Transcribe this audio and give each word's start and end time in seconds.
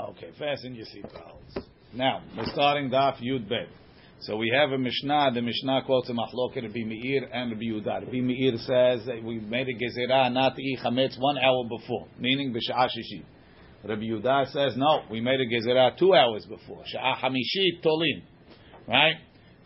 Ah, 0.00 0.10
okay, 0.10 0.30
fasten 0.38 0.74
your 0.74 0.86
seatbelts. 0.86 1.64
Now, 1.92 2.22
we're 2.36 2.46
starting 2.46 2.90
Daf 2.90 3.20
Yud 3.20 3.48
Bet. 3.48 3.68
So 4.20 4.36
we 4.36 4.50
have 4.54 4.70
a 4.70 4.78
Mishnah. 4.78 5.32
The 5.34 5.42
Mishnah 5.42 5.82
quotes 5.84 6.08
a 6.08 6.12
Machloket 6.12 6.62
Rabbi 6.62 6.84
Meir 6.84 7.28
and 7.32 7.50
Rabbi 7.52 7.64
Yehuda. 7.64 8.04
Rabbi 8.04 8.20
Meir 8.20 8.56
says 8.58 9.06
that 9.06 9.22
we 9.22 9.40
made 9.40 9.66
a 9.68 9.74
gezerah 9.74 10.32
not 10.32 10.56
to 10.56 10.62
eat 10.62 10.78
chametz 10.82 11.18
one 11.18 11.36
hour 11.38 11.64
before, 11.68 12.06
meaning 12.18 12.52
b'sha'ah. 12.52 13.24
Rabbi 13.84 14.02
Yehuda 14.02 14.52
says 14.52 14.74
no, 14.76 15.02
we 15.10 15.20
made 15.20 15.40
a 15.40 15.46
gezerah 15.46 15.98
two 15.98 16.14
hours 16.14 16.46
before, 16.46 16.82
sha'ah 16.94 17.18
hamishit 17.18 17.82
tolin. 17.84 18.22
Right? 18.86 19.16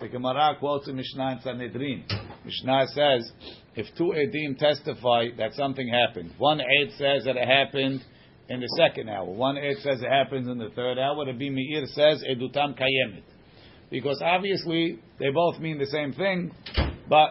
The 0.00 0.08
Gemara 0.08 0.56
quotes 0.58 0.88
a 0.88 0.92
Mishnah 0.92 1.32
in 1.32 1.40
Sanhedrin. 1.42 2.04
Mishnah 2.44 2.86
says 2.88 3.30
if 3.76 3.86
two 3.96 4.12
edim 4.16 4.58
testify 4.58 5.28
that 5.38 5.54
something 5.54 5.88
happened, 5.88 6.32
one 6.38 6.60
ed 6.60 6.90
says 6.98 7.24
that 7.24 7.36
it 7.36 7.46
happened 7.46 8.02
in 8.48 8.60
the 8.60 8.68
second 8.76 9.08
hour. 9.08 9.24
One 9.24 9.56
ed 9.56 9.76
says 9.82 10.02
it 10.02 10.10
happens 10.10 10.48
in 10.48 10.58
the 10.58 10.70
third 10.70 10.98
hour. 10.98 11.24
Rabbi 11.26 11.48
Meir 11.50 11.86
says 11.86 12.22
edutam 12.28 12.78
kayemet 12.78 13.22
because 13.90 14.20
obviously 14.24 14.98
they 15.18 15.30
both 15.30 15.58
mean 15.60 15.78
the 15.78 15.86
same 15.86 16.12
thing, 16.12 16.52
but 17.08 17.30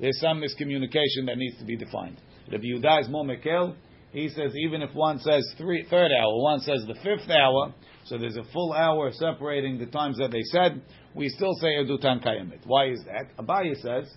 there's 0.00 0.18
some 0.20 0.40
miscommunication 0.40 1.26
that 1.26 1.36
needs 1.36 1.58
to 1.58 1.64
be 1.64 1.76
defined. 1.76 2.20
Rabbi 2.50 2.64
Yehuda 2.64 3.02
is 3.02 3.08
more 3.08 3.24
mekel. 3.24 3.74
He 4.12 4.28
says 4.28 4.52
even 4.56 4.82
if 4.82 4.92
one 4.94 5.20
says 5.20 5.54
three, 5.56 5.86
third 5.88 6.10
hour, 6.10 6.42
one 6.42 6.60
says 6.60 6.84
the 6.88 6.94
fifth 6.94 7.30
hour, 7.30 7.72
so 8.06 8.18
there's 8.18 8.36
a 8.36 8.44
full 8.52 8.72
hour 8.72 9.12
separating 9.12 9.78
the 9.78 9.86
times 9.86 10.18
that 10.18 10.32
they 10.32 10.42
said, 10.50 10.82
we 11.14 11.28
still 11.28 11.54
say 11.54 11.68
Edutan 11.76 12.24
Kayamet. 12.24 12.66
Why 12.66 12.90
is 12.90 13.04
that? 13.04 13.36
Abaye 13.38 13.76
says 13.76 14.12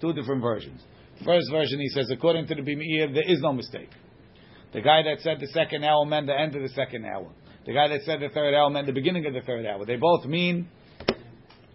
two 0.00 0.12
different 0.12 0.42
versions. 0.42 0.82
First 1.24 1.50
version, 1.50 1.80
he 1.80 1.88
says, 1.88 2.10
according 2.10 2.46
to 2.48 2.54
the 2.54 2.62
Bimir, 2.62 3.14
there 3.14 3.30
is 3.30 3.40
no 3.40 3.52
mistake. 3.52 3.90
The 4.72 4.80
guy 4.80 5.02
that 5.02 5.20
said 5.22 5.40
the 5.40 5.48
second 5.48 5.84
hour 5.84 6.04
meant 6.06 6.26
the 6.26 6.38
end 6.38 6.54
of 6.54 6.62
the 6.62 6.68
second 6.70 7.04
hour. 7.04 7.28
The 7.66 7.72
guy 7.74 7.88
that 7.88 8.02
said 8.02 8.20
the 8.20 8.28
third 8.28 8.54
hour 8.54 8.70
meant 8.70 8.86
the 8.86 8.92
beginning 8.92 9.26
of 9.26 9.34
the 9.34 9.40
third 9.42 9.66
hour. 9.66 9.84
They 9.84 9.96
both 9.96 10.24
mean 10.24 10.68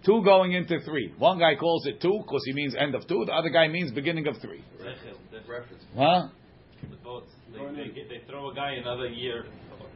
two 0.06 0.24
going 0.24 0.54
into 0.54 0.80
three. 0.82 1.14
One 1.18 1.40
guy 1.40 1.56
calls 1.56 1.86
it 1.86 2.02
two 2.02 2.18
because 2.24 2.42
he 2.46 2.54
means 2.54 2.76
end 2.76 2.96
of 2.96 3.08
two. 3.08 3.24
The 3.26 3.34
other 3.34 3.50
guy 3.50 3.68
means 3.68 3.92
beginning 3.92 4.28
of 4.28 4.38
three. 4.42 4.64
Huh? 5.96 6.28
The 6.90 6.96
boats. 6.98 7.32
They, 7.54 7.60
they, 7.60 8.08
they 8.08 8.22
throw 8.30 8.52
a 8.52 8.56
guy 8.56 8.72
another 8.74 9.08
year 9.08 9.46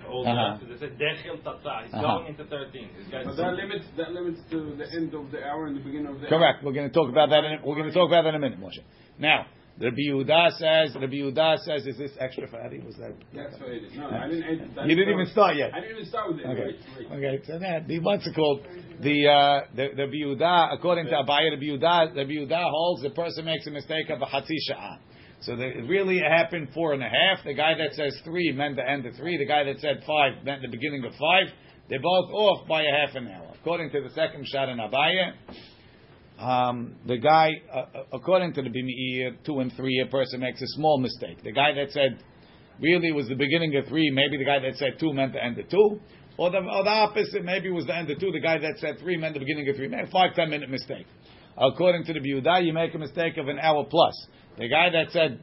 older. 0.07 0.29
Uh-huh. 0.29 0.57
They 0.67 0.79
say 0.79 0.93
Dechel 0.95 1.43
Tata. 1.43 1.85
He's 1.85 1.93
Uh-huh. 1.93 2.01
going 2.19 2.27
into 2.27 2.45
13. 2.45 2.89
But 3.11 3.35
that 3.35 3.53
limits 3.53 3.85
that 3.97 4.11
limits 4.11 4.39
to 4.51 4.75
the 4.77 4.85
end 4.95 5.13
of 5.13 5.31
the 5.31 5.43
hour 5.43 5.67
and 5.67 5.75
the 5.75 5.81
beginning 5.81 6.07
of 6.07 6.21
the 6.21 6.27
Correct. 6.27 6.63
We're 6.63 6.73
going 6.73 6.87
to 6.87 6.93
talk 6.93 7.09
about 7.09 7.29
that. 7.29 7.43
In, 7.43 7.59
we're 7.63 7.75
going 7.75 7.87
to 7.87 7.93
talk 7.93 8.09
about 8.09 8.23
that 8.23 8.29
in 8.29 8.35
a 8.35 8.39
minute, 8.39 8.59
Moshe. 8.59 8.79
Now, 9.19 9.45
Rabbi 9.81 9.95
Yehuda 10.09 10.51
says. 10.57 10.95
Rabbi 10.95 11.13
Yehuda 11.13 11.59
says, 11.59 11.87
"Is 11.87 11.97
this 11.97 12.11
extra 12.19 12.47
for 12.47 12.57
fatty?" 12.61 12.79
Was 12.79 12.95
that? 12.97 13.13
That's 13.33 13.55
it 13.61 13.83
is. 13.85 13.95
No, 13.95 14.09
I 14.09 14.27
didn't. 14.27 14.77
I, 14.77 14.85
You 14.85 14.95
didn't 14.95 15.13
even 15.13 15.27
start 15.31 15.55
yet. 15.55 15.73
I 15.73 15.79
didn't 15.79 15.95
even 15.97 16.09
start 16.09 16.31
with 16.31 16.39
it. 16.41 16.45
Okay. 16.45 17.15
Okay. 17.15 17.43
So 17.47 17.59
that 17.59 17.87
the 17.87 17.99
what's 17.99 18.27
it 18.27 18.35
called? 18.35 18.61
The 18.99 19.27
uh, 19.27 19.61
the 19.75 19.87
the 19.95 20.03
Yehuda, 20.03 20.73
according 20.73 21.05
to 21.05 21.13
Abaye, 21.13 21.57
the 21.57 21.65
Yehuda, 21.65 22.13
the 22.13 22.25
Yehuda 22.25 22.69
holds 22.69 23.03
the 23.03 23.11
person 23.11 23.45
makes 23.45 23.65
a 23.67 23.71
mistake 23.71 24.09
of 24.09 24.21
a 24.21 24.25
hatzi 24.25 24.57
sha'ah. 24.69 24.97
So 25.41 25.55
the, 25.55 25.65
it 25.65 25.87
really 25.87 26.19
happened 26.19 26.69
four 26.73 26.91
and 26.91 27.01
a 27.01 27.07
half. 27.07 27.45
The 27.45 27.53
guy 27.53 27.73
that 27.77 27.93
says 27.95 28.19
three 28.25 28.51
meant 28.51 28.75
the 28.75 28.87
end 28.87 29.05
of 29.05 29.15
three. 29.15 29.37
The 29.37 29.45
guy 29.45 29.63
that 29.63 29.79
said 29.79 30.03
five 30.05 30.43
meant 30.43 30.61
the 30.61 30.67
beginning 30.67 31.05
of 31.05 31.13
five. 31.13 31.53
They're 31.89 32.01
both 32.01 32.29
off 32.33 32.67
by 32.67 32.81
a 32.83 33.07
half 33.07 33.15
an 33.15 33.29
hour. 33.29 33.53
According 33.61 33.91
to 33.91 34.01
the 34.01 34.09
second 34.09 34.45
shot 34.47 34.67
in 34.67 34.77
Abaye, 34.77 35.31
um, 36.39 36.95
the 37.05 37.17
guy, 37.17 37.49
uh, 37.71 37.77
uh, 37.77 38.03
according 38.13 38.53
to 38.53 38.61
the 38.61 38.69
Bimi'ir, 38.69 39.43
two 39.45 39.59
and 39.59 39.73
three, 39.73 40.01
a 40.05 40.09
person 40.09 40.39
makes 40.39 40.61
a 40.61 40.67
small 40.67 40.97
mistake. 40.99 41.43
The 41.43 41.51
guy 41.51 41.73
that 41.73 41.91
said 41.91 42.23
really 42.79 43.11
was 43.11 43.27
the 43.27 43.35
beginning 43.35 43.75
of 43.75 43.87
three, 43.87 44.09
maybe 44.09 44.37
the 44.37 44.45
guy 44.45 44.59
that 44.59 44.77
said 44.77 44.99
two 44.99 45.13
meant 45.13 45.33
the 45.33 45.43
end 45.43 45.59
of 45.59 45.69
two. 45.69 45.99
Or 46.37 46.49
the, 46.49 46.59
or 46.59 46.83
the 46.85 46.89
opposite, 46.89 47.43
maybe 47.43 47.67
it 47.67 47.73
was 47.73 47.85
the 47.85 47.95
end 47.95 48.09
of 48.09 48.19
two. 48.19 48.31
The 48.31 48.39
guy 48.39 48.57
that 48.57 48.77
said 48.77 48.99
three 48.99 49.17
meant 49.17 49.33
the 49.33 49.41
beginning 49.41 49.67
of 49.67 49.75
three. 49.75 49.89
Maybe 49.89 50.09
five, 50.09 50.33
ten 50.35 50.49
minute 50.49 50.69
mistake. 50.69 51.05
According 51.57 52.05
to 52.05 52.13
the 52.13 52.21
Biuda, 52.21 52.65
you 52.65 52.71
make 52.71 52.95
a 52.95 52.97
mistake 52.97 53.35
of 53.35 53.49
an 53.49 53.59
hour 53.59 53.85
plus. 53.89 54.13
The 54.57 54.69
guy 54.69 54.89
that 54.91 55.11
said 55.11 55.41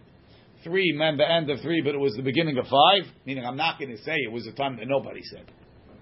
three 0.65 0.95
meant 0.97 1.19
the 1.19 1.31
end 1.31 1.51
of 1.51 1.61
three, 1.61 1.83
but 1.83 1.95
it 1.95 1.99
was 1.99 2.15
the 2.15 2.23
beginning 2.23 2.57
of 2.57 2.65
five, 2.65 3.13
meaning 3.27 3.45
I'm 3.45 3.59
not 3.59 3.79
going 3.79 3.95
to 3.95 4.03
say 4.03 4.15
it 4.15 4.33
was 4.33 4.47
a 4.47 4.53
time 4.53 4.77
that 4.77 4.87
nobody 4.89 5.21
said. 5.31 5.45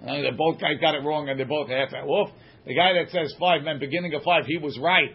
They 0.07 0.31
both 0.37 0.61
guys 0.61 0.79
got 0.81 0.95
it 0.95 1.03
wrong 1.03 1.29
and 1.29 1.39
they're 1.39 1.47
both 1.47 1.69
half 1.69 1.93
off. 1.93 2.31
The 2.67 2.75
guy 2.75 2.93
that 2.95 3.11
says 3.11 3.35
five 3.39 3.63
meant 3.63 3.81
beginning 3.81 4.15
of 4.15 4.23
five, 4.23 4.45
he 4.47 4.59
was 4.59 4.79
right. 4.79 5.15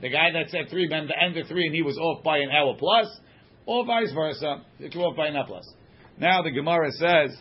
The 0.00 0.10
guy 0.10 0.30
that 0.32 0.50
said 0.50 0.68
three 0.70 0.88
meant 0.88 1.08
the 1.08 1.22
end 1.22 1.36
of 1.36 1.46
three 1.48 1.66
and 1.66 1.74
he 1.74 1.82
was 1.82 1.96
off 1.98 2.22
by 2.22 2.38
an 2.38 2.50
hour 2.50 2.74
plus, 2.78 3.06
or 3.66 3.84
vice 3.84 4.12
versa. 4.12 4.62
If 4.78 4.94
you're 4.94 5.04
off 5.04 5.16
by 5.16 5.28
an 5.28 5.36
hour 5.36 5.46
plus. 5.46 5.70
Now 6.18 6.42
the 6.42 6.50
Gemara 6.50 6.90
says, 6.92 7.36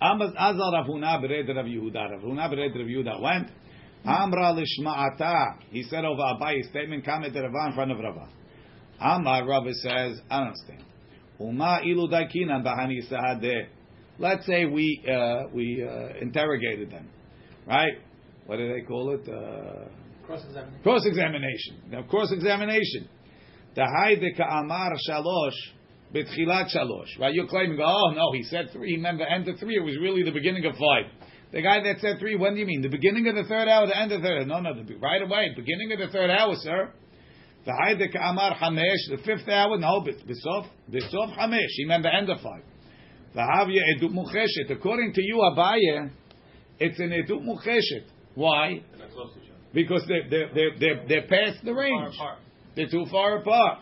Amaz 0.00 0.34
Azal 0.36 0.72
Rav 0.72 0.86
Huna 0.86 1.22
bered 1.22 1.48
Rav 1.48 1.64
Yehuda. 1.64 2.22
Rav 2.22 2.50
Yehuda 2.52 3.20
went. 3.22 3.50
Amra 4.04 4.54
lishma'ata. 4.54 5.58
He 5.70 5.82
said 5.84 6.04
over 6.04 6.22
Abaye's 6.22 6.68
statement, 6.68 7.04
Kamet 7.04 7.34
Rava 7.34 7.68
in 7.68 7.74
front 7.74 7.90
of 7.90 7.98
Rava. 7.98 8.28
Amar 9.00 9.46
Rava 9.46 9.72
says, 9.74 10.20
I 10.30 10.38
don't 10.38 10.48
understand. 10.48 10.84
Uma 11.40 11.80
ilu 11.84 12.08
daikinan 12.08 12.64
bahani 12.64 13.00
sahadeh. 13.10 13.68
Let's 14.18 14.46
say 14.46 14.64
we 14.64 15.02
uh, 15.08 15.48
we 15.52 15.86
uh, 15.88 16.18
interrogated 16.20 16.90
them, 16.90 17.08
right? 17.68 17.92
What 18.46 18.56
do 18.56 18.72
they 18.72 18.80
call 18.80 19.14
it? 19.14 19.28
Uh, 19.28 19.88
cross-examination. 20.26 20.82
cross 20.82 21.06
examination. 21.06 21.82
Now, 21.90 22.02
cross 22.02 22.32
examination. 22.32 23.08
The 23.74 23.82
haide 23.82 24.36
ka'amar 24.36 24.92
shalosh 25.08 25.52
betchilat 26.14 26.74
shalosh. 26.74 27.18
Right? 27.20 27.34
You're 27.34 27.46
claiming, 27.46 27.78
oh 27.80 28.12
no, 28.14 28.32
he 28.32 28.42
said 28.44 28.70
three. 28.72 28.96
Remember, 28.96 29.24
end 29.24 29.48
of 29.48 29.58
three. 29.58 29.76
It 29.76 29.84
was 29.84 29.96
really 30.00 30.22
the 30.22 30.32
beginning 30.32 30.64
of 30.64 30.72
five. 30.72 31.12
The 31.52 31.62
guy 31.62 31.82
that 31.82 32.00
said 32.00 32.18
three. 32.18 32.36
When 32.36 32.54
do 32.54 32.60
you 32.60 32.66
mean 32.66 32.82
the 32.82 32.88
beginning 32.88 33.26
of 33.28 33.34
the 33.34 33.44
third 33.44 33.68
hour, 33.68 33.86
the 33.86 33.96
end 33.96 34.12
of 34.12 34.22
the 34.22 34.28
third? 34.28 34.38
hour? 34.38 34.44
No, 34.46 34.60
no, 34.60 34.82
the, 34.82 34.96
right 34.96 35.22
away, 35.22 35.52
beginning 35.56 35.92
of 35.92 35.98
the 35.98 36.08
third 36.08 36.30
hour, 36.30 36.54
sir. 36.56 36.92
The 37.64 37.72
haide 37.72 38.12
ka'amar 38.12 38.54
hamesh, 38.56 39.10
the 39.10 39.18
fifth 39.24 39.48
hour. 39.48 39.78
No, 39.78 40.02
but 40.04 40.14
bisof 40.26 40.66
bisof 40.90 41.36
hamesh. 41.36 41.72
He 41.76 41.84
meant 41.84 42.02
the 42.02 42.14
end 42.14 42.30
of 42.30 42.40
five. 42.40 42.62
The 43.34 43.40
havya 43.40 43.80
edut 43.96 44.12
mucheshet. 44.12 44.70
According 44.70 45.12
to 45.12 45.22
you, 45.22 45.36
Abaye, 45.54 46.10
it's 46.80 46.98
an 46.98 47.10
edut 47.10 47.44
mucheshet. 47.44 48.04
Why? 48.34 48.82
They're 48.90 49.06
not 49.06 49.10
close 49.14 49.32
to 49.34 49.40
each 49.40 49.50
other. 49.50 49.58
Because 49.72 50.04
they're, 50.08 50.28
they're, 50.30 50.54
they're, 50.54 50.78
they're, 50.78 51.08
they're 51.08 51.28
past 51.28 51.64
the 51.64 51.72
Far 51.72 51.80
range. 51.82 52.14
apart. 52.14 52.38
They're 52.76 52.88
too 52.88 53.06
far 53.10 53.38
apart. 53.38 53.78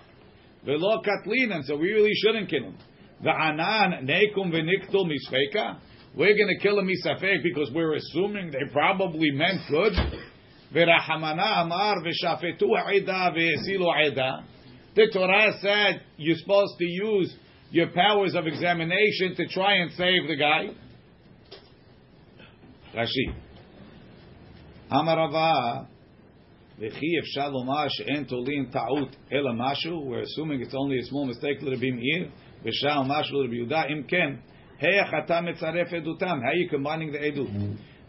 Velo 0.64 1.02
katlinan, 1.02 1.62
so 1.64 1.76
we 1.76 1.92
really 1.92 2.14
shouldn't 2.14 2.48
kill 2.50 2.64
him. 2.64 2.78
V'anan 3.24 4.02
nekum 4.04 4.50
v'niktul 4.52 5.06
misfeka. 5.06 5.78
We're 6.16 6.34
going 6.34 6.48
to 6.48 6.58
kill 6.62 6.78
him 6.78 6.88
misafek 6.88 7.42
because 7.42 7.70
we're 7.74 7.94
assuming 7.94 8.50
they 8.50 8.72
probably 8.72 9.30
meant 9.30 9.60
good. 9.70 9.92
V'rahamana 10.74 11.62
amar 11.64 11.96
v'shafetu 12.02 12.92
eda 12.94 13.32
v'esilu 13.36 14.06
eda. 14.10 14.44
The 14.94 15.08
Torah 15.12 15.52
said 15.60 16.02
you're 16.16 16.36
supposed 16.38 16.78
to 16.78 16.84
use 16.84 17.36
your 17.70 17.88
powers 17.88 18.34
of 18.34 18.46
examination 18.46 19.34
to 19.36 19.46
try 19.48 19.74
and 19.74 19.90
save 19.92 20.26
the 20.26 20.36
guy. 20.36 20.68
Rashi. 22.95 23.33
Amarava. 24.91 25.85
וכי 26.81 27.19
אפשר 27.19 27.49
לומר 27.49 27.87
שאין 27.89 28.23
תולים 28.23 28.65
טעות 28.71 29.15
אלא 29.33 29.51
משהו, 29.53 30.11
we're 30.11 30.23
assuming 30.23 30.65
it's 30.65 30.73
only 30.73 30.97
a 30.97 31.09
small 31.09 31.27
mistake 31.29 31.65
לרבי 31.65 31.91
מאיר, 31.91 32.27
ושאר 32.63 33.01
משהו 33.07 33.41
לרבי 33.41 33.55
יהודה, 33.55 33.83
אם 33.83 34.03
כן, 34.07 34.33
היח 34.79 35.11
אתה 35.25 35.41
מצרף 35.41 35.93
עדותם, 35.93 36.39
how 36.39 36.69
you 36.69 36.73
combining 36.73 37.15
the 37.15 37.25
עדות? 37.25 37.49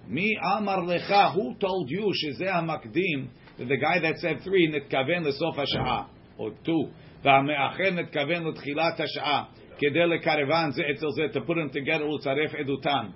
מי 0.08 0.28
אמר 0.58 0.76
לך, 0.76 1.10
who 1.10 1.64
told 1.64 1.90
you 1.90 2.10
שזה 2.12 2.54
המקדים, 2.54 3.26
that 3.58 3.62
the 3.62 3.76
guy 3.76 3.98
that 4.02 4.16
said 4.16 4.44
three 4.44 4.76
נתכוון 4.76 5.22
לסוף 5.22 5.58
השעה, 5.58 6.02
או 6.38 6.48
two, 6.48 6.88
והמאחר 7.22 7.90
נתכוון 7.92 8.46
לתחילת 8.46 9.00
השעה, 9.00 9.44
כדי 9.78 10.06
לקרבן 10.06 10.70
זה 10.70 10.82
אצל 10.94 11.06
זה, 11.16 11.38
to 11.38 11.42
put 11.42 11.52
them 11.52 11.74
together 11.74 12.02
ולצרף 12.02 12.54
עדותם, 12.54 13.06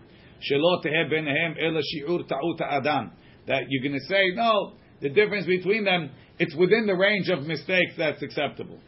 That 3.47 3.61
you're 3.69 3.83
going 3.83 3.99
to 3.99 4.05
say, 4.07 4.23
no, 4.33 4.73
the 5.01 5.09
difference 5.09 5.45
between 5.45 5.83
them, 5.83 6.11
it's 6.39 6.55
within 6.55 6.85
the 6.85 6.95
range 6.95 7.29
of 7.29 7.43
mistakes 7.43 7.93
that's 7.97 8.21
acceptable. 8.21 8.79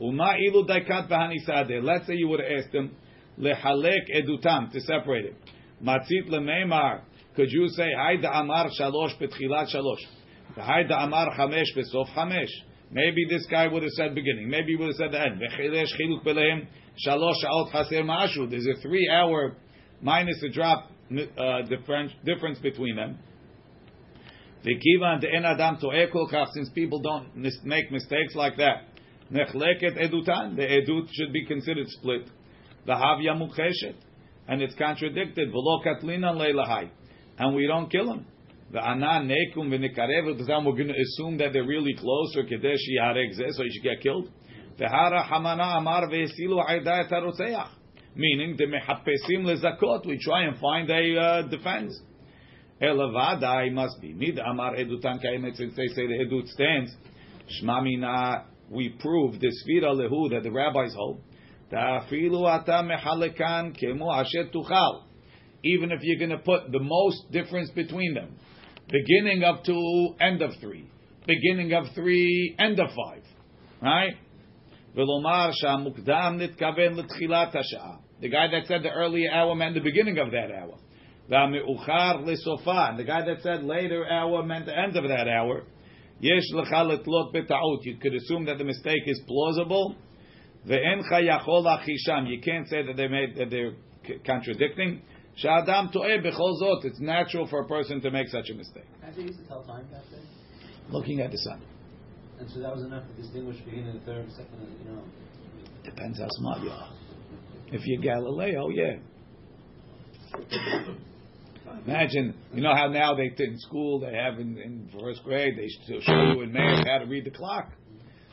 Let's 0.00 0.38
say 2.06 2.14
you 2.14 2.28
would 2.28 2.40
ask 2.40 2.70
them, 2.70 2.96
lehalek 3.38 4.08
edutam, 4.14 4.70
to 4.72 4.80
separate 4.80 5.24
it. 5.26 5.34
Matzit 5.82 6.28
lemeimar. 6.28 7.02
Could 7.36 7.50
you 7.50 7.68
say, 7.68 7.88
hayda 7.96 8.30
amar 8.40 8.68
shalosh 8.80 9.16
betchilat 9.20 9.74
shalosh? 9.74 10.04
Hayda 10.56 11.04
amar 11.04 11.30
chamesh 11.36 11.76
besof 11.76 12.08
chamesh. 12.16 12.50
Maybe 12.90 13.26
this 13.28 13.46
guy 13.50 13.66
would 13.68 13.82
have 13.82 13.92
said 13.92 14.14
beginning. 14.14 14.48
Maybe 14.48 14.72
he 14.72 14.76
would 14.76 14.88
have 14.88 14.96
said 14.96 15.12
the 15.12 15.20
end. 15.20 15.40
There's 18.50 18.66
a 18.66 18.74
three 18.80 19.08
hour 19.12 19.56
minus 20.00 20.42
a 20.42 20.48
drop 20.50 20.90
uh, 21.10 21.62
difference, 21.62 22.12
difference 22.24 22.58
between 22.58 22.96
them. 22.96 23.18
V'kivan 24.64 25.22
de'en 25.22 25.44
adam 25.44 25.78
to'eh 25.80 26.10
kol 26.10 26.28
since 26.52 26.68
people 26.70 27.00
don't 27.00 27.36
mis- 27.36 27.60
make 27.64 27.90
mistakes 27.90 28.34
like 28.34 28.56
that. 28.56 28.84
Nechleket 29.32 29.96
edutan, 29.96 30.56
the 30.56 30.62
edut 30.62 31.08
should 31.12 31.32
be 31.32 31.44
considered 31.46 31.86
split. 31.88 32.28
V'havya 32.86 33.36
mucheshet. 33.36 33.94
and 34.48 34.62
it's 34.62 34.74
contradicted. 34.74 35.52
V'lo 35.52 35.84
katlinan 35.84 36.36
leilahai, 36.36 36.90
and 37.38 37.54
we 37.54 37.66
don't 37.66 37.90
kill 37.90 38.12
him. 38.12 38.26
The 38.72 38.80
anan 38.84 39.28
nekum 39.28 39.68
v'nikarev 39.68 40.36
we're 40.64 40.72
going 40.72 40.88
to 40.88 41.00
assume 41.00 41.38
that 41.38 41.52
they're 41.52 41.66
really 41.66 41.94
close 41.94 42.36
or 42.36 42.44
kadesh 42.44 42.80
yareg 43.00 43.34
so 43.52 43.62
he 43.62 43.70
should 43.70 43.82
get 43.82 44.02
killed. 44.02 44.28
V'hara 44.78 45.24
hamana 45.26 45.78
amar 45.78 46.08
ve'esilu 46.08 46.62
aida 46.68 47.04
et 47.04 47.10
harotzeach. 47.10 47.77
Meaning, 48.14 48.56
the 48.56 48.64
mehapesim 48.64 49.44
lezakot, 49.44 50.06
we 50.06 50.18
try 50.18 50.44
and 50.44 50.58
find 50.58 50.90
a 50.90 51.16
uh, 51.16 51.42
defense. 51.42 51.98
Elavadai 52.82 53.72
must 53.72 54.00
be. 54.00 54.12
Mid 54.12 54.38
amar 54.38 54.74
edutan 54.74 55.24
kaimet, 55.24 55.56
since 55.56 55.74
they 55.76 55.88
say 55.88 56.06
the 56.06 56.24
edut 56.24 56.48
stands. 56.48 56.94
Shmamina, 57.62 58.44
we 58.70 58.90
prove 59.00 59.40
the 59.40 59.48
sfira 59.48 59.94
lehu 59.94 60.30
that 60.30 60.42
the 60.42 60.50
rabbis 60.50 60.94
hold. 60.94 61.20
Ta'afilu 61.70 62.46
ata 62.46 62.82
mehalekan 62.82 63.76
kemu 63.78 64.20
asher 64.20 64.50
tuchal. 64.54 65.02
Even 65.64 65.90
if 65.90 66.00
you're 66.02 66.18
going 66.18 66.30
to 66.30 66.44
put 66.44 66.70
the 66.70 66.78
most 66.78 67.32
difference 67.32 67.70
between 67.70 68.14
them, 68.14 68.36
beginning 68.88 69.42
of 69.42 69.64
two, 69.64 70.14
end 70.20 70.40
of 70.40 70.52
three, 70.60 70.88
beginning 71.26 71.72
of 71.72 71.84
three, 71.94 72.54
end 72.58 72.78
of 72.78 72.88
five, 72.88 73.22
right? 73.82 74.14
The 74.98 75.06
guy 78.28 78.48
that 78.48 78.66
said 78.66 78.82
the 78.82 78.90
earlier 78.90 79.30
hour 79.30 79.54
meant 79.54 79.74
the 79.74 79.80
beginning 79.80 80.18
of 80.18 80.32
that 80.32 80.50
hour. 80.50 80.74
The 81.28 83.04
guy 83.04 83.24
that 83.24 83.42
said 83.42 83.62
later 83.62 84.04
hour 84.10 84.42
meant 84.42 84.66
the 84.66 84.76
end 84.76 84.96
of 84.96 85.04
that 85.04 85.28
hour. 85.28 85.62
You 86.20 86.40
could 88.00 88.14
assume 88.14 88.46
that 88.46 88.58
the 88.58 88.64
mistake 88.64 89.02
is 89.06 89.20
plausible. 89.28 89.94
You 90.64 90.80
can't 92.44 92.68
say 92.68 92.82
that 92.82 92.96
they 92.96 93.06
made, 93.06 93.36
that 93.36 93.50
they're 93.50 93.74
contradicting. 94.26 95.02
It's 95.36 97.00
natural 97.00 97.46
for 97.46 97.60
a 97.60 97.68
person 97.68 98.00
to 98.00 98.10
make 98.10 98.26
such 98.26 98.50
a 98.50 98.54
mistake. 98.54 98.88
How 99.00 99.12
do 99.12 99.20
you 99.20 99.28
used 99.28 99.38
to 99.38 99.46
tell 99.46 99.62
time 99.62 99.86
back 99.92 100.02
then? 100.10 100.22
Looking 100.90 101.20
at 101.20 101.30
the 101.30 101.38
sun. 101.38 101.62
And 102.38 102.50
so 102.50 102.60
that 102.60 102.74
was 102.74 102.84
enough 102.84 103.04
to 103.08 103.22
distinguish 103.22 103.56
between 103.58 103.86
the 103.86 103.98
third, 104.00 104.24
and 104.24 104.32
second, 104.32 104.60
and, 104.60 104.78
you 104.84 104.92
know. 104.92 105.02
Depends 105.84 106.18
how 106.20 106.28
smart 106.30 106.62
you 106.62 106.70
are. 106.70 106.92
If 107.72 107.86
you're 107.86 108.00
Galileo, 108.00 108.68
yeah. 108.68 108.96
Imagine, 111.86 112.34
you 112.54 112.62
know 112.62 112.74
how 112.74 112.88
now 112.88 113.14
they 113.14 113.32
in 113.42 113.58
school 113.58 114.00
they 114.00 114.14
have 114.14 114.38
in, 114.38 114.58
in 114.58 114.88
first 115.00 115.22
grade 115.24 115.54
they 115.56 115.68
show 116.00 116.32
you 116.34 116.42
in 116.42 116.52
math 116.52 116.86
how 116.86 116.98
to 116.98 117.06
read 117.06 117.24
the 117.24 117.30
clock. 117.30 117.72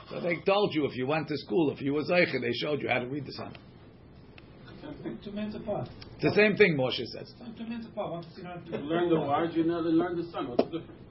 So 0.10 0.20
they 0.22 0.38
told 0.46 0.74
you 0.74 0.86
if 0.86 0.96
you 0.96 1.08
went 1.08 1.28
to 1.30 1.38
school, 1.38 1.72
if 1.72 1.82
you 1.82 1.94
were 1.94 2.04
Zeicher, 2.04 2.40
they 2.42 2.54
showed 2.54 2.82
you 2.82 2.90
how 2.90 3.00
to 3.00 3.08
read 3.08 3.26
the 3.26 3.34
sun. 3.34 3.54
Two 5.24 5.32
minutes 5.32 5.56
apart. 5.56 5.90
It's 6.16 6.24
the 6.24 6.36
same 6.36 6.56
thing 6.56 6.78
Moshe 6.78 7.04
says. 7.08 7.34
Two 7.58 7.64
minutes 7.64 7.88
apart. 7.88 8.12
Once 8.12 8.28
you 8.38 8.44
know, 8.44 8.56
learn 8.84 9.10
the 9.10 9.20
watch, 9.20 9.52
you 9.54 9.64
never 9.64 9.82
learn 9.82 10.16
the 10.16 10.30
sun. 10.32 10.50
What's 10.50 10.64
the 10.66 10.80
difference? 10.80 11.05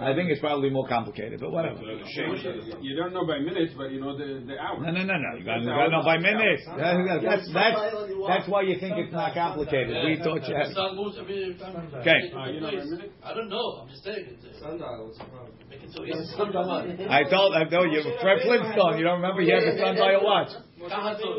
I 0.00 0.14
think 0.14 0.30
it's 0.30 0.40
probably 0.40 0.70
more 0.70 0.86
complicated, 0.86 1.40
but 1.40 1.50
whatever. 1.50 1.80
You 1.80 2.96
don't 2.96 3.12
know 3.12 3.26
by 3.26 3.38
minutes, 3.38 3.72
but 3.76 3.90
you 3.90 4.00
know 4.00 4.16
the, 4.16 4.44
the 4.46 4.58
hour. 4.58 4.80
No, 4.80 4.90
no, 4.92 5.02
no, 5.02 5.16
no. 5.16 5.38
You 5.38 5.44
got 5.44 5.58
to 5.58 5.88
know 5.88 6.02
by 6.04 6.18
minutes. 6.18 6.62
That- 6.66 7.20
That's, 7.24 7.48
that's, 7.52 7.80
that's 8.28 8.48
why 8.48 8.62
you 8.62 8.78
think 8.78 8.96
it's 8.98 9.12
not 9.12 9.34
complicated. 9.34 9.96
We 10.04 10.20
thought 10.22 10.46
you 10.48 10.54
had. 10.54 10.72
Sun 10.74 10.96
moves 10.96 11.16
every 11.18 11.56
time. 11.58 11.88
Okay. 12.00 12.32
Uh, 12.32 12.46
you 12.52 12.60
know 12.60 12.70
by 12.70 12.84
minutes? 12.84 13.12
I 13.24 13.34
don't 13.34 13.48
know. 13.48 13.82
I'm 13.82 13.88
just 13.88 14.04
saying. 14.04 14.36
It's, 14.36 14.60
Sundial, 14.60 15.06
what's 15.06 15.18
the 15.18 15.24
problem? 15.24 15.52
make 15.70 15.82
it 15.82 15.90
so 15.92 16.04
easy. 16.04 16.14
I 17.08 17.24
told, 17.24 17.54
I 17.54 17.64
know 17.64 17.84
you, 17.84 18.02
Fred 18.20 18.38
Flintstone. 18.42 18.98
You 18.98 19.04
don't 19.04 19.20
remember 19.20 19.42
you 19.42 19.54
had 19.54 19.64
the 19.64 19.78
sun 19.78 19.96
by 19.96 20.12
a 20.12 20.22
watch. 20.22 20.50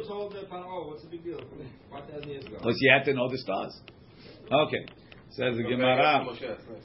told 0.08 0.34
what's 0.90 1.04
the 1.04 1.10
big 1.10 1.24
deal? 1.24 1.40
5,000 1.92 2.30
years 2.30 2.46
ago. 2.46 2.58
Because 2.58 2.78
you 2.80 2.92
had 2.94 3.06
to 3.06 3.14
know 3.14 3.30
the 3.30 3.38
stars. 3.38 3.74
Okay. 4.52 4.84
Says 5.31 5.57
the 5.57 5.63
Gemara. 5.65 6.25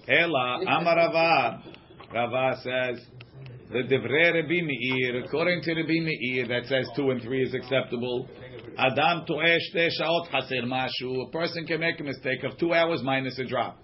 Ela 0.07 0.59
Amarava. 0.67 1.61
Rava 2.11 2.59
says 2.63 3.05
the 3.71 3.83
Divrei 3.83 4.33
Rabbi 4.33 4.61
Meir. 4.63 5.23
According 5.23 5.61
to 5.61 5.73
Rabbi 5.75 5.99
Meir, 5.99 6.47
that 6.47 6.65
says 6.67 6.87
two 6.95 7.11
and 7.11 7.21
three 7.21 7.43
is 7.43 7.53
acceptable. 7.53 8.27
Adam 8.77 9.25
to'eh 9.27 9.57
shte 9.71 9.89
shaot 9.99 10.29
haser 10.29 10.63
mashu. 10.63 11.27
A 11.27 11.31
person 11.31 11.65
can 11.67 11.79
make 11.79 11.99
a 11.99 12.03
mistake 12.03 12.43
of 12.43 12.57
two 12.57 12.73
hours 12.73 13.01
minus 13.03 13.37
a 13.37 13.45
drop. 13.45 13.77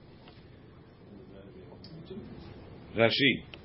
Rashi. 2.97 3.55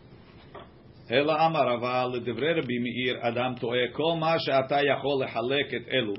אלא 1.11 1.47
אמר 1.47 1.75
אבל 1.75 2.11
לדברי 2.15 2.53
רבי 2.53 2.79
מאיר, 2.79 3.29
אדם 3.29 3.55
טועה, 3.61 3.79
כל 3.93 4.15
מה 4.21 4.35
שאתה 4.38 4.79
יכול 4.82 5.25
לחלק 5.25 5.75
את 5.75 5.88
אלו, 5.93 6.12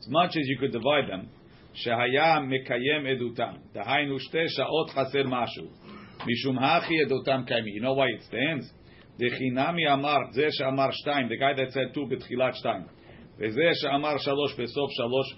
as 0.00 0.08
much 0.08 0.30
as 0.30 0.46
you 0.48 0.58
could 0.58 0.72
divide 0.72 1.08
them, 1.10 1.26
שהיה 1.72 2.40
מקיים 2.40 3.06
עדותם, 3.06 3.52
דהיינו 3.72 4.20
שתי 4.20 4.48
שעות 4.48 4.90
חסר 4.90 5.22
משהו, 5.26 5.64
משום 6.26 6.58
הכי 6.58 6.94
עדותם 7.06 7.42
קיימים. 7.46 7.74
You 7.76 7.82
know 7.82 7.94
why 7.94 8.20
it 8.20 8.32
stands? 8.32 8.78
דחינמי 9.18 9.92
אמר, 9.92 10.18
זה 10.30 10.46
שאמר 10.50 10.90
שתיים, 10.90 11.26
the 11.26 11.40
guy 11.40 11.58
that 11.58 11.72
said 11.72 11.96
two 11.96 12.06
בתחילת 12.10 12.54
שתיים, 12.54 12.82
וזה 13.38 13.70
שאמר 13.74 14.18
שלוש 14.18 14.60
בסוף 14.60 14.90
שלוש, 14.90 15.36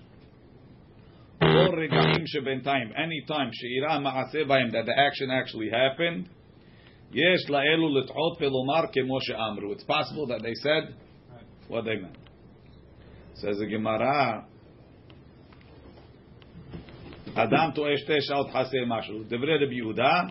כל 1.39 1.81
רגעים 1.81 2.27
שבינתיים, 2.27 2.93
any 2.93 3.31
time 3.31 3.49
שאירע 3.53 3.99
מעשה 3.99 4.45
בהם, 4.45 4.69
that 4.69 4.87
the 4.87 4.93
action 4.93 5.31
actually 5.31 5.71
happened, 5.73 6.29
יש 7.13 7.51
לאלו 7.51 8.01
לטעות 8.01 8.39
ולומר 8.41 8.83
כמו 8.93 9.21
שאמרו. 9.21 9.73
It's 9.73 9.85
possible 9.85 10.27
that 10.29 10.43
they 10.43 10.55
said 10.55 10.95
what 11.69 11.85
they 11.85 11.97
meant. 12.03 12.19
Says 13.35 13.59
the 13.59 13.67
Gemara, 13.67 14.45
אדם 17.35 17.71
טועה 17.75 17.97
שתי 17.97 18.21
שעות 18.21 18.51
חסר 18.51 18.85
משהו. 18.87 19.23
דברי 19.29 19.65
רבי 19.65 19.75
יהודה, 19.75 20.23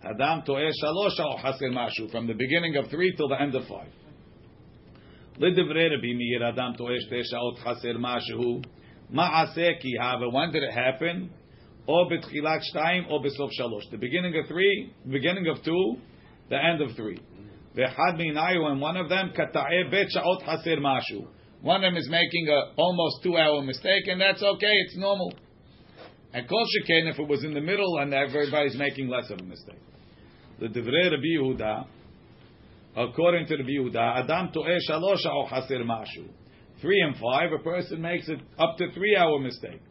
אדם 0.00 0.38
טועה 0.44 0.64
שלוש 0.72 1.16
שעות 1.16 1.38
חסר 1.38 1.66
משהו. 1.72 2.06
From 2.06 2.26
the 2.26 2.34
beginning 2.34 2.84
of 2.84 2.90
three 2.90 3.16
till 3.16 3.28
the 3.28 3.40
end 3.40 3.54
of 3.54 3.68
five. 3.68 4.04
לדברי 5.38 5.88
רבי 5.88 6.14
מאיר, 6.14 6.48
אדם 6.48 6.72
טועה 6.76 6.94
שתי 7.00 7.24
שעות 7.24 7.58
חסר 7.58 7.92
משהו. 7.98 8.60
מעשה 9.10 9.68
כי 9.80 9.88
הווה, 9.98 10.26
when 10.26 10.52
did 10.52 10.70
it 10.70 10.74
happen? 10.74 11.44
או 11.88 12.08
בתחילת 12.08 12.62
שתיים 12.62 13.04
או 13.04 13.22
בסוף 13.22 13.52
שלוש. 13.52 13.86
The 13.86 13.96
beginning 13.96 14.34
of 14.34 14.48
three, 14.48 14.90
beginning 15.06 15.46
of 15.54 15.64
two, 15.64 15.98
the 16.50 16.56
end 16.56 16.80
of 16.80 16.96
three. 16.96 17.20
ואחד 17.74 18.12
מעיניו, 18.16 18.68
and 18.72 18.80
one 18.80 18.96
of 18.96 19.10
them, 19.10 19.28
קטעי 19.34 19.84
בית 19.90 20.10
שעות 20.10 20.42
חסר 20.42 20.74
משהו. 20.80 21.24
One 21.64 21.80
of 21.80 21.82
them 21.82 21.96
is 21.96 22.08
making 22.10 22.46
a 22.48 22.60
almost 22.76 23.22
two 23.22 23.36
hour 23.38 23.62
mistake, 23.62 24.04
and 24.06 24.20
that's 24.20 24.42
okay, 24.42 24.74
it's 24.84 24.96
normal. 24.98 25.32
And 26.33 26.47
kol 26.47 26.65
shekain, 26.65 27.11
if 27.11 27.19
it 27.19 27.27
was 27.27 27.43
in 27.43 27.53
the 27.53 27.61
middle 27.61 27.97
and 27.97 28.13
everybody's 28.13 28.77
making 28.77 29.09
less 29.09 29.29
of 29.31 29.39
a 29.39 29.43
mistake. 29.43 29.81
The 30.59 30.67
Divrei 30.67 31.09
Rabbi 31.09 31.23
Yehuda, 31.37 31.85
according 32.95 33.47
to 33.47 33.55
Rabbi 33.55 33.69
Yehuda, 33.69 34.23
Adam 34.23 34.51
to'eh 34.53 34.77
shalosh 34.87 35.23
sha'o 35.23 35.49
chaser 35.49 35.83
mashu. 35.83 36.27
Three 36.81 37.01
and 37.01 37.15
five, 37.15 37.51
a 37.51 37.63
person 37.63 38.01
makes 38.01 38.29
it 38.29 38.39
up 38.59 38.77
to 38.77 38.91
three 38.93 39.15
hour 39.15 39.39
mistake. 39.39 39.81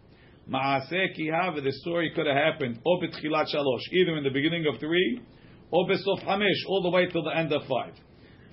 Ma'aseh 0.49 1.15
ki 1.15 1.31
the 1.31 1.73
story 1.81 2.13
could 2.15 2.27
have 2.27 2.37
happened, 2.37 2.81
o 2.87 3.01
betchilat 3.01 3.47
shalosh, 3.55 3.83
either 3.93 4.17
in 4.17 4.25
the 4.25 4.31
beginning 4.31 4.65
of 4.73 4.79
three, 4.81 5.21
or 5.71 5.87
besof 5.87 6.23
hamish, 6.23 6.65
all 6.69 6.83
the 6.83 6.91
way 6.91 7.07
till 7.07 7.25
the 7.25 7.37
end 7.37 7.53
of 7.53 7.63
five. 7.63 7.95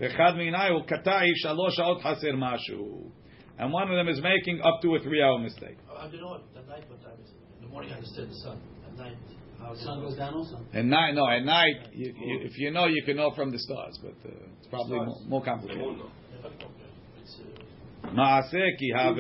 V'chad 0.02 0.36
minayu 0.36 0.90
katai 0.90 1.28
shalosh 1.46 1.76
chaser 2.02 2.34
mashu. 2.34 3.12
And 3.58 3.72
one 3.72 3.90
of 3.90 3.96
them 3.96 4.10
is 4.10 4.22
making 4.22 4.60
up 4.62 4.82
to 4.82 4.96
a 4.96 5.00
three 5.00 5.22
hour 5.22 5.40
mistake. 5.40 5.78
Oh, 5.90 6.00
How 6.00 6.08
do 6.10 6.18
you 6.18 6.22
know 6.24 6.30
what? 6.30 6.44
At 6.58 6.68
night, 6.68 6.90
what 6.90 7.02
time 7.02 7.14
is 7.24 7.30
the 7.30 7.35
morning, 7.76 7.92
I 7.92 7.98
understood 7.98 8.30
the 8.30 8.36
sun. 8.36 8.58
At 8.88 8.98
night, 8.98 9.18
how 9.60 9.74
The 9.74 9.80
sun 9.82 10.00
goes 10.00 10.16
down 10.16 10.34
also. 10.34 10.60
At 10.74 10.86
night, 10.86 11.12
no, 11.14 11.28
at 11.28 11.44
night, 11.44 11.90
you, 11.92 12.14
you, 12.18 12.40
if 12.44 12.58
you 12.58 12.72
know, 12.72 12.86
you 12.86 13.04
can 13.06 13.18
know 13.18 13.32
from 13.36 13.52
the 13.52 13.60
stars, 13.60 14.00
but 14.02 14.14
uh, 14.26 14.34
it's 14.60 14.68
probably 14.70 14.98
more, 14.98 15.20
more 15.28 15.44
complicated. 15.44 15.84
It's, 17.22 17.36
Maaseh 18.14 18.78
ki 18.80 18.94
have. 18.96 19.18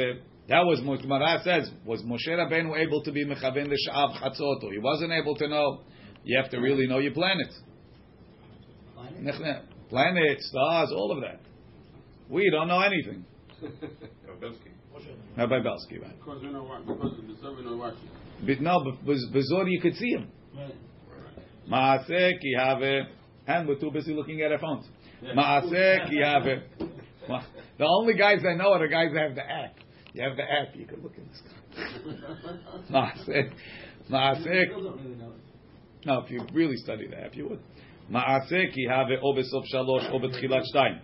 That 0.47 0.61
was 0.61 0.79
what 0.85 1.01
Gemara 1.01 1.41
says. 1.43 1.69
Was 1.85 2.01
Moshe 2.03 2.29
Rabbeinu 2.29 2.77
able 2.77 3.03
to 3.03 3.11
be 3.11 3.25
mechaven 3.25 3.67
the 3.67 3.77
sha'av 3.89 4.21
chatzoto? 4.21 4.71
He 4.71 4.77
wasn't 4.79 5.11
able 5.11 5.35
to 5.35 5.47
know. 5.49 5.81
You 6.23 6.39
have 6.41 6.49
to 6.51 6.59
really 6.59 6.87
know 6.87 6.99
your 6.99 7.13
planet. 7.13 7.51
Planet? 8.95 9.63
Planet, 9.89 10.39
stars, 10.39 10.91
all 10.95 11.11
of 11.11 11.21
that. 11.21 11.41
We 12.29 12.49
don't 12.51 12.67
know 12.67 12.79
anything. 12.79 13.25
Rabbi 15.37 15.61
Belsky, 15.61 15.97
right? 15.97 16.17
Because 16.17 16.41
we're 16.41 16.51
not. 16.51 16.87
Because 16.87 17.17
the 17.27 17.35
sun 17.41 17.55
we're 17.57 17.63
not 17.63 17.77
watching. 17.77 18.09
But 18.45 18.61
now, 18.61 18.79
Bezor, 19.05 19.69
you 19.69 19.81
could 19.81 19.95
see 19.95 20.09
him. 20.09 20.31
Maaseh 21.69 22.39
ki 22.39 22.53
have, 22.57 22.81
and 23.47 23.67
we're 23.67 23.79
too 23.79 23.91
busy 23.91 24.13
looking 24.13 24.41
at 24.41 24.51
our 24.51 24.59
phones. 24.59 24.85
Maaseh 25.23 26.09
ki 26.09 26.19
have. 26.23 26.43
The 27.77 27.85
only 27.85 28.13
guys 28.13 28.39
I 28.47 28.53
know 28.53 28.71
are 28.73 28.79
the 28.79 28.87
guys 28.87 29.11
that 29.13 29.21
have 29.21 29.35
the 29.35 29.43
app. 29.43 29.79
You 30.13 30.23
have 30.23 30.37
the 30.37 30.43
app, 30.43 30.75
you 30.75 30.85
can 30.85 31.01
look 31.01 31.17
at 31.17 31.27
this 31.27 31.41
guy. 31.41 31.55
Maaseh. 32.91 33.51
Maaseh. 34.11 34.65
No, 36.05 36.19
if 36.19 36.29
you 36.29 36.45
really 36.53 36.77
study 36.77 37.07
the 37.07 37.17
app, 37.17 37.35
you 37.35 37.49
would. 37.49 37.59
Maaseh 38.11 38.73
ki 38.73 38.85
have 38.89 39.07
o 39.23 39.33
shalosh 39.33 40.11
o 40.13 40.19
shtayim. 40.19 40.99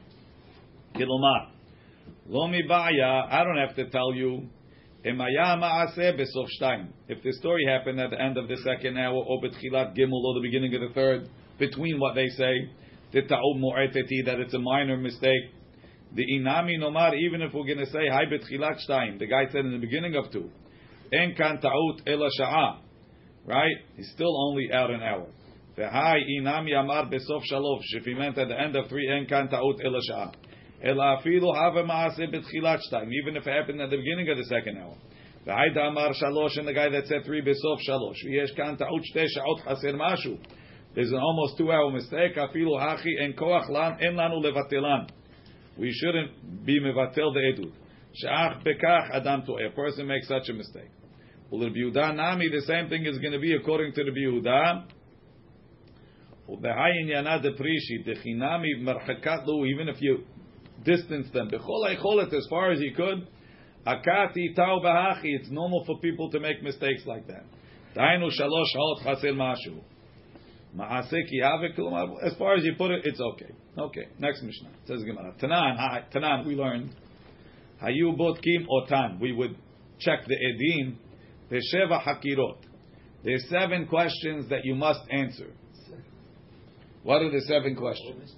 Kilomar. 0.96 1.50
Lo 2.28 2.48
mi 2.48 2.62
I 2.70 3.44
don't 3.44 3.58
have 3.58 3.76
to 3.78 3.90
tell 3.90 4.14
you 4.14 4.48
if 5.04 5.18
the 7.24 7.34
story 7.40 7.66
happened 7.68 8.00
at 8.00 8.12
the 8.12 8.22
end 8.22 8.38
of 8.38 8.48
the 8.48 8.58
second 8.58 8.98
hour, 8.98 9.16
or 9.16 9.42
betchilat 9.42 9.98
gimel, 9.98 10.24
or 10.24 10.36
the 10.36 10.42
beginning 10.44 10.76
of 10.76 10.82
the 10.82 10.94
third, 10.94 11.28
between 11.58 12.00
what 12.00 12.14
they 12.14 12.28
say, 12.28 12.70
that 13.14 14.36
it's 14.40 14.54
a 14.54 14.60
minor 14.60 14.98
mistake. 14.98 15.54
The 16.14 16.24
inami 16.24 16.78
nomar, 16.78 17.16
even 17.18 17.42
if 17.42 17.54
we're 17.54 17.66
going 17.66 17.80
to 17.80 17.86
say, 17.88 18.08
hi 18.10 18.26
betchilat 18.26 18.78
shtayim, 18.88 19.18
the 19.18 19.26
guy 19.28 19.46
said 19.52 19.66
in 19.66 19.72
the 19.72 19.80
beginning 19.80 20.16
of 20.16 20.32
two, 20.32 20.52
en 21.14 21.34
kan 21.36 21.60
ta'ut 21.60 22.02
ela 22.06 22.30
right? 23.46 23.76
He's 23.96 24.12
still 24.14 24.50
only 24.50 24.72
out 24.72 24.92
an 24.92 25.02
hour. 25.02 25.28
The 25.78 25.84
V'hai 25.84 26.20
inami 26.40 26.78
amar 26.78 27.06
besof 27.06 27.42
shalosh, 27.52 27.82
if 27.94 28.04
he 28.04 28.14
meant 28.14 28.38
at 28.38 28.50
the 28.50 28.60
end 28.60 28.76
of 28.76 28.88
three, 28.88 29.10
en 29.10 29.26
kan 29.26 29.50
ta'ut 29.50 29.80
ela. 29.84 30.32
Even 30.84 30.98
if 33.36 33.46
it 33.48 33.54
happened 33.54 33.82
at 33.82 33.90
the 33.90 33.98
beginning 33.98 34.30
of 34.30 34.38
the 34.38 34.46
second 34.46 34.78
hour. 34.78 34.96
V'hai 35.46 35.88
amar 35.88 36.14
shalosh, 36.14 36.58
and 36.58 36.68
the 36.68 36.74
guy 36.74 36.90
that 36.90 37.08
said 37.08 37.24
three 37.26 37.42
besof 37.42 37.80
shalosh. 37.88 38.18
There's 40.94 41.12
an 41.12 41.18
almost 41.18 41.58
two 41.58 41.72
hour 41.72 41.90
mistake. 41.92 42.36
We 45.78 45.92
shouldn't 45.94 46.66
be 46.66 46.80
mevatel 46.80 47.34
the 47.34 47.72
bekach 48.66 49.10
adam 49.14 49.44
to'eh. 49.46 49.68
A 49.68 49.72
person 49.72 50.06
makes 50.08 50.28
such 50.28 50.50
a 50.50 50.54
mistake. 50.54 50.90
The 51.50 52.64
same 52.68 52.90
thing 52.90 53.06
is 53.06 53.18
going 53.20 53.34
to 53.34 53.40
be 53.40 53.54
according 53.56 53.94
to 53.94 54.04
merchakat 58.82 59.46
lu. 59.48 59.66
Even 59.66 59.88
if 59.88 60.02
you 60.02 60.26
distance 60.84 61.28
them, 61.34 61.50
as 61.54 62.48
far 62.50 62.72
as 62.72 62.80
you 62.80 62.94
could. 62.96 63.28
Akati 63.86 64.56
tau. 64.56 64.80
It's 65.24 65.50
normal 65.50 65.84
for 65.86 66.00
people 66.00 66.30
to 66.32 66.40
make 66.40 66.62
mistakes 66.62 67.04
like 67.06 67.28
that. 67.28 67.46
Dainu 67.96 68.30
shalosh 68.40 69.04
chaser 69.04 69.34
mashu. 69.34 69.82
As 72.24 72.34
far 72.38 72.56
as 72.56 72.64
you 72.64 72.76
put 72.78 72.92
it, 72.92 73.02
it's 73.06 73.20
okay. 73.20 73.52
Okay. 73.78 74.08
Next 74.20 74.42
Mishnah 74.44 74.70
says 74.88 75.04
Gemara. 75.04 75.34
Tanan, 75.42 76.06
Tanan. 76.14 76.46
We 76.46 76.56
learned. 76.56 76.96
Hayu 77.84 78.16
botkim 78.18 78.68
otan. 78.70 79.20
We 79.20 79.34
would 79.34 79.58
check 80.00 80.26
the 80.28 80.36
edim. 80.36 80.96
Sheva 81.52 82.02
hakirot. 82.02 82.58
There's 83.24 83.46
seven 83.50 83.88
questions 83.88 84.48
that 84.50 84.64
you 84.64 84.76
must 84.76 85.02
answer. 85.12 85.52
What 87.04 87.22
are 87.22 87.32
the 87.32 87.42
seven 87.42 87.76
questions? 87.76 88.34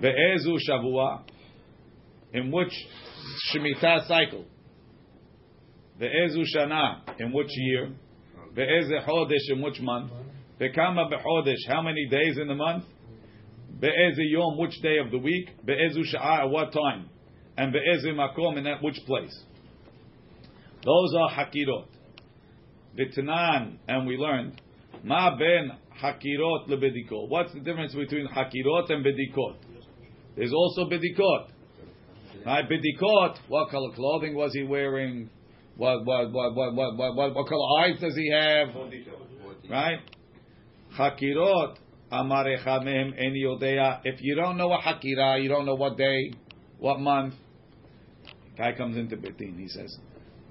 No. 0.00 0.56
Shavua. 0.68 1.22
In 2.32 2.50
which 2.50 2.72
shemitah 3.52 4.06
cycle? 4.06 4.44
Be'ezu 5.98 6.44
shana. 6.56 7.00
In 7.18 7.32
which 7.32 7.50
year? 7.50 7.92
Be'eze 8.54 8.92
chodesh, 9.06 9.50
in 9.50 9.60
which 9.60 9.80
month? 9.80 10.10
Be'kama 10.58 11.10
be'chodesh, 11.10 11.68
how 11.68 11.82
many 11.82 12.06
days 12.08 12.38
in 12.38 12.48
the 12.48 12.54
month? 12.54 12.84
Be'eze 13.80 14.18
yom, 14.18 14.58
which 14.58 14.80
day 14.82 14.98
of 14.98 15.10
the 15.10 15.18
week? 15.18 15.48
Be'ezu 15.64 16.02
sha'a, 16.14 16.44
at 16.44 16.50
what 16.50 16.72
time? 16.72 17.08
And 17.56 17.72
be'eze 17.72 18.06
makom, 18.06 18.56
in 18.58 18.66
which 18.82 18.98
place? 19.06 19.44
Those 20.84 21.14
are 21.18 21.30
hakirot. 21.30 21.88
V'tanan, 22.98 23.76
and 23.86 24.06
we 24.06 24.16
learned, 24.16 24.60
ma 25.04 25.36
ben 25.36 25.72
hakirot 26.02 26.68
lebedikot. 26.68 27.28
What's 27.28 27.52
the 27.52 27.60
difference 27.60 27.94
between 27.94 28.26
hakirot 28.26 28.90
and 28.90 29.04
bedikot? 29.04 29.56
There's 30.36 30.52
also 30.52 30.84
bedikot. 30.84 31.48
Right, 32.46 32.64
bedikot, 32.68 33.36
what 33.48 33.70
color 33.70 33.92
clothing 33.94 34.34
was 34.34 34.52
he 34.54 34.62
wearing? 34.62 35.28
What 35.76 36.04
what 36.04 36.32
what 36.32 36.54
what 36.54 36.74
what 36.74 36.96
what 36.96 37.16
what, 37.16 37.34
what 37.34 37.48
color 37.48 37.80
eyes 37.80 38.00
does 38.00 38.14
he 38.14 38.30
have? 38.30 38.68
Right? 39.68 39.98
Hakirot 40.98 41.76
amarecha 42.12 42.82
mehem 42.82 43.12
en 43.18 43.34
yodea. 43.34 44.00
If 44.04 44.20
you 44.20 44.34
don't 44.34 44.56
know 44.56 44.72
a 44.72 44.78
hakira, 44.78 45.42
you 45.42 45.48
don't 45.48 45.66
know 45.66 45.74
what 45.74 45.96
day, 45.96 46.32
what 46.78 46.98
month. 47.00 47.34
Guy 48.58 48.72
comes 48.76 48.96
into 48.96 49.16
Betin. 49.16 49.58
He 49.58 49.68
says, 49.68 49.96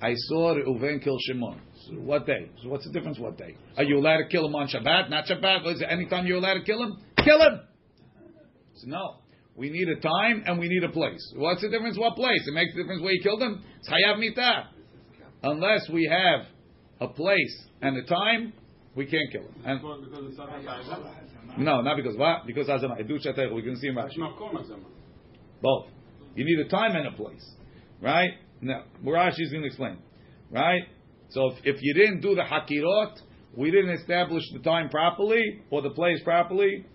"I 0.02 0.14
saw 0.16 0.56
Reuven 0.56 1.04
kill 1.04 1.18
Shimon. 1.28 1.60
So 1.88 1.94
what 1.94 2.26
day? 2.26 2.50
So 2.64 2.70
what's 2.70 2.86
the 2.86 2.92
difference? 2.92 3.20
What 3.20 3.38
day? 3.38 3.56
Are 3.78 3.84
you 3.84 3.98
allowed 3.98 4.18
to 4.18 4.28
kill 4.30 4.48
him 4.48 4.56
on 4.56 4.68
Shabbat? 4.68 5.10
Not 5.10 5.26
Shabbat. 5.26 5.76
Is 5.76 5.82
it 5.82 5.88
anytime 5.90 6.26
you're 6.26 6.38
allowed 6.38 6.56
to 6.56 6.64
kill 6.64 6.82
him? 6.82 6.98
Kill 7.18 7.40
him. 7.40 7.62
So 8.76 8.88
no. 8.88 9.18
We 9.60 9.70
need 9.70 9.89
a 9.89 10.00
time 10.00 10.44
and 10.46 10.58
we 10.58 10.70
need 10.70 10.86
a 10.86 10.89
place. 10.89 11.20
What's 11.36 11.62
the 11.62 11.70
difference? 11.70 12.00
What 12.00 12.16
place? 12.16 12.48
It 12.48 12.54
makes 12.54 12.74
a 12.74 12.78
difference 12.78 13.01
where 13.01 13.12
you 13.12 13.22
killed 13.22 13.42
him. 13.42 13.62
It's 13.80 13.89
Hayav 13.89 14.16
Mitah 14.16 14.68
unless 15.44 15.89
we 15.89 16.10
have 16.12 16.46
a 17.01 17.08
place 17.13 17.66
and 17.82 17.98
a 17.98 18.04
time, 18.04 18.54
we 18.96 19.06
can't 19.06 19.32
kill 19.32 19.42
him. 19.42 19.54
And, 19.66 19.82
Because 19.82 20.28
it's 20.30 20.38
not 20.38 21.58
no, 21.58 21.82
not 21.82 21.98
because 21.98 22.16
what? 22.18 22.46
Because 22.46 22.68
Azama. 22.68 23.01
Edu 23.01 23.18
Shatech, 23.25 23.54
we 23.54 23.62
can 23.62 23.75
see 23.78 23.89
Rashi. 23.89 24.18
Both. 25.62 25.88
You 26.36 26.46
need 26.46 26.66
a 26.66 26.70
time 26.70 26.96
and 26.96 27.08
a 27.08 27.12
place. 27.12 27.46
Right? 28.01 28.32
Now, 28.62 28.84
is 29.04 29.50
going 29.51 29.62
to 29.62 29.68
explain. 29.68 29.98
Right? 30.51 30.84
So 31.30 31.51
if, 31.51 31.58
if 31.63 31.75
you 31.82 31.94
didn't 31.94 32.22
do 32.22 32.36
the 32.36 32.44
Hakirot, 32.44 33.20
we 33.58 33.72
didn't 33.72 33.92
establish 33.92 34.44
the 34.54 34.60
time 34.60 34.89
properly 34.89 35.62
or 35.70 35.82
the 35.82 35.89
place 35.89 36.22
properly, 36.24 36.86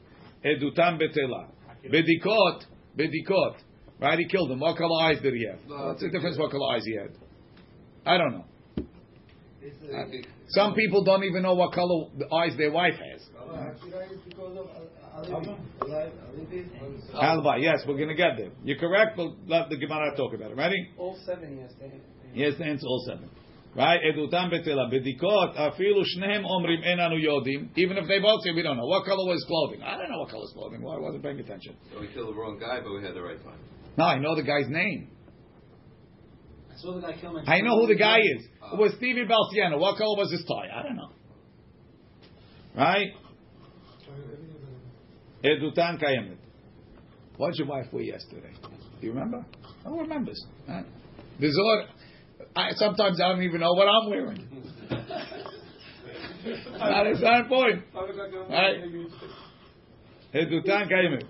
Edutam 0.44 1.00
Betela. 1.00 1.48
Bedikot, 1.90 2.64
Bedikot. 2.96 3.56
Right? 4.00 4.18
He 4.18 4.26
killed 4.26 4.50
him. 4.50 4.60
What 4.60 4.76
color 4.76 5.02
eyes 5.02 5.20
did 5.22 5.34
he 5.34 5.46
have? 5.46 5.60
No, 5.68 5.86
What's 5.86 6.02
the 6.02 6.10
difference 6.10 6.38
what 6.38 6.50
color 6.50 6.74
eyes 6.74 6.84
he 6.84 6.96
had? 6.96 7.10
I 8.04 8.18
don't 8.18 8.32
know. 8.32 8.44
Uh, 8.78 10.04
some 10.48 10.74
people 10.74 11.04
don't 11.04 11.24
even 11.24 11.42
know 11.42 11.54
what 11.54 11.72
color 11.72 12.08
the 12.18 12.32
eyes 12.34 12.56
their 12.58 12.70
wife 12.70 12.94
has. 12.94 13.22
Alibi, 17.14 17.56
yes, 17.58 17.82
we're 17.86 17.96
going 17.96 18.08
to 18.08 18.14
get 18.14 18.36
there. 18.36 18.50
You're 18.62 18.78
correct, 18.78 19.16
but 19.16 19.28
let 19.46 19.68
the 19.70 19.76
Gemara 19.76 20.16
talk 20.16 20.34
about 20.34 20.50
it. 20.50 20.56
Ready? 20.56 20.90
All 20.98 21.16
seven, 21.24 21.58
yes. 21.58 21.72
Yes, 22.34 22.54
the 22.58 22.64
answer 22.64 22.86
all 22.86 23.04
seven. 23.06 23.30
Right? 23.76 24.00
Edutam 24.14 24.52
betela. 24.52 24.88
Bedikot, 24.92 25.56
afilu 25.56 26.04
shnehem 26.16 26.44
omrim 26.44 26.84
enanu 26.86 27.18
yodim. 27.20 27.70
Even 27.76 27.96
if 27.96 28.06
they 28.06 28.20
both 28.20 28.42
say 28.44 28.52
we 28.52 28.62
don't 28.62 28.76
know. 28.76 28.86
What 28.86 29.04
color 29.04 29.26
was 29.26 29.44
clothing? 29.48 29.82
I 29.82 29.96
don't 29.96 30.10
know 30.10 30.20
what 30.20 30.30
color 30.30 30.42
his 30.42 30.52
clothing. 30.52 30.82
Well, 30.82 30.94
I 30.94 31.00
wasn't 31.00 31.22
paying 31.24 31.40
attention. 31.40 31.76
So 31.92 32.00
we 32.00 32.08
killed 32.08 32.28
the 32.28 32.38
wrong 32.38 32.58
guy, 32.58 32.80
but 32.80 32.92
we 32.92 33.02
had 33.02 33.14
the 33.14 33.22
right 33.22 33.42
time. 33.42 33.58
No, 33.96 34.04
I 34.04 34.18
know 34.18 34.36
the 34.36 34.42
guy's 34.42 34.68
name. 34.68 35.08
I 36.72 36.76
saw 36.76 36.94
the 36.94 37.00
guy 37.00 37.12
kill 37.20 37.36
him. 37.36 37.44
I 37.46 37.60
know 37.60 37.80
who 37.80 37.86
the 37.86 37.96
guy 37.96 38.18
is. 38.18 38.46
It 38.72 38.78
was 38.78 38.92
Stevie 38.96 39.24
Balsiano. 39.24 39.78
What 39.78 39.96
color 39.96 40.16
was 40.16 40.30
his 40.30 40.44
tie? 40.44 40.68
I 40.76 40.82
don't 40.82 40.96
know. 40.96 41.10
Right? 42.76 43.12
Edutan 45.44 46.02
kayemet. 46.02 46.38
What 47.36 47.50
did 47.50 47.58
your 47.58 47.68
wife 47.68 47.86
wear 47.92 48.02
yesterday? 48.02 48.52
Do 49.00 49.06
you 49.06 49.12
remember? 49.12 49.44
No 49.84 49.90
one 49.90 50.00
remembers. 50.00 50.40
Right? 50.68 50.86
The 51.40 51.50
Zohar, 51.50 51.88
I, 52.56 52.70
sometimes 52.74 53.20
I 53.20 53.28
don't 53.30 53.42
even 53.42 53.60
know 53.60 53.72
what 53.72 53.88
I'm 53.88 54.10
wearing. 54.10 54.48
That 56.78 57.06
is 57.06 57.20
not 57.20 57.40
important. 57.40 57.84
Right? 57.94 58.76
Edutan 60.34 60.88
kayemet. 60.90 61.24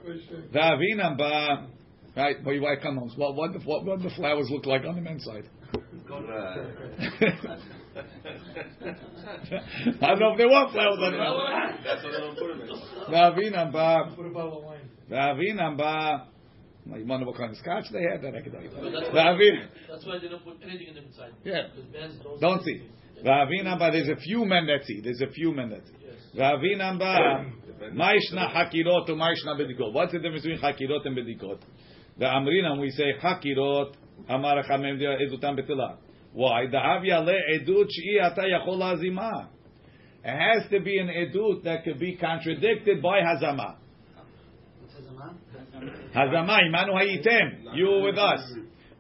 Va'avinam 0.53 1.17
ba. 1.19 1.69
Right, 2.17 2.37
well, 2.45 2.55
your 2.55 2.63
wife 2.63 2.79
come 2.83 2.97
home. 2.97 3.11
What, 3.17 3.35
what, 3.35 3.53
the, 3.53 3.59
what, 3.61 3.85
what 3.85 4.03
the 4.03 4.11
flowers 4.11 4.49
look 4.51 4.67
like 4.67 4.85
on 4.85 4.95
the 4.95 5.01
men's 5.01 5.25
side? 5.25 5.49
I 5.75 5.79
don't 10.09 10.21
know 10.21 10.33
if 10.33 10.39
they 10.39 10.47
want 10.47 10.73
flowers 10.73 10.99
on 11.01 11.13
the 11.13 11.19
men's 11.19 11.37
side. 11.37 11.79
That's 11.85 12.05
what 12.05 12.13
they 12.13 12.19
don't 12.19 12.37
put 12.39 12.51
him 12.51 13.73
ba. 13.73 14.13
Put 14.15 14.27
a 14.27 14.31
bottle 14.31 14.59
of 14.59 14.65
wine. 14.65 14.89
Va'avinam 15.11 15.77
ba. 15.77 16.29
Well, 16.87 16.99
You 17.01 17.07
wonder 17.07 17.27
what 17.27 17.37
kind 17.37 17.51
of 17.51 17.57
scotch 17.57 17.87
they 17.93 18.03
had? 18.03 18.21
That 18.23 18.35
I 18.35 18.43
can 18.43 18.53
tell 18.53 18.63
you. 18.63 18.71
But 18.71 18.91
that's 18.93 19.09
why, 19.13 19.21
Va'avin- 19.25 19.69
that's 19.89 20.07
why 20.07 20.19
they 20.19 20.29
don't 20.29 20.45
put 20.45 20.57
anything 20.63 20.89
in 20.89 20.95
them 20.95 21.05
inside. 21.07 21.33
Yeah. 21.45 21.69
Don't, 22.23 22.41
Don't 22.41 22.63
see. 22.65 22.83
Va'avinam 23.25 23.79
ba. 23.79 23.91
There's 23.91 24.09
a 24.09 24.17
few 24.17 24.45
men 24.45 24.67
that 24.67 24.85
see. 24.85 25.01
There's 25.01 25.23
a 25.23 25.31
few 25.33 25.53
men 25.55 25.71
that 25.71 25.87
see. 25.87 25.95
Yes. 26.05 26.15
Va'avinam 26.37 26.99
ba. 26.99 27.47
Ma'ishna 27.93 28.53
hakirot 28.55 29.09
or 29.09 29.15
ma'ishna 29.17 29.59
bedikot. 29.59 29.93
What's 29.93 30.13
the 30.13 30.19
difference 30.19 30.45
between 30.45 30.61
hakirot 30.61 31.07
and 31.07 31.17
bedikot? 31.17 31.61
The 32.19 32.27
amrinam 32.27 32.81
we 32.81 32.91
say 32.91 33.13
hakirot. 33.23 33.95
Amar 34.29 34.63
chamem 34.65 34.99
dia 34.99 35.17
edutam 35.19 35.59
betila. 35.59 35.97
Why? 36.33 36.67
The 36.67 36.77
avya 36.77 37.25
le 37.25 37.33
edut 37.55 37.87
she'i 37.91 38.21
ata 38.21 38.43
yachol 38.43 38.79
hazima. 38.79 39.49
It 40.23 40.29
has 40.31 40.71
to 40.71 40.81
be 40.81 40.99
an 40.99 41.09
edut 41.09 41.65
that 41.65 41.85
could 41.85 41.99
be 41.99 42.17
contradicted 42.17 43.03
by 43.03 43.21
hazama. 43.21 43.77
What's 45.85 45.99
his 45.99 46.15
amount? 46.15 46.51
Hazama, 46.51 46.59
imanu 46.69 46.93
hayitem. 46.95 47.77
You 47.77 47.87
were 47.87 48.03
with 48.03 48.19
us. 48.19 48.41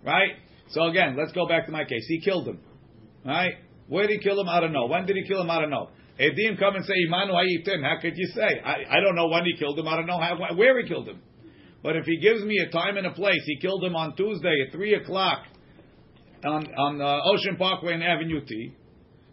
Right? 0.05 0.33
So 0.69 0.85
again, 0.85 1.17
let's 1.17 1.33
go 1.33 1.47
back 1.47 1.67
to 1.67 1.73
my 1.73 1.85
case. 1.85 2.05
He 2.09 2.21
killed 2.21 2.49
him. 2.49 2.61
Right? 3.25 3.55
Where 3.89 4.07
did 4.07 4.21
he 4.21 4.23
kill 4.23 4.41
him? 4.41 4.49
I 4.49 4.61
don't 4.61 4.73
know. 4.73 4.87
When 4.87 5.07
did 5.07 5.17
he 5.17 5.27
kill 5.27 5.41
him? 5.41 5.51
I 5.51 5.61
don't 5.61 5.71
know. 5.71 5.91
Edim 6.19 6.59
come 6.59 6.77
and 6.77 6.85
say, 6.85 6.95
imanu 7.09 7.33
hayitem. 7.33 7.83
How 7.83 8.01
could 8.01 8.15
you 8.17 8.27
say? 8.35 8.61
I, 8.65 8.99
I 8.99 9.01
don't 9.01 9.17
know 9.17 9.29
when 9.29 9.45
he 9.45 9.57
killed 9.59 9.79
him. 9.79 9.89
I 9.89 9.97
don't 9.97 10.07
know 10.07 10.19
how, 10.19 10.37
where 10.57 10.81
he 10.81 10.89
killed 10.89 11.09
him. 11.09 11.21
But 11.83 11.97
if 11.97 12.07
he 12.07 12.19
gives 12.19 12.43
me 12.43 12.59
a 12.67 12.71
time 12.71 12.97
and 12.97 13.07
a 13.07 13.13
place, 13.13 13.43
he 13.45 13.59
killed 13.61 13.85
him 13.85 13.95
on 13.95 14.17
Tuesday 14.17 14.65
at 14.67 14.73
3 14.73 14.95
o'clock 14.95 15.45
on 16.45 16.67
on 16.75 17.01
uh, 17.01 17.21
Ocean 17.25 17.57
Parkway 17.57 17.95
and 17.95 18.03
Avenue 18.03 18.45
T. 18.45 18.75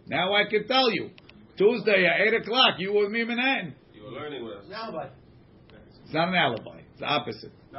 Now 0.08 0.34
I 0.34 0.43
can 0.50 0.67
tell 0.67 0.91
you, 0.91 1.12
Tuesday 1.58 2.05
at 2.05 2.27
eight 2.27 2.41
o'clock, 2.41 2.75
you 2.79 2.93
were 2.93 3.03
with 3.03 3.12
me 3.12 3.22
in 3.22 3.27
Manhattan. 3.27 3.75
You 3.93 4.03
were 4.03 4.12
learning 4.12 4.43
with 4.43 4.58
us. 4.58 4.65
An 4.67 4.74
alibi. 4.74 5.08
It's 6.05 6.13
not 6.13 6.29
an 6.29 6.36
alibi. 6.36 6.80
It's 7.01 7.08
the 7.08 7.08
opposite. 7.08 7.51
The. 7.72 7.77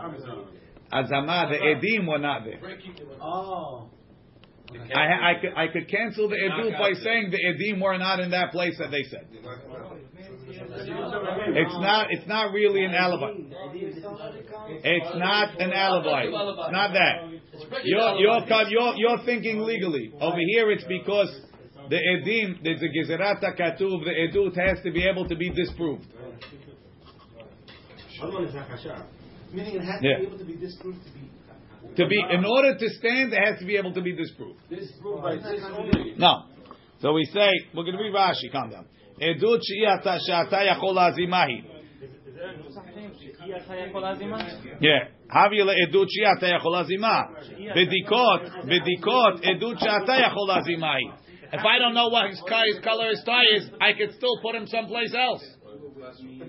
Azama, 0.93 1.51
the 1.51 1.59
edim 1.59 2.09
were 2.09 2.19
not 2.19 2.45
there. 2.45 2.61
Oh. 3.21 3.89
I, 4.95 5.33
I 5.33 5.35
could 5.41 5.53
I 5.55 5.67
could 5.69 5.89
cancel 5.89 6.29
the 6.29 6.37
edut 6.37 6.79
by 6.79 6.93
saying 6.95 7.31
the 7.31 7.39
edim 7.39 7.81
were 7.81 7.99
not 7.99 8.21
in 8.21 8.31
that 8.31 8.53
place 8.53 8.75
that 8.79 8.91
they 8.91 9.03
said. 9.05 9.27
It's 11.55 11.75
not. 11.75 12.07
It's 12.11 12.27
not 12.27 12.53
really 12.53 12.85
an 12.85 12.95
alibi. 12.95 13.33
It's 14.83 15.17
not 15.17 15.61
an 15.61 15.73
alibi. 15.73 16.23
It's 16.25 16.73
not 16.73 16.93
that. 16.93 17.29
You're 17.85 18.17
you're 18.17 18.69
you're 18.69 18.95
you're 18.97 19.25
thinking 19.25 19.61
legally. 19.61 20.13
Over 20.21 20.39
here, 20.39 20.71
it's 20.71 20.85
because 20.85 21.29
the 21.91 21.97
edim, 21.97 22.63
there's 22.63 22.81
a 22.83 22.89
gezerata 22.89 23.55
katuv. 23.59 24.05
The 24.05 24.15
edut 24.29 24.57
has 24.57 24.83
to 24.85 24.91
be 24.91 25.07
able 25.07 25.29
to 25.29 25.37
be 25.37 25.51
disproved. 25.51 26.07
Meaning 29.53 29.77
it 29.77 29.85
has 29.85 30.01
to 30.01 30.03
be 30.03 30.27
able 30.27 30.39
to 30.39 30.45
be 30.45 30.57
disproved 30.57 31.05
to 31.05 31.13
be. 31.13 31.31
To 31.97 32.07
be 32.07 32.25
in 32.31 32.45
order 32.45 32.79
to 32.79 32.89
stand, 32.89 33.33
it 33.33 33.39
has 33.45 33.59
to 33.59 33.67
be 33.67 33.77
able 33.77 33.93
to 33.93 34.01
be 34.01 34.15
disproved. 34.15 34.61
This 34.71 34.91
proved 35.01 35.23
by 35.23 35.37
this 35.37 35.63
only. 35.77 36.15
No. 36.17 36.45
So 37.01 37.13
we 37.13 37.25
say 37.25 37.51
we're 37.75 37.85
going 37.85 37.97
to 37.97 38.03
read 38.03 38.15
Rashi. 38.15 38.51
Calm 38.53 38.71
down. 38.71 38.87
Edut 39.21 39.61
she'ata 39.63 40.19
she'ata 40.25 40.57
yachol 40.57 40.97
azimahi. 40.97 41.65
Yeah. 44.81 45.09
Havia 45.29 45.65
le'edut 45.67 46.07
she'ata 46.09 46.47
yachol 46.47 46.75
azimah. 46.83 47.29
Bedikot, 47.77 48.65
bedikot, 48.65 49.45
edut 49.45 49.79
she'ata 49.79 50.23
yachol 50.23 50.49
azimahi. 50.49 51.19
If 51.53 51.61
I 51.61 51.79
don't 51.79 51.93
know 51.93 52.09
what 52.09 52.31
his, 52.31 52.41
car, 52.49 52.65
his 52.65 52.79
color 52.83 53.11
his 53.11 53.23
tie 53.27 53.57
is, 53.57 53.69
I 53.79 53.93
could 53.93 54.15
still 54.15 54.41
put 54.41 54.55
him 54.55 54.67
someplace 54.67 55.15
else. 55.15 55.45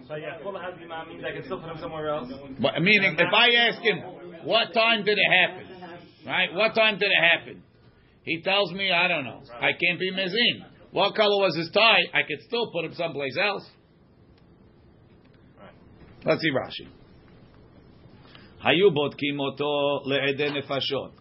So 0.08 0.14
yeah, 0.16 0.38
Kol 0.42 0.54
Hazima 0.54 1.08
means 1.08 1.22
I 1.24 1.32
can 1.32 1.44
still 1.44 1.60
put 1.60 1.70
him 1.70 1.78
somewhere 1.80 2.08
else. 2.08 2.30
But, 2.60 2.80
meaning, 2.80 3.16
if 3.18 3.32
I 3.34 3.48
ask 3.68 3.82
him, 3.82 3.98
what 4.44 4.72
time 4.74 5.04
did 5.04 5.18
it 5.18 5.48
happen? 5.48 5.66
Right? 6.26 6.52
What 6.54 6.74
time 6.74 6.98
did 6.98 7.08
it 7.10 7.22
happen? 7.32 7.62
He 8.22 8.42
tells 8.42 8.72
me, 8.72 8.92
I 8.92 9.08
don't 9.08 9.24
know. 9.24 9.42
I 9.54 9.70
can't 9.72 9.98
be 9.98 10.12
mezin. 10.12 10.64
What 10.90 11.14
color 11.14 11.38
was 11.42 11.56
his 11.56 11.70
tie? 11.72 12.00
I 12.12 12.22
could 12.22 12.40
still 12.46 12.70
put 12.72 12.84
him 12.84 12.94
someplace 12.94 13.36
else. 13.40 13.64
Let's 16.24 16.42
see 16.42 16.50
Rashi. 16.50 16.88
היו 18.62 18.90
בודקים 18.90 19.40
אותו 19.40 20.00
לעדי 20.04 20.58
נפשות 20.58 21.20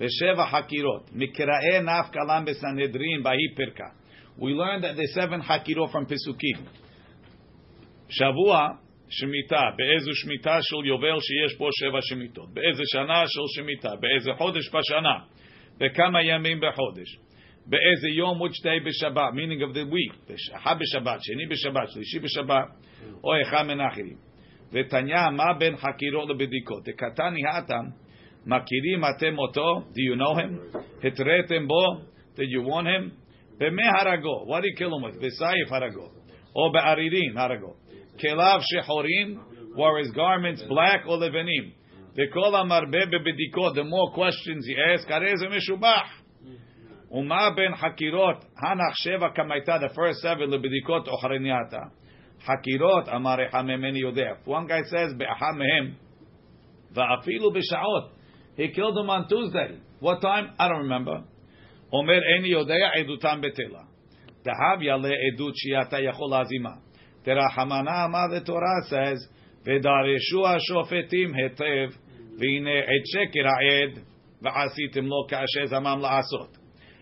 ושבע 0.00 0.46
חקירות 0.46 1.10
מקראי 1.12 1.80
נף 1.82 2.10
כלם 2.12 2.44
בסנהדרין 2.46 3.22
בהי 3.22 3.54
פרקה. 3.56 3.88
We 4.38 4.54
learned 4.54 4.84
that 4.84 4.96
the 4.96 5.06
seven 5.14 5.42
חקירות 5.42 5.90
from 5.90 6.06
פסוקים. 6.06 6.56
שבוע 8.09 8.67
שמיטה, 9.09 9.61
באיזו 9.77 10.11
שמיטה 10.13 10.57
של 10.61 10.85
יובל 10.85 11.19
שיש 11.19 11.57
פה 11.57 11.69
שבע 11.71 11.99
שמיטות, 12.01 12.53
באיזה 12.53 12.83
שנה 12.85 13.23
של 13.27 13.61
שמיטה, 13.61 13.95
באיזה 13.99 14.31
חודש 14.37 14.69
בשנה, 14.69 15.19
בכמה 15.77 16.23
ימים 16.23 16.59
בחודש, 16.61 17.17
באיזה 17.65 18.09
יום 18.09 18.41
which 18.41 18.61
day 18.61 18.85
בשבת, 18.85 19.29
meaning 19.33 19.61
of 19.61 19.75
the 19.75 19.93
week, 19.93 20.33
אחד 20.55 20.75
בשבת, 20.79 21.19
שני 21.21 21.45
בשבת, 21.45 21.89
שלישי 21.89 22.19
בשבת, 22.19 22.67
או 23.23 23.41
אחד 23.41 23.63
מן 23.63 23.79
האחרים. 23.79 24.17
ותניא 24.71 25.29
מה 25.31 25.53
בין 25.59 25.75
חקירות 25.77 26.29
לבדיקות? 26.29 26.83
דקתני 26.83 27.41
האטם, 27.45 27.85
מכירים 28.45 29.01
אתם 29.15 29.37
אותו? 29.37 29.79
Do 29.79 29.99
you 29.99 30.19
know 30.19 30.39
him? 30.39 30.77
התריתם 31.07 31.67
בו? 31.67 31.85
Did 32.35 32.39
you 32.39 32.69
want 32.69 32.85
him? 32.85 33.11
במי 33.57 33.83
הרגו? 33.99 34.45
What 34.47 34.61
did 34.61 34.65
you 34.65 34.79
kill 34.79 34.89
him 34.89 35.03
with? 35.05 35.25
בסייף 35.25 35.71
הרגו. 35.71 36.09
או 36.55 36.71
בערירין 36.71 37.37
הרגו. 37.37 37.73
כליו 38.20 38.58
שחורים? 38.60 39.38
Were 39.74 39.98
his 40.02 40.10
garments 40.12 40.62
black 40.68 41.06
or 41.06 41.16
לבנים? 41.20 41.70
וכל 42.12 42.56
המרבה 42.56 43.06
בבדיקות, 43.06 43.76
the 43.76 43.82
more 43.82 44.14
questions 44.14 44.66
he 44.66 44.76
asked, 44.76 45.12
הרי 45.12 45.36
זה 45.36 45.48
משובח. 45.48 46.22
ומה 47.12 47.50
בין 47.50 47.76
חקירות, 47.76 48.44
הנח 48.62 48.94
שבע 48.94 49.28
כמייתה, 49.34 49.76
the 49.76 49.88
first 49.94 50.24
seven 50.24 50.50
לבדיקות 50.50 51.08
אוכרנייתה. 51.08 51.82
חקירות, 52.40 53.08
אמר 53.08 53.48
אחד 53.48 53.62
ממני 53.62 53.98
יודע. 53.98 54.30
One 54.46 54.66
guy 54.68 54.82
says, 54.92 55.18
באחד 55.18 55.52
מהם, 55.58 55.92
ואפילו 56.92 57.52
בשעות. 57.52 58.10
He 58.56 58.76
killed 58.76 58.96
him 58.96 59.10
on 59.10 59.28
Tuesday. 59.28 59.78
What 60.00 60.20
time? 60.20 60.50
I 60.58 60.68
don't 60.68 60.88
remember. 60.88 61.20
אומר, 61.92 62.18
איני 62.34 62.48
יודע, 62.48 62.88
עדותם 63.00 63.40
בטלה. 63.40 63.82
דהב 64.44 64.82
יעלה 64.82 65.08
עדות 65.08 65.54
שאתה 65.56 66.00
יכול 66.00 66.30
להזימה. 66.30 66.70
Terahamana 67.25 68.29
the 68.29 68.41
Torah 68.45 68.83
says, 68.87 69.27
"V'dareshu 69.65 70.43
hetev 71.33 71.93
v'ine 72.39 72.83
ha'ed 72.85 74.03
v'asitim 74.43 75.09
lo 75.09 75.27
la'asot." 75.27 76.49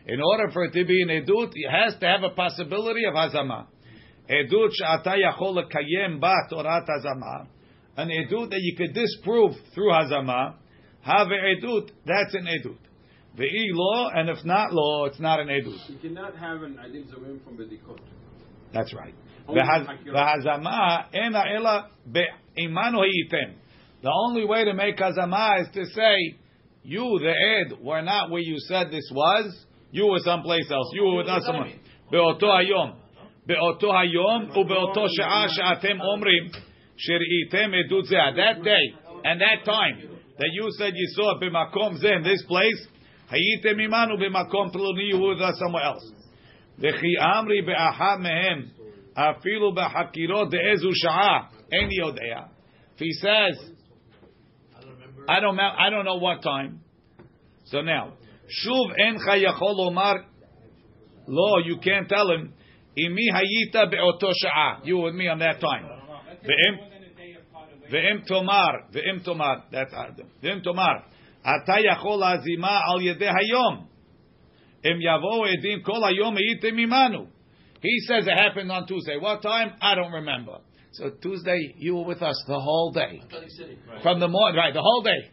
In 0.05 0.19
order 0.21 0.49
for 0.51 0.65
it 0.65 0.73
to 0.73 0.86
be 0.86 1.01
an 1.01 1.09
edut, 1.09 1.51
it 1.53 1.69
has 1.69 1.95
to 1.99 2.05
have 2.05 2.23
a 2.23 2.29
possibility 2.29 3.05
of 3.05 3.13
hazama. 3.13 3.67
Edut 4.29 4.69
she'ata 4.73 5.15
yachol 5.17 5.55
ba 6.19 6.33
hazama. 6.51 7.47
An 7.95 8.09
edut 8.09 8.49
that 8.49 8.59
you 8.59 8.75
could 8.75 8.93
disprove 8.93 9.55
through 9.73 9.91
hazama. 9.91 10.55
Have 11.01 11.27
edut. 11.27 11.91
That's 12.05 12.33
an 12.33 12.45
edut. 12.45 12.77
The 13.36 13.43
e 13.43 13.71
law, 13.73 14.09
and 14.13 14.29
if 14.29 14.43
not 14.45 14.73
law, 14.73 15.05
it's 15.05 15.19
not 15.19 15.39
an 15.39 15.47
edut. 15.47 15.89
You 15.89 15.97
cannot 15.97 16.38
have 16.38 16.63
an 16.63 16.77
edut 16.86 17.07
zawim 17.13 17.43
from 17.43 17.57
bedikot. 17.57 17.99
That's 18.73 18.93
right. 18.93 19.13
The 24.03 24.12
only 24.12 24.45
way 24.45 24.65
to 24.65 24.73
make 24.73 24.97
hazama 24.97 25.62
is 25.62 25.67
to 25.73 25.86
say, 25.86 26.36
you, 26.84 27.19
the 27.21 27.32
ed, 27.32 27.77
were 27.82 28.01
not 28.01 28.29
where 28.29 28.41
you 28.41 28.58
said 28.60 28.88
this 28.91 29.10
was. 29.13 29.65
You 29.91 30.08
were 30.08 30.19
someplace 30.19 30.69
else. 30.71 30.89
You 30.93 31.03
were 31.03 31.17
with 31.17 31.27
us 31.27 31.43
somewhere. 31.45 31.73
Be'oto 32.12 32.43
hayom. 32.43 32.95
Be'oto 33.47 33.91
hayom 33.91 34.51
ube'oto 34.56 35.08
That 38.36 38.63
day 38.63 38.93
and 39.23 39.41
that 39.41 39.65
time 39.65 40.10
that 40.38 40.49
you 40.51 40.67
said 40.77 40.93
you 40.95 41.08
saw 41.15 41.39
b'makom 41.39 42.03
zeh 42.03 42.17
in 42.17 42.23
this 42.23 42.43
place, 42.47 42.88
hayitem 43.32 43.79
imanu 43.79 44.17
b'makom 44.17 44.71
ploni, 44.73 45.08
you 45.08 45.19
were 45.19 45.29
with 45.29 45.41
us 45.41 45.58
somewhere 45.60 45.84
else. 45.84 46.12
V'chi 46.79 47.17
amri 47.21 47.65
be'aha 47.65 48.17
mehem 48.17 48.71
אפילו 49.14 49.74
בחקירות 49.74 50.50
דאיזו 50.50 50.88
שעה, 50.94 51.40
איני 51.72 51.94
יודע. 51.94 52.40
If 52.96 53.00
he 53.00 53.12
says, 53.22 53.78
I 55.28 55.40
don't, 55.40 55.57
ma- 55.57 55.76
I 55.78 55.90
don't 55.90 56.04
know 56.04 56.16
what 56.16 56.42
time. 56.42 56.81
So 57.64 57.81
now, 57.83 58.12
שוב 58.48 58.92
אינך 58.98 59.22
יכול 59.37 59.72
לומר, 59.85 60.12
לא, 61.28 61.70
you 61.70 61.76
can't 61.85 62.09
tell 62.09 62.28
him, 62.28 62.48
עם 62.96 63.14
מי 63.14 63.22
היית 63.35 63.90
באותו 63.90 64.31
שעה. 64.35 64.78
You 64.85 64.96
with 64.96 65.14
me 65.14 65.28
on 65.28 65.38
that 65.38 65.61
time. 65.61 65.85
ואם, 66.42 66.74
ואם 67.90 68.18
תאמר, 68.26 68.70
ואם 68.92 69.18
תאמר, 69.24 69.54
that's, 69.72 70.22
ואם 70.42 70.61
תאמר, 70.61 70.92
אתה 71.40 71.74
יכול 71.92 72.20
להזימה 72.20 72.81
על 72.85 73.02
ידי 73.02 73.28
היום. 73.28 73.87
אם 74.85 74.98
יבואו 75.00 75.44
עדים 75.44 75.83
כל 75.83 76.09
היום 76.09 76.37
הייתם 76.37 76.78
עמנו. 76.78 77.32
He 77.84 78.00
says 78.08 78.26
it 78.26 78.32
happened 78.32 78.72
on 78.72 78.88
Tuesday. 78.88 79.17
What 79.19 79.41
time? 79.41 79.74
I 79.82 79.93
don't 79.96 80.13
remember. 80.13 80.60
So 80.93 81.12
Tuesday, 81.22 81.76
you 81.78 81.96
were 81.96 82.06
with 82.06 82.22
us 82.22 82.41
the 82.48 82.60
whole 82.60 82.91
day. 82.91 83.22
Atlantic 83.22 83.52
City. 83.52 83.78
From 84.02 84.19
the 84.19 84.30
morning, 84.30 84.58
right, 84.58 84.74
the 84.74 84.82
whole 84.82 85.04
day. 85.04 85.32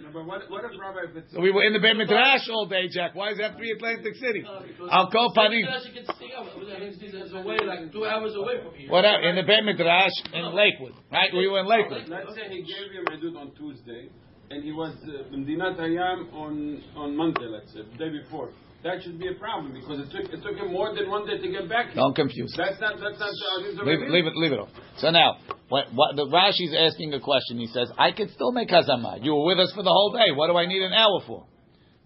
No, 0.00 0.08
but 0.10 0.24
what, 0.24 0.50
what 0.50 0.64
if 0.64 0.72
Rabbi, 0.80 1.20
if 1.20 1.30
So 1.30 1.40
we 1.40 1.52
were 1.52 1.62
in 1.64 1.74
the 1.74 1.78
Beit 1.78 1.96
Midrash 1.96 2.48
all 2.48 2.66
day, 2.66 2.88
Jack. 2.88 3.14
Why 3.14 3.28
does 3.28 3.38
it 3.38 3.42
have 3.42 3.52
to 3.52 3.60
be 3.60 3.70
Atlantic 3.70 4.14
City? 4.16 4.42
Uh, 4.42 4.62
because 4.66 4.88
Al 4.90 5.10
Kol 5.10 5.34
Panim. 5.36 5.62
Atlantic 5.62 5.94
can 5.94 6.16
stay 6.16 6.32
out. 6.34 6.48
Atlantic 6.48 6.94
City 6.94 7.18
is 7.18 7.32
away, 7.32 7.58
like 7.60 7.92
two 7.92 8.06
hours 8.06 8.34
away 8.34 8.64
from 8.64 8.74
here. 8.74 8.90
Whatever, 8.90 9.20
in 9.28 9.36
the 9.36 9.42
Beit 9.44 9.64
Midrash 9.64 10.16
in 10.32 10.42
Lakewood, 10.56 10.94
right? 11.12 11.30
We 11.32 11.46
were 11.46 11.60
in 11.60 11.66
Lakewood. 11.68 12.08
Let's 12.08 12.34
say 12.34 12.48
he 12.48 12.64
gave 12.64 12.90
him 12.90 13.04
Edut 13.12 13.36
on 13.36 13.52
Tuesday, 13.54 14.08
and 14.50 14.64
he 14.64 14.72
was 14.72 14.96
uh, 15.06 15.34
in 15.34 15.44
Dinat 15.44 15.76
Hayam 15.78 16.32
on, 16.32 16.82
on 16.96 17.14
Monday, 17.14 17.46
let's 17.46 17.70
say, 17.72 17.80
the 17.84 17.98
day 17.98 18.10
before. 18.10 18.50
That 18.82 19.00
should 19.04 19.18
be 19.18 19.28
a 19.28 19.34
problem 19.34 19.72
because 19.72 20.00
it 20.00 20.10
took 20.10 20.32
it 20.32 20.42
took 20.42 20.56
him 20.56 20.72
more 20.72 20.92
than 20.92 21.08
one 21.08 21.24
day 21.24 21.38
to 21.38 21.48
get 21.48 21.68
back. 21.68 21.94
Don't 21.94 22.16
confuse. 22.16 22.52
That's 22.56 22.80
not 22.80 22.98
that's 22.98 23.18
not 23.18 23.30
uh, 23.30 23.84
Leave 23.84 24.02
it, 24.02 24.10
leave 24.10 24.26
it, 24.26 24.32
leave 24.34 24.52
it 24.52 24.58
off. 24.58 24.70
So 24.98 25.10
now, 25.10 25.36
what, 25.68 25.86
what 25.94 26.16
the 26.16 26.26
Rashi's 26.26 26.74
asking 26.76 27.14
a 27.14 27.20
question. 27.20 27.58
He 27.58 27.68
says, 27.68 27.88
"I 27.96 28.10
could 28.10 28.30
still 28.30 28.50
make 28.50 28.70
hazama. 28.70 29.22
You 29.22 29.34
were 29.36 29.46
with 29.46 29.60
us 29.60 29.72
for 29.72 29.84
the 29.84 29.90
whole 29.90 30.12
day. 30.12 30.34
What 30.34 30.48
do 30.48 30.56
I 30.56 30.66
need 30.66 30.82
an 30.82 30.92
hour 30.92 31.20
for?" 31.24 31.46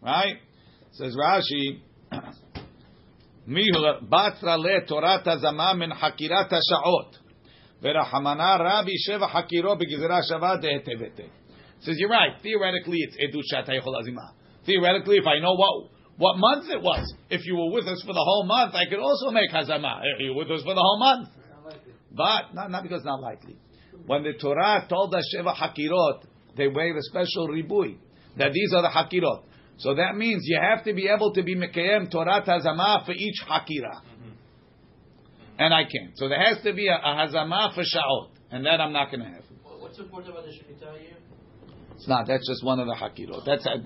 Right? 0.03 0.37
Says 0.93 1.17
Rashi, 1.17 1.81
"Mihu 3.49 4.09
batra 4.11 4.59
le 4.59 4.83
torat 4.87 5.25
hazama 5.25 5.79
min 5.79 5.91
hakirat 5.91 6.53
hashaot, 6.53 7.12
verachamana 7.83 8.59
Rabbi 8.61 8.93
sheva 9.09 9.31
hakiro 9.31 9.81
begizera 9.81 10.21
shava 10.31 10.62
dehetevete." 10.62 11.31
Says 11.81 11.97
you're 11.97 12.11
right. 12.11 12.33
Theoretically, 12.43 12.99
it's 12.99 13.17
edut 13.17 13.45
shatay 13.51 13.81
hazima. 13.81 14.33
Theoretically, 14.67 15.17
if 15.17 15.27
I 15.27 15.39
know 15.39 15.55
what 15.55 15.96
what 16.18 16.37
month 16.38 16.70
it 16.70 16.81
was. 16.83 17.12
If 17.29 17.44
you 17.44 17.57
were 17.57 17.70
with 17.72 17.87
us 17.87 18.02
for 18.07 18.12
the 18.12 18.24
whole 18.24 18.44
month, 18.46 18.74
I 18.74 18.88
could 18.88 19.00
also 19.00 19.31
make 19.31 19.50
hazama. 19.50 20.00
If 20.14 20.20
you 20.20 20.35
were 20.35 20.44
with 20.44 20.50
us 20.50 20.62
for 20.62 20.74
the 20.74 20.81
whole 20.81 20.98
month. 20.98 21.29
But, 22.12 22.55
not, 22.55 22.70
not 22.70 22.83
because 22.83 22.98
it's 22.98 23.07
not 23.07 23.20
likely. 23.20 23.59
When 24.07 24.22
the 24.22 24.33
Torah 24.33 24.87
told 24.88 25.14
us 25.14 25.24
Sheva 25.35 25.55
Hakirot, 25.55 26.22
they 26.57 26.68
made 26.68 26.96
a 26.96 27.02
special 27.02 27.48
ribui, 27.48 27.98
that 28.38 28.52
these 28.52 28.72
are 28.72 28.83
the 28.83 28.88
Hakirot. 28.88 29.42
So 29.79 29.94
that 29.94 30.16
means 30.16 30.42
you 30.44 30.59
have 30.59 30.85
to 30.85 30.94
be 30.94 31.09
able 31.09 31.35
to 31.35 31.42
be 31.42 31.55
Mekayem 31.55 32.11
Torah 32.11 32.42
Hazama 32.42 33.05
for 33.05 33.12
each 33.12 33.37
Hakira. 33.46 34.00
And 35.59 35.74
I 35.74 35.83
can't. 35.83 36.16
So 36.16 36.29
there 36.29 36.42
has 36.42 36.62
to 36.64 36.72
be 36.72 36.88
a, 36.88 36.94
a 36.94 37.26
Hazama 37.26 37.74
for 37.74 37.83
Sha'ot. 37.83 38.31
And 38.50 38.64
that 38.64 38.81
I'm 38.81 38.92
not 38.92 39.11
going 39.11 39.20
to 39.20 39.26
have. 39.26 39.42
What's 39.81 39.98
important 39.98 40.33
about 40.33 40.44
the 40.44 40.52
Shemitah 40.52 41.02
year? 41.02 41.16
It's 41.94 42.09
not. 42.09 42.26
That's 42.26 42.46
just 42.46 42.64
one 42.64 42.79
of 42.81 42.87
the 42.87 42.94
Hakirot. 42.94 43.44
That's 43.44 43.66
a, 43.66 43.85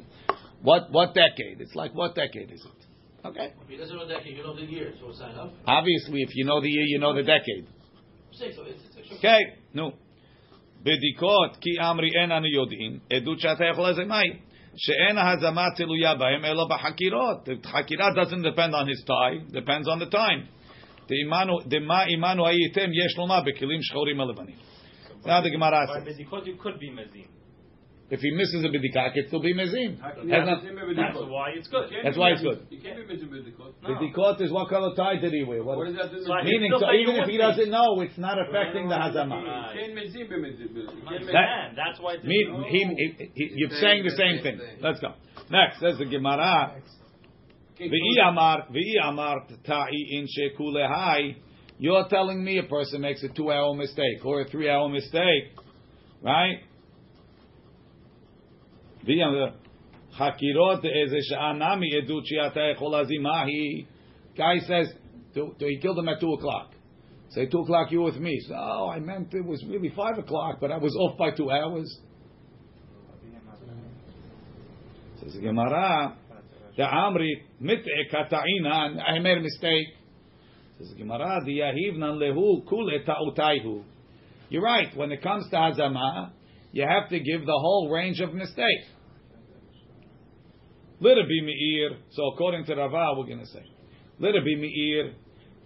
what, 0.61 0.91
what 0.91 1.13
decade? 1.13 1.61
It's 1.61 1.75
like, 1.75 1.93
what 1.93 2.15
decade 2.15 2.51
is 2.51 2.63
it? 2.65 3.27
Okay. 3.27 3.53
If 3.63 3.69
he 3.69 3.77
doesn't 3.77 3.95
know 3.95 4.07
that, 4.07 4.25
you 4.25 4.43
know 4.43 4.55
the 4.55 4.61
year, 4.75 4.93
so 4.99 5.11
sign 5.11 5.35
up. 5.35 5.51
Obviously, 5.65 6.21
if 6.21 6.35
you 6.35 6.45
know 6.45 6.61
the 6.61 6.69
year, 6.69 6.85
you 6.85 6.99
know 6.99 7.13
the 7.15 7.23
decade. 7.23 7.65
Say 8.31 8.51
so. 8.55 8.63
It's, 8.63 8.81
it's 8.97 9.11
Okay, 9.13 9.39
נו. 9.73 9.91
בדיקות 10.83 11.57
כי 11.61 11.69
אמרי 11.89 12.09
אין 12.21 12.31
אנו 12.31 12.47
יודעים, 12.47 12.99
עדות 13.13 13.39
שאתה 13.39 13.65
יכול 13.65 13.89
לזה 13.89 14.05
מהי? 14.05 14.29
שאין 14.77 15.17
ההזמה 15.17 15.65
תלויה 15.77 16.15
בהם 16.15 16.45
אלא 16.45 16.65
בחקירות. 16.69 17.49
חקירה 17.65 18.09
doesn't 18.09 18.43
depend 18.43 18.73
on 18.73 18.85
his 18.87 19.03
tie, 19.05 19.53
depends 19.53 19.87
on 19.87 19.99
the 19.99 20.13
time. 20.15 20.45
דעימנו- 21.09 21.59
דמה 21.67 22.01
עמנו 22.03 22.47
הייתם 22.47 22.89
יש 22.93 23.17
לומר 23.17 23.41
בכלים 23.45 23.79
שחורים 23.81 24.21
הלבנים. 24.21 24.55
Now 25.23 25.41
the 25.41 25.49
Gemara 25.49 25.87
By 25.87 25.93
says, 25.93 26.17
Bedikot, 26.17 26.45
you 26.45 26.55
could 26.55 26.79
be 26.79 26.89
Mezim. 26.91 27.27
if 28.10 28.20
he 28.20 28.30
misses 28.32 28.64
a 28.64 28.68
bidika, 28.68 29.08
it 29.08 29.14
could 29.14 29.28
still 29.28 29.40
be 29.40 29.54
mezim. 29.54 29.98
Yeah, 30.26 30.40
Has 30.40 30.48
not- 30.48 30.62
That's 30.62 31.18
why 31.30 31.50
it's 31.54 31.68
good. 31.68 31.90
That's 32.02 32.16
why 32.18 32.30
it's 32.32 32.42
good. 32.42 32.66
You 32.70 32.80
can't 32.80 32.96
be 32.96 33.14
missing 33.14 33.28
bidikot. 33.28 33.72
Bidikot 33.86 34.40
is 34.42 34.50
what 34.50 34.68
color 34.68 34.94
tie 34.96 35.16
did 35.16 35.32
he 35.32 35.44
wear? 35.44 35.62
What- 35.62 35.78
What 35.78 35.88
is 35.88 35.94
that? 35.96 36.12
in 36.12 36.24
So 36.24 36.34
meaning, 36.42 36.72
so 36.78 36.92
even 36.92 37.16
if 37.16 37.28
he 37.28 37.38
doesn't 37.38 37.70
know, 37.70 38.00
it's 38.00 38.18
not 38.18 38.38
affecting 38.38 38.88
the 38.88 38.96
hazama. 38.96 39.42
Right. 39.44 39.76
Can't 39.78 39.94
mezim 39.94 40.28
be 40.28 40.36
mezim. 40.36 40.74
You 40.74 40.86
can't 41.08 41.20
You 41.20 41.26
mezim. 41.26 41.32
can. 41.32 41.74
That's 41.76 42.00
why 42.00 42.14
it's 42.14 42.24
Me, 42.24 42.46
he, 42.68 42.84
he, 42.84 43.30
he, 43.34 43.50
you're 43.54 43.70
saying 43.70 44.04
the 44.04 44.10
same 44.10 44.42
thing. 44.42 44.60
Let's 44.80 45.00
go. 45.00 45.14
Next, 45.50 45.80
says 45.80 45.98
the 45.98 46.04
Gemara. 46.06 46.74
V'i 47.78 48.28
amar, 48.28 48.66
v'i 48.70 49.00
amar 49.02 49.46
ta'i 49.66 49.88
in 50.10 50.26
shekulehai. 50.26 51.34
You're 51.78 52.06
telling 52.10 52.44
me 52.44 52.58
a 52.58 52.64
person 52.64 53.00
makes 53.00 53.22
a 53.22 53.28
two-hour 53.28 53.74
mistake 53.74 54.22
or 54.24 54.42
a 54.42 54.44
three-hour 54.44 54.90
mistake, 54.90 55.44
right? 56.22 56.58
Hakirot 59.06 60.84
is 60.84 61.32
anami 61.38 61.88
edut 61.94 62.24
zimahi. 62.30 63.86
Guy 64.36 64.58
says, 64.66 64.92
to, 65.34 65.54
to, 65.58 65.66
he 65.66 65.78
killed 65.78 65.98
him 65.98 66.08
at 66.08 66.20
2 66.20 66.32
o'clock. 66.32 66.72
Say, 67.30 67.46
2 67.46 67.58
o'clock, 67.60 67.92
you 67.92 68.02
with 68.02 68.16
me. 68.16 68.40
So, 68.48 68.54
oh, 68.56 68.90
I 68.90 68.98
meant 68.98 69.32
it 69.32 69.44
was 69.44 69.64
really 69.68 69.92
5 69.94 70.18
o'clock, 70.18 70.58
but 70.60 70.72
I 70.72 70.78
was 70.78 70.94
off 70.96 71.16
by 71.16 71.30
2 71.30 71.50
hours. 71.50 72.00
Says 75.22 75.36
Gemara, 75.40 76.16
the 76.76 76.82
Amri, 76.82 77.42
mit'e 77.62 78.12
kata'ina, 78.12 79.00
I 79.02 79.18
made 79.18 79.38
a 79.38 79.42
mistake. 79.42 79.88
Says 80.78 80.94
Gemara, 80.96 81.40
the 81.44 81.58
Yahivnan 81.58 82.18
lehu 82.18 82.66
kul 82.66 82.90
eta'utaihu. 82.90 83.84
You're 84.48 84.62
right, 84.62 84.96
when 84.96 85.12
it 85.12 85.22
comes 85.22 85.48
to 85.50 85.56
Hazamah, 85.56 86.30
you 86.72 86.86
have 86.88 87.08
to 87.10 87.18
give 87.18 87.46
the 87.46 87.58
whole 87.58 87.90
range 87.90 88.20
of 88.20 88.34
mistake. 88.34 88.84
Little 91.00 91.26
be 91.26 91.40
meir. 91.42 91.98
So 92.10 92.28
according 92.34 92.66
to 92.66 92.74
Rava, 92.74 93.14
we're 93.16 93.26
going 93.26 93.40
to 93.40 93.46
say, 93.46 93.64
little 94.18 94.44
be 94.44 94.56
meir. 94.56 95.14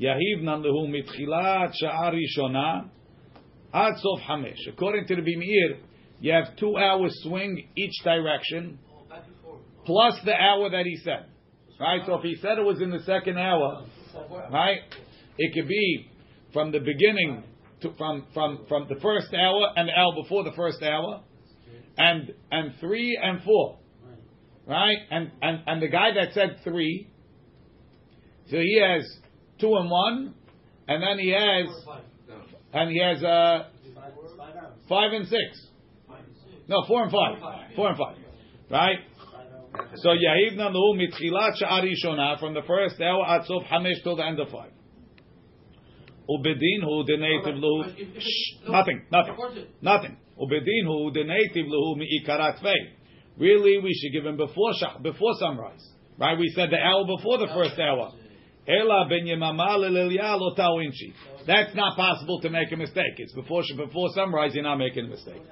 Yahivnan 0.01 0.65
lehu 0.65 0.89
mitchilat 0.89 1.73
sha'ar 1.83 2.13
rishona 2.13 2.89
ad 3.73 3.95
sof 3.99 4.21
hamesh. 4.29 4.69
According 4.69 5.07
to 5.07 5.17
the 5.17 5.23
Bimeir, 5.23 5.79
you 6.21 6.33
have 6.33 6.57
two 6.57 6.77
hours 6.77 7.17
swing 7.23 7.69
each 7.77 7.93
direction 8.03 8.79
plus 9.85 10.19
the 10.25 10.35
hour 10.35 10.71
that 10.71 10.85
he 10.85 10.97
said. 11.05 11.27
Right? 11.79 12.01
So 12.07 12.15
if 12.15 12.23
he 12.23 12.37
said 12.37 12.59
it 12.59 12.65
was 12.65 12.81
in 12.81 12.91
the 12.91 13.01
second 13.01 13.39
hour, 13.39 13.87
right? 14.51 14.79
It 15.39 15.55
could 15.55 15.69
be 15.69 16.11
from 16.53 16.73
the 16.73 16.79
beginning 16.79 17.43
to 17.85 17.95
from 17.97 18.27
from 18.35 18.65
from 18.69 18.87
the 18.89 18.97
first 19.01 19.33
hour 19.33 19.69
and 19.77 19.89
the 19.89 19.93
hour 19.93 20.13
before 20.21 20.43
the 20.45 20.53
first 20.53 20.83
hour, 20.83 21.23
and 21.97 22.33
and 22.51 22.75
three 22.81 23.19
and 23.23 23.43
four, 23.43 23.79
right? 24.67 24.99
And 25.11 25.31
and 25.41 25.61
and 25.67 25.83
the 25.83 25.89
guy 25.89 26.13
that 26.15 26.35
said 26.35 26.59
three, 26.65 27.09
so 28.51 28.57
he 28.57 28.81
has 28.83 29.05
two 29.61 29.75
and 29.77 29.91
one, 29.91 30.35
and 30.89 31.03
then 31.03 31.19
he 31.19 31.31
has 31.31 31.67
and 32.73 32.91
he 32.91 33.01
has 33.01 33.23
uh 33.23 33.69
five 34.89 35.13
and 35.13 35.29
six. 35.29 35.69
No, 36.67 36.85
four 36.89 37.03
and 37.03 37.13
five. 37.13 37.39
Four 37.77 37.89
and 37.91 37.99
five. 37.99 38.17
Right? 38.71 38.99
So 39.97 40.09
Yahiv 40.11 40.57
Nanu 40.57 40.97
mitchilat 40.97 41.61
sha'ar 41.61 41.85
rishona 41.85 42.39
from 42.41 42.55
the 42.55 42.63
first 42.67 43.01
hour 43.01 43.27
at 43.27 43.47
sof 43.47 43.65
hamesh 43.65 44.03
till 44.03 44.17
the 44.17 44.25
end 44.25 44.41
of 44.41 44.49
five. 44.49 44.71
Ubedin 46.29 46.83
hu 46.83 47.05
denativ 47.05 47.59
lahu. 47.61 47.87
If- 47.87 47.99
if 48.01 48.17
it- 48.17 48.71
Nothing, 48.71 49.03
nothing, 49.13 49.31
Of 49.33 49.37
course 49.37 49.57
it. 49.57 49.69
nothing. 49.83 50.17
Ubedin 50.39 50.85
hu 50.87 51.11
denativ 51.13 51.67
lahu 51.69 51.97
mi'ikarat 51.97 52.61
fei. 52.63 52.91
Really, 53.37 53.79
we 53.79 53.93
should 53.95 54.13
give 54.13 54.27
him 54.27 54.37
before 54.37 54.73
shach, 54.81 55.03
before 55.03 55.35
sunrise. 55.39 55.83
Right? 56.19 56.39
We 56.39 56.49
said 56.55 56.71
the 56.71 56.79
hour 56.79 57.05
before 57.05 57.39
the 57.39 57.49
first 57.49 57.79
hour. 57.79 58.13
Ela 58.67 59.07
ben 59.09 59.27
yemama 59.27 59.77
lelilya 59.77 60.39
lo 60.39 60.55
tawinchi. 60.55 61.13
That's 61.47 61.75
not 61.75 61.97
possible 61.97 62.41
to 62.41 62.49
make 62.49 62.73
a 62.73 62.77
mistake. 62.77 63.15
It's 63.19 63.35
before 63.35 63.63
before 63.77 64.09
sunrise. 64.15 64.55
You're 64.55 64.63
not 64.63 64.79
making 64.79 65.07
a 65.07 65.09
mistake. 65.09 65.43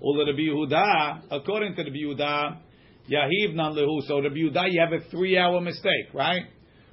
Ula 0.00 0.26
Rabbi 0.26 0.40
Yehuda, 0.40 1.22
according 1.30 1.74
to 1.74 1.82
Rabbi 1.82 1.96
Yehuda, 1.96 2.56
Yahiv 3.10 3.54
nan 3.54 3.74
lehu. 3.74 4.00
So 4.02 4.20
Rabbi 4.20 4.36
Yehuda, 4.36 4.72
you 4.72 4.80
have 4.80 4.92
a 4.92 5.00
three-hour 5.10 5.60
mistake, 5.60 6.14
right? 6.14 6.44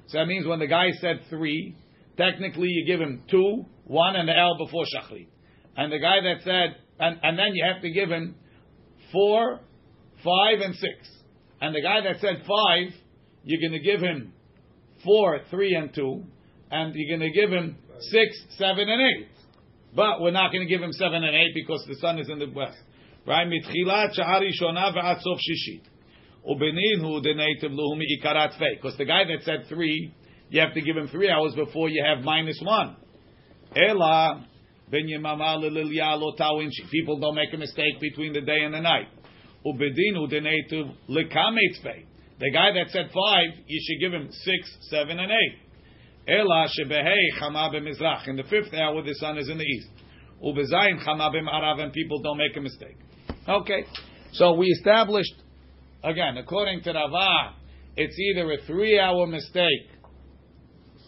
So 0.08 0.18
that 0.18 0.26
means 0.26 0.46
when 0.46 0.58
the 0.58 0.66
guy 0.66 0.90
said 1.00 1.20
three, 1.30 1.74
technically 2.17 2.67
you 2.67 2.85
give 2.85 2.99
him 2.99 3.23
two, 3.29 3.65
one, 3.85 4.15
and 4.15 4.27
the 4.27 4.33
hour 4.33 4.55
before 4.57 4.83
shachrit. 4.85 5.27
And 5.75 5.91
the 5.91 5.99
guy 5.99 6.17
that 6.21 6.43
said, 6.43 6.75
and, 6.99 7.19
and 7.23 7.39
then 7.39 7.53
you 7.53 7.65
have 7.71 7.81
to 7.81 7.91
give 7.91 8.09
him 8.09 8.35
four, 9.11 9.59
five, 10.23 10.59
and 10.61 10.75
six. 10.75 11.09
And 11.61 11.73
the 11.73 11.81
guy 11.81 12.01
that 12.01 12.19
said 12.19 12.43
five, 12.47 12.93
you're 13.43 13.61
going 13.61 13.81
to 13.81 13.85
give 13.85 14.01
him 14.01 14.33
four, 15.03 15.39
three, 15.49 15.75
and 15.75 15.93
two, 15.93 16.23
and 16.71 16.93
you're 16.95 17.17
going 17.17 17.31
to 17.31 17.39
give 17.39 17.49
him 17.49 17.77
six, 17.99 18.37
seven, 18.57 18.89
and 18.89 19.01
eight. 19.01 19.27
But 19.95 20.21
we're 20.21 20.31
not 20.31 20.51
going 20.51 20.67
to 20.67 20.71
give 20.71 20.81
him 20.81 20.91
seven 20.93 21.23
and 21.23 21.35
eight 21.35 21.53
because 21.55 21.83
the 21.87 21.95
sun 21.95 22.19
is 22.19 22.29
in 22.29 22.39
the 22.39 22.49
west. 22.53 22.77
Right? 23.25 23.47
מתחילת 23.47 24.13
שעה 24.13 24.39
ראשונה 24.39 24.89
ועד 24.95 25.17
סוף 25.17 25.39
שישית. 25.39 25.89
ובנין 26.45 26.99
הוא 27.01 27.19
דנייטיב 27.19 27.71
לו 27.71 27.95
מעיקרת 27.95 28.53
פי. 28.53 28.65
Because 28.81 28.97
the 28.97 29.05
guy 29.05 29.23
that 29.23 29.43
said 29.43 29.67
three, 29.67 30.11
you 30.54 30.60
have 30.60 30.72
to 30.72 30.80
give 30.80 30.96
him 30.96 31.08
three 31.08 31.28
hours 31.28 31.52
before 31.56 31.88
you 31.88 32.00
have 32.06 32.22
minus 32.22 32.60
one. 32.62 32.94
Ela, 33.74 34.46
people 36.92 37.18
don't 37.18 37.34
make 37.34 37.52
a 37.52 37.56
mistake 37.56 38.00
between 38.00 38.32
the 38.32 38.40
day 38.40 38.62
and 38.62 38.72
the 38.72 38.80
night. 38.80 39.08
Ubedinu 39.66 40.30
denetu. 40.32 40.94
The 41.08 41.24
guy 42.52 42.70
that 42.72 42.90
said 42.90 43.10
five, 43.12 43.64
you 43.66 43.80
should 43.82 43.98
give 44.00 44.12
him 44.12 44.30
six, 44.30 44.76
seven, 44.90 45.18
and 45.18 45.32
eight. 45.32 45.58
Ela 46.28 46.68
shebehei 46.78 47.32
chama 47.40 47.74
b'mizrach. 47.74 48.28
In 48.28 48.36
the 48.36 48.44
fifth 48.44 48.72
hour, 48.74 49.02
the 49.02 49.14
sun 49.14 49.38
is 49.38 49.48
in 49.48 49.58
the 49.58 49.64
east. 49.64 49.88
Ubezayin 50.40 51.04
chama 51.04 51.34
b'marav, 51.34 51.80
and 51.80 51.92
people 51.92 52.22
don't 52.22 52.38
make 52.38 52.56
a 52.56 52.60
mistake. 52.60 52.96
Okay, 53.48 53.86
so 54.34 54.52
we 54.52 54.68
established 54.68 55.34
again 56.04 56.36
according 56.36 56.80
to 56.82 56.92
Rava, 56.92 57.56
it's 57.96 58.16
either 58.16 58.52
a 58.52 58.58
three-hour 58.68 59.26
mistake 59.26 59.90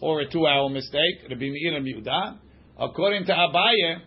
or 0.01 0.21
a 0.21 0.29
two-hour 0.29 0.69
mistake. 0.69 1.23
Rabbi 1.29 1.49
Meir 1.49 1.75
and 1.77 1.85
Yehuda. 1.85 2.37
According 2.79 3.25
to 3.25 3.33
Abaye, 3.33 3.97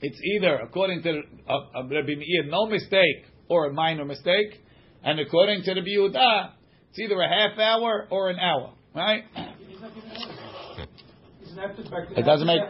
it's 0.00 0.18
either 0.36 0.56
according 0.56 1.02
to 1.02 1.20
uh, 1.48 1.52
uh, 1.52 1.82
Rabbi 1.88 2.14
Meir, 2.16 2.44
no 2.46 2.66
mistake 2.66 3.26
or 3.48 3.66
a 3.66 3.72
minor 3.72 4.04
mistake, 4.04 4.60
and 5.04 5.18
according 5.20 5.62
to 5.64 5.72
Rabbi 5.74 5.88
Yehuda, 5.88 6.50
it's 6.90 6.98
either 6.98 7.20
a 7.20 7.28
half 7.28 7.58
hour 7.58 8.06
or 8.10 8.30
an 8.30 8.38
hour. 8.38 8.72
Right? 8.94 9.24
It 12.16 12.22
doesn't 12.24 12.46
make- 12.46 12.60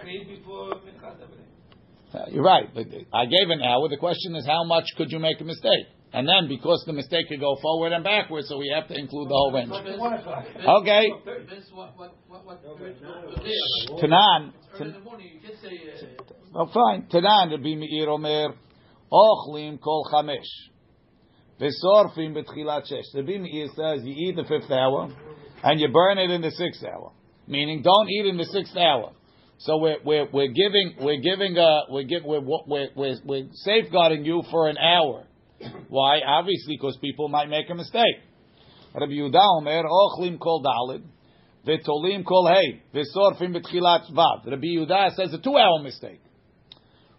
Uh, 2.12 2.26
you're 2.30 2.42
right, 2.42 2.68
but 2.74 2.86
I 3.12 3.24
gave 3.26 3.48
an 3.50 3.62
hour. 3.62 3.88
The 3.88 3.96
question 3.96 4.34
is, 4.34 4.44
how 4.46 4.64
much 4.64 4.84
could 4.96 5.10
you 5.12 5.18
make 5.18 5.40
a 5.40 5.44
mistake? 5.44 5.86
And 6.12 6.26
then, 6.26 6.48
because 6.48 6.82
the 6.86 6.92
mistake 6.92 7.28
could 7.28 7.38
go 7.38 7.56
forward 7.62 7.92
and 7.92 8.02
backward, 8.02 8.44
so 8.46 8.58
we 8.58 8.72
have 8.74 8.88
to 8.88 8.94
include 8.98 9.28
the 9.28 9.34
whole 9.34 9.52
range. 9.52 9.70
Okay. 9.70 11.12
Tanan. 14.02 14.52
Early 14.80 14.92
the 14.92 15.00
morning, 15.00 15.30
you 15.34 15.40
can 15.40 15.56
say, 15.62 15.78
uh, 15.92 16.34
Oh, 16.54 16.66
fine. 16.74 17.06
Tanan, 17.12 17.52
Rabbi 17.52 17.76
Meir 17.76 18.08
Omer, 18.08 18.54
Ochlim 19.12 19.80
kol 19.80 20.04
chamesh. 20.12 20.50
V'sorfim 21.60 22.34
b'tchilat 22.34 22.90
shesh. 22.90 23.14
Rabbi 23.14 23.38
Meir 23.38 23.68
says 23.76 24.04
you 24.04 24.30
eat 24.30 24.36
the 24.36 24.44
fifth 24.44 24.70
hour 24.70 25.10
and 25.62 25.80
you 25.80 25.88
burn 25.92 26.18
it 26.18 26.30
in 26.30 26.40
the 26.40 26.50
sixth 26.50 26.82
hour. 26.82 27.12
Meaning, 27.46 27.82
don't 27.82 28.08
eat 28.08 28.26
in 28.26 28.36
the 28.36 28.46
sixth 28.46 28.76
hour. 28.76 29.12
So 29.58 29.76
we're 29.76 29.98
we're, 30.04 30.26
we're 30.32 30.48
giving 30.52 30.94
we're 31.00 31.20
giving 31.20 31.58
uh 31.58 31.82
we're 31.90 32.04
give, 32.04 32.24
we're, 32.24 32.40
we're 32.40 32.88
we're 32.96 33.16
we're 33.24 33.46
safeguarding 33.52 34.24
you 34.24 34.42
for 34.50 34.68
an 34.68 34.78
hour. 34.78 35.24
Why? 35.88 36.20
Obviously, 36.26 36.76
because 36.76 36.96
people 37.00 37.28
might 37.28 37.48
make 37.48 37.68
a 37.70 37.74
mistake. 37.74 38.16
Rabbi 38.94 39.12
Yehuda 39.12 39.58
Omer 39.58 39.84
ochlim 39.84 40.38
kol 40.38 40.62
dalid 40.62 41.02
v'tolim 41.66 42.24
kol 42.24 42.48
hey 42.48 42.82
v'sorfim 42.94 43.54
b'tchilat 43.56 44.12
vav. 44.12 44.46
Rabbi 44.46 44.66
Yehuda 44.66 45.14
says 45.14 45.32
a 45.32 45.38
two-hour 45.38 45.82
mistake. 45.82 46.20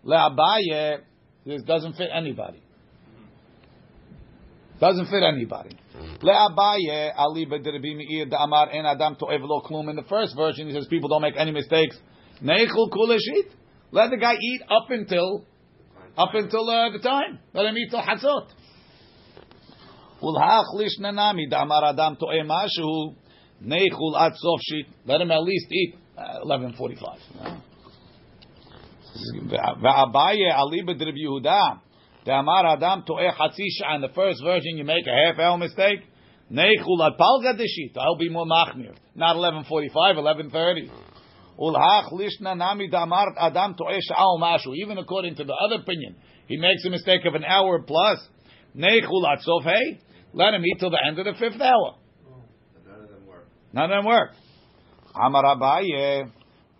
Le'abaye 0.05 0.99
this 1.45 1.63
doesn't 1.63 1.93
fit 1.93 2.09
anybody. 2.13 2.61
Doesn't 4.79 5.05
fit 5.05 5.23
anybody. 5.23 5.77
Le'abaye 6.21 7.11
ali 7.15 7.45
b'derbi 7.45 7.95
meir 7.95 8.25
da'amar 8.25 8.73
en 8.73 8.85
adam 8.85 9.15
to'ev 9.15 9.41
lo 9.41 9.61
klum. 9.61 9.89
In 9.89 9.95
the 9.95 10.03
first 10.03 10.35
version, 10.35 10.67
he 10.67 10.73
says 10.73 10.87
people 10.89 11.09
don't 11.09 11.21
make 11.21 11.35
any 11.37 11.51
mistakes. 11.51 11.97
Neichul 12.43 12.89
kuleshit. 12.89 13.51
Let 13.91 14.09
the 14.09 14.17
guy 14.17 14.33
eat 14.33 14.61
up 14.69 14.89
until 14.89 15.45
up 16.17 16.29
until 16.33 16.69
uh, 16.69 16.91
the 16.91 16.99
time. 16.99 17.39
Let 17.53 17.65
him 17.67 17.77
eat 17.77 17.89
till 17.89 18.01
hatzot. 18.01 18.47
To'e. 22.17 22.43
Let 25.05 25.21
him 25.21 25.31
at 25.31 25.43
least 25.43 25.71
eat 25.71 25.95
uh, 26.17 26.45
11:45. 26.45 27.61
Va'abaye 29.81 30.51
ali 30.53 30.83
b'derbi 30.83 31.25
Yehuda. 31.25 31.79
The 32.25 32.31
Amar 32.33 32.65
Adam 32.67 33.03
to'eh 33.07 33.31
hatzi 33.31 33.95
In 33.95 34.01
the 34.01 34.09
first 34.13 34.43
version, 34.43 34.77
you 34.77 34.83
make 34.83 35.05
a 35.07 35.27
half 35.27 35.39
hour 35.39 35.57
mistake. 35.57 36.01
Neichul 36.51 37.05
at 37.05 37.17
palga 37.17 37.53
deshit. 37.55 37.97
I'll 37.97 38.17
be 38.17 38.29
more 38.29 38.45
machmir. 38.45 38.95
Not 39.15 39.37
11.45, 39.37 40.51
11.30. 40.51 40.89
Ulhach 41.59 42.11
lishna 42.11 42.57
nami 42.57 42.89
damar 42.89 43.33
Adam 43.39 43.75
to'eh 43.75 43.99
sha'al 44.09 44.39
mashu. 44.39 44.75
Even 44.75 44.97
according 44.97 45.35
to 45.35 45.43
the 45.43 45.53
other 45.53 45.81
opinion, 45.81 46.15
he 46.47 46.57
makes 46.57 46.83
a 46.85 46.89
mistake 46.89 47.21
of 47.25 47.35
an 47.35 47.43
hour 47.43 47.81
plus. 47.81 48.19
Neichul 48.75 49.31
at 49.31 49.41
sof 49.41 49.63
hey. 49.63 49.99
Let 50.33 50.53
him 50.53 50.65
eat 50.65 50.79
till 50.79 50.89
the 50.89 50.99
end 51.05 51.19
of 51.19 51.25
the 51.25 51.33
fifth 51.33 51.59
hour. 51.59 51.95
None 52.85 53.03
of 53.03 53.09
them 53.09 53.27
work. 53.27 53.47
None 53.73 53.91
of 53.91 54.03
them 54.03 54.05
work. 54.05 54.31
Amar 55.13 55.43
Abaye, 55.43 56.31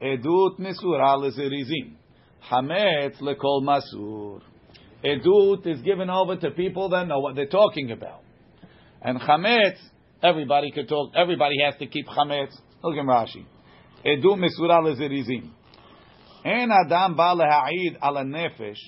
edut 0.01 0.60
mesura 0.60 1.17
lezerizim. 1.17 1.95
Hametz 2.49 3.21
lekol 3.21 3.62
masur. 3.62 4.41
Edut 5.03 5.67
is 5.67 5.81
given 5.81 6.10
over 6.10 6.38
to 6.38 6.51
people 6.51 6.89
that 6.89 7.07
know 7.07 7.19
what 7.19 7.36
they're 7.36 7.47
talking 7.47 7.91
about. 7.91 8.21
And 9.01 9.19
chametz, 9.19 9.77
everybody 10.23 10.71
could 10.71 10.88
talk, 10.88 11.12
everybody 11.15 11.55
has 11.65 11.75
to 11.79 11.88
keep 11.88 12.07
chametz. 12.07 12.53
Look 12.84 12.97
at 12.97 13.05
Rashi. 13.05 13.45
Edut 14.04 14.38
mesura 14.38 14.80
lezerizim. 14.80 15.50
En 16.44 16.70
adam 16.70 17.16
ba 17.16 17.35
leha'id 17.35 17.96
ala 18.00 18.22
nefesh, 18.22 18.82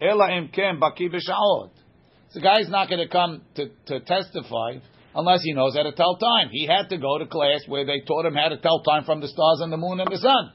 ela 0.00 0.30
im 0.36 0.48
ken 0.48 0.78
baki 0.80 1.08
b'sha'ot. 1.08 1.70
The 2.34 2.40
guy's 2.40 2.68
not 2.68 2.88
going 2.88 3.06
to 3.06 3.08
come 3.08 3.42
to, 3.56 3.68
to 3.86 4.00
testify 4.00 4.78
unless 5.14 5.42
he 5.42 5.52
knows 5.52 5.76
how 5.76 5.82
to 5.82 5.92
tell 5.92 6.16
time. 6.16 6.48
He 6.50 6.66
had 6.66 6.88
to 6.88 6.96
go 6.96 7.18
to 7.18 7.26
class 7.26 7.60
where 7.66 7.84
they 7.84 8.00
taught 8.06 8.24
him 8.24 8.34
how 8.34 8.48
to 8.48 8.58
tell 8.58 8.82
time 8.82 9.04
from 9.04 9.20
the 9.20 9.28
stars 9.28 9.60
and 9.60 9.72
the 9.72 9.76
moon 9.76 10.00
and 10.00 10.10
the 10.10 10.18
sun. 10.18 10.52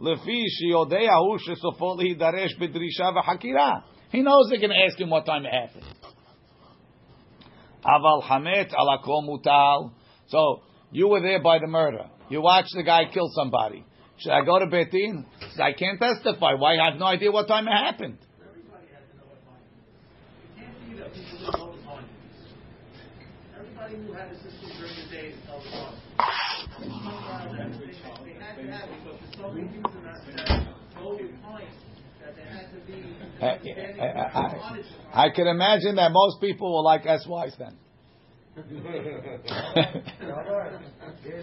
לפי 0.00 0.44
שיודע 0.48 1.14
הוא 1.14 1.38
שסופו 1.38 1.94
להידרש 1.98 2.54
בדרישה 2.58 3.10
וחקירה. 3.16 3.82
He 4.12 4.22
knows 4.22 4.48
they're 4.48 4.58
going 4.58 4.70
to 4.70 4.84
ask 4.86 4.98
him 4.98 5.10
what 5.10 5.26
time 5.26 5.44
it 5.44 5.52
happened. 5.52 5.84
Aval 7.84 8.22
hamet 8.22 8.72
ala 8.72 8.98
kol 9.04 9.22
mutal. 9.22 9.92
So 10.28 10.62
you 10.90 11.08
were 11.08 11.20
there 11.20 11.42
by 11.42 11.58
the 11.58 11.66
murder. 11.66 12.06
You 12.29 12.41
watch 12.41 12.65
the 12.73 12.83
guy 12.83 13.03
kill 13.13 13.29
somebody. 13.33 13.85
Should 14.17 14.31
I 14.31 14.43
go 14.43 14.59
to 14.59 14.65
Betin? 14.65 15.25
I 15.61 15.73
can't 15.73 15.99
testify. 15.99 16.53
Why? 16.53 16.77
I 16.77 16.91
have 16.91 16.99
no 16.99 17.05
idea 17.05 17.31
what 17.31 17.47
time 17.47 17.67
it 17.67 17.71
happened. 17.71 18.17
Everybody 18.41 18.87
has 18.93 19.03
to 19.11 19.17
know 19.17 19.25
what 19.29 19.43
time 19.45 19.61
it 19.61 19.75
is. 19.75 19.91
You 20.41 20.63
can't 20.63 20.75
see 20.81 20.95
that 20.97 21.13
people 21.13 21.37
didn't 21.37 21.85
know 21.85 21.99
the. 21.99 22.05
Everybody 23.59 23.97
knew 23.97 24.13
how 24.13 24.25
the 24.29 24.35
system 24.35 24.69
during 24.79 24.95
the 24.95 25.07
day 25.11 25.31
to 25.31 25.39
tell 25.45 25.59
the. 25.59 25.69
They 28.25 28.33
had 28.39 28.55
to 28.55 28.63
have 28.71 28.89
it 28.89 28.95
because 29.03 29.19
there's 29.21 29.35
so 29.37 29.51
many 29.51 29.67
things 29.67 29.83
that 29.83 30.17
that 30.35 30.65
go 30.97 31.07
with 31.13 31.35
time 31.43 31.69
that 32.23 32.35
there 32.35 32.49
had 32.49 32.67
to 32.73 32.79
be. 32.87 32.97
I, 33.41 33.43
I, 34.01 34.09
I, 35.13 35.25
I 35.25 35.29
can 35.29 35.47
imagine 35.47 35.95
that 35.97 36.11
most 36.11 36.41
people 36.41 36.73
were 36.73 36.83
like 36.83 37.03
SYs 37.03 37.55
then. 37.59 37.77
There's 38.55 38.67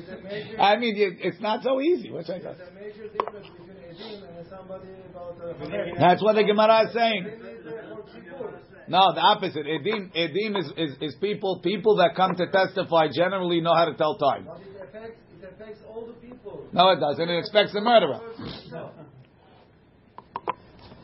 a 0.09 0.23
major, 0.23 0.61
I 0.61 0.77
mean, 0.79 0.97
it- 0.97 1.19
it's 1.21 1.41
not 1.41 1.63
so 1.63 1.81
easy. 1.81 2.11
What's 2.11 2.29
that? 2.29 2.43
there's 2.43 2.59
a 2.61 2.73
major 2.75 3.09
difference 3.09 3.49
between 3.49 3.77
Edim 3.93 4.39
and 4.39 4.47
somebody 4.49 4.89
about 5.11 5.37
uh, 5.45 6.01
That's 6.01 6.23
what 6.23 6.37
the 6.37 6.45
Gemara 6.45 6.89
is 6.89 6.95
saying. 6.95 7.25
They 7.25 7.31
need 7.33 7.63
for 7.91 8.03
Kippur. 8.09 8.61
No, 8.89 9.13
the 9.15 9.21
opposite. 9.21 9.67
Edim, 9.67 10.11
edim 10.17 10.59
is, 10.59 10.73
is, 10.77 10.97
is 11.01 11.15
people 11.21 11.61
people 11.63 11.97
that 11.97 12.17
come 12.17 12.35
to 12.37 12.47
testify 12.51 13.09
generally 13.13 13.61
know 13.61 13.75
how 13.75 13.85
to 13.85 13.95
tell 13.95 14.17
time. 14.17 14.45
But 14.47 14.61
it 14.61 14.69
affects, 14.83 15.21
it 15.41 15.45
affects 15.53 15.81
all 15.89 16.07
the 16.07 16.15
people. 16.15 16.67
No, 16.73 16.91
it 16.91 17.01
doesn't. 17.01 17.29
It 17.29 17.39
expects 17.39 17.73
the 17.73 17.81
murderer. 17.81 18.21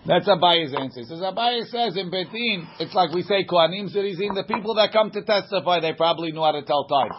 That's 0.08 0.26
Abaye's 0.26 0.74
answer. 0.74 1.02
Says 1.04 1.20
Abaye 1.20 1.66
says 1.66 1.96
in 1.96 2.10
Betin, 2.10 2.66
it's 2.80 2.94
like 2.94 3.12
we 3.12 3.22
say 3.22 3.44
Kohanim 3.44 3.94
Zirizim, 3.94 4.34
the 4.34 4.44
people 4.48 4.74
that 4.76 4.90
come 4.92 5.10
to 5.10 5.22
testify, 5.22 5.80
they 5.80 5.92
probably 5.92 6.32
know 6.32 6.44
how 6.44 6.52
to 6.52 6.62
tell 6.62 6.86
time. 6.88 7.10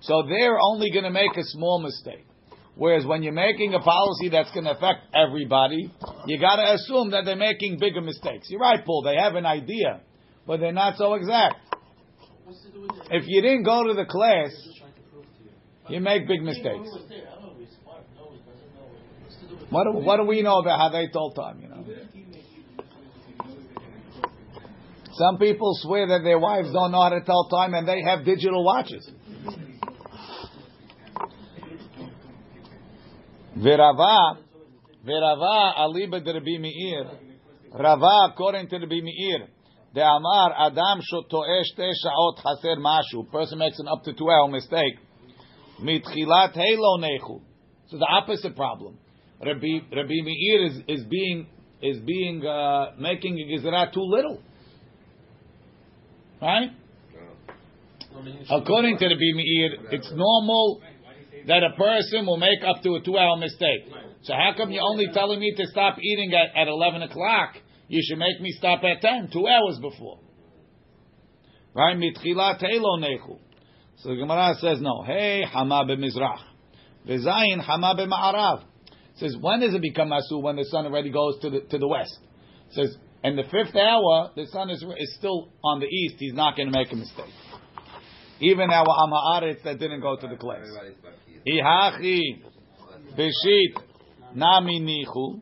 So 0.00 0.22
they're 0.26 0.58
only 0.58 0.90
going 0.90 1.04
to 1.04 1.10
make 1.10 1.36
a 1.36 1.44
small 1.44 1.78
mistake. 1.80 2.24
Whereas 2.74 3.04
when 3.04 3.22
you're 3.22 3.32
making 3.34 3.74
a 3.74 3.80
policy 3.80 4.28
that's 4.30 4.50
going 4.52 4.64
to 4.64 4.70
affect 4.70 5.14
everybody, 5.14 5.92
you 6.26 6.38
got 6.40 6.56
to 6.56 6.72
assume 6.74 7.10
that 7.10 7.24
they're 7.26 7.36
making 7.36 7.78
bigger 7.78 8.00
mistakes. 8.00 8.46
You're 8.48 8.60
right, 8.60 8.82
Paul. 8.84 9.02
They 9.02 9.16
have 9.20 9.34
an 9.34 9.44
idea, 9.44 10.00
but 10.46 10.60
they're 10.60 10.72
not 10.72 10.96
so 10.96 11.14
exact. 11.14 11.56
What's 12.44 12.62
to 12.62 12.70
do 12.70 12.82
with 12.82 12.92
it? 12.92 13.08
If 13.10 13.24
you 13.26 13.42
didn't 13.42 13.64
go 13.64 13.82
to 13.88 13.94
the 13.94 14.06
class, 14.06 14.50
Just 14.64 14.78
trying 14.78 14.92
to 14.94 15.00
prove 15.12 15.24
to 15.88 15.92
you. 15.92 16.00
make 16.00 16.28
big 16.28 16.40
mistakes. 16.42 16.88
was 16.88 17.04
there? 17.08 17.26
I 17.28 17.34
don't 17.42 17.42
know. 17.42 17.54
He's 17.58 17.74
smart. 17.82 18.04
No, 18.16 18.30
he 18.30 18.38
doesn't 18.38 18.74
know. 18.78 18.86
What's 19.24 19.36
to 19.36 19.48
do 19.48 19.56
with 19.56 19.70
What 19.72 19.84
do, 19.84 19.90
what 19.98 20.16
do 20.18 20.22
we 20.24 20.40
know 20.42 20.58
about 20.60 20.78
how 20.78 20.88
they 20.90 21.08
told 21.08 21.34
time? 21.34 21.60
You 21.60 21.68
know, 21.68 21.84
some 25.18 25.38
people 25.38 25.72
swear 25.82 26.06
that 26.06 26.22
their 26.22 26.38
wives 26.38 26.72
don't 26.72 26.92
know 26.92 27.02
how 27.02 27.08
to 27.10 27.20
tell 27.22 27.48
time, 27.48 27.74
and 27.74 27.86
they 27.86 28.02
have 28.02 28.24
digital 28.24 28.64
watches. 28.64 29.10
Virava, 33.58 34.38
Virava, 35.04 35.76
aliba 35.76 36.24
de 36.24 36.32
Rabbi 36.32 36.58
Meir. 36.58 37.10
Rava, 37.74 38.30
according 38.32 38.68
to 38.68 38.78
Rabbi 38.78 39.00
Meir, 39.02 39.48
the 39.94 40.00
Amar 40.00 40.54
Adam 40.56 41.00
shotoe 41.00 41.62
shte 41.64 41.90
shaot 42.04 42.36
chaser 42.36 42.80
mashu. 42.80 43.30
Person 43.30 43.58
makes 43.58 43.78
an 43.78 43.88
up 43.88 44.04
to 44.04 44.12
two 44.12 44.30
hour 44.30 44.48
mistake. 44.48 44.94
Mitchilat 45.82 46.54
helo 46.54 46.98
nechu. 47.00 47.40
So 47.88 47.98
the 47.98 48.06
opposite 48.08 48.54
problem. 48.54 48.98
Rabbi 49.44 49.80
Rabbi 49.94 50.22
Meir 50.22 50.66
is, 50.66 50.78
is 50.88 51.04
being 51.04 51.48
is 51.82 51.98
being 52.00 52.44
uh, 52.46 52.92
making 52.98 53.38
a 53.38 53.58
gezerah 53.58 53.92
too 53.92 54.02
little. 54.02 54.40
Right? 56.40 56.70
According 58.50 58.98
to 58.98 59.08
the 59.08 59.16
Meir, 59.16 59.76
it's 59.92 60.10
normal 60.12 60.82
that 61.46 61.62
a 61.62 61.76
person 61.76 62.26
will 62.26 62.36
make 62.36 62.62
up 62.66 62.82
to 62.82 62.96
a 62.96 63.02
two-hour 63.02 63.36
mistake. 63.36 63.92
So 64.22 64.34
how 64.34 64.52
come 64.56 64.70
you're 64.70 64.82
only 64.82 65.08
telling 65.12 65.40
me 65.40 65.54
to 65.56 65.66
stop 65.66 65.98
eating 66.00 66.32
at, 66.34 66.60
at 66.60 66.68
11 66.68 67.02
o'clock? 67.02 67.54
You 67.88 68.00
should 68.06 68.18
make 68.18 68.40
me 68.40 68.52
stop 68.52 68.82
at 68.84 69.00
10, 69.00 69.30
two 69.32 69.46
hours 69.46 69.78
before. 69.80 70.18
Right? 71.74 71.96
Mitchila 71.96 72.60
teilo 72.60 72.98
nechu. 73.00 73.38
So 73.98 74.10
the 74.10 74.16
Gemara 74.16 74.54
says 74.60 74.80
no. 74.80 75.02
Hey, 75.02 75.44
hama 75.50 75.84
b'mizrach. 75.88 76.40
V'zayin 77.08 77.60
hama 77.60 77.94
b'ma'arav. 77.98 78.64
Says 79.16 79.36
when 79.40 79.60
does 79.60 79.74
it 79.74 79.82
become 79.82 80.10
asu? 80.10 80.40
When 80.42 80.56
the 80.56 80.64
sun 80.64 80.86
already 80.86 81.10
goes 81.10 81.40
to 81.40 81.50
the 81.50 81.60
to 81.60 81.78
the 81.78 81.88
west. 81.88 82.16
Says 82.70 82.96
in 83.24 83.36
the 83.36 83.42
fifth 83.44 83.74
hour, 83.74 84.30
the 84.36 84.46
sun 84.46 84.70
is 84.70 84.84
is 84.98 85.14
still 85.18 85.50
on 85.64 85.80
the 85.80 85.86
east. 85.86 86.16
He's 86.18 86.34
not 86.34 86.56
going 86.56 86.70
to 86.70 86.78
make 86.78 86.92
a 86.92 86.96
mistake. 86.96 87.32
Even 88.40 88.70
our 88.70 88.86
Amaretz 88.86 89.62
that 89.64 89.78
didn't 89.78 90.00
go 90.00 90.16
to 90.16 90.28
the 90.28 90.36
class. 90.36 90.66
Ihachi 91.46 92.42
b'shit 93.16 93.82
nami 94.34 94.80
nichu. 94.80 95.40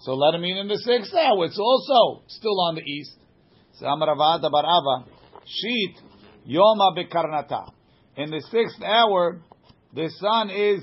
So 0.00 0.14
let 0.14 0.34
him 0.34 0.44
eat 0.44 0.56
in 0.56 0.66
the 0.66 0.78
sixth 0.78 1.14
hour. 1.14 1.44
It's 1.44 1.58
also 1.58 2.24
still 2.26 2.60
on 2.62 2.74
the 2.74 2.82
east. 2.82 3.16
So 3.74 3.86
Amaravada 3.86 4.50
barava 4.50 5.04
sheet 5.46 5.94
yoma 6.48 6.96
bekarnata. 6.96 7.70
In 8.16 8.30
the 8.30 8.42
sixth 8.50 8.82
hour, 8.82 9.40
the 9.94 10.10
sun 10.18 10.50
is 10.50 10.82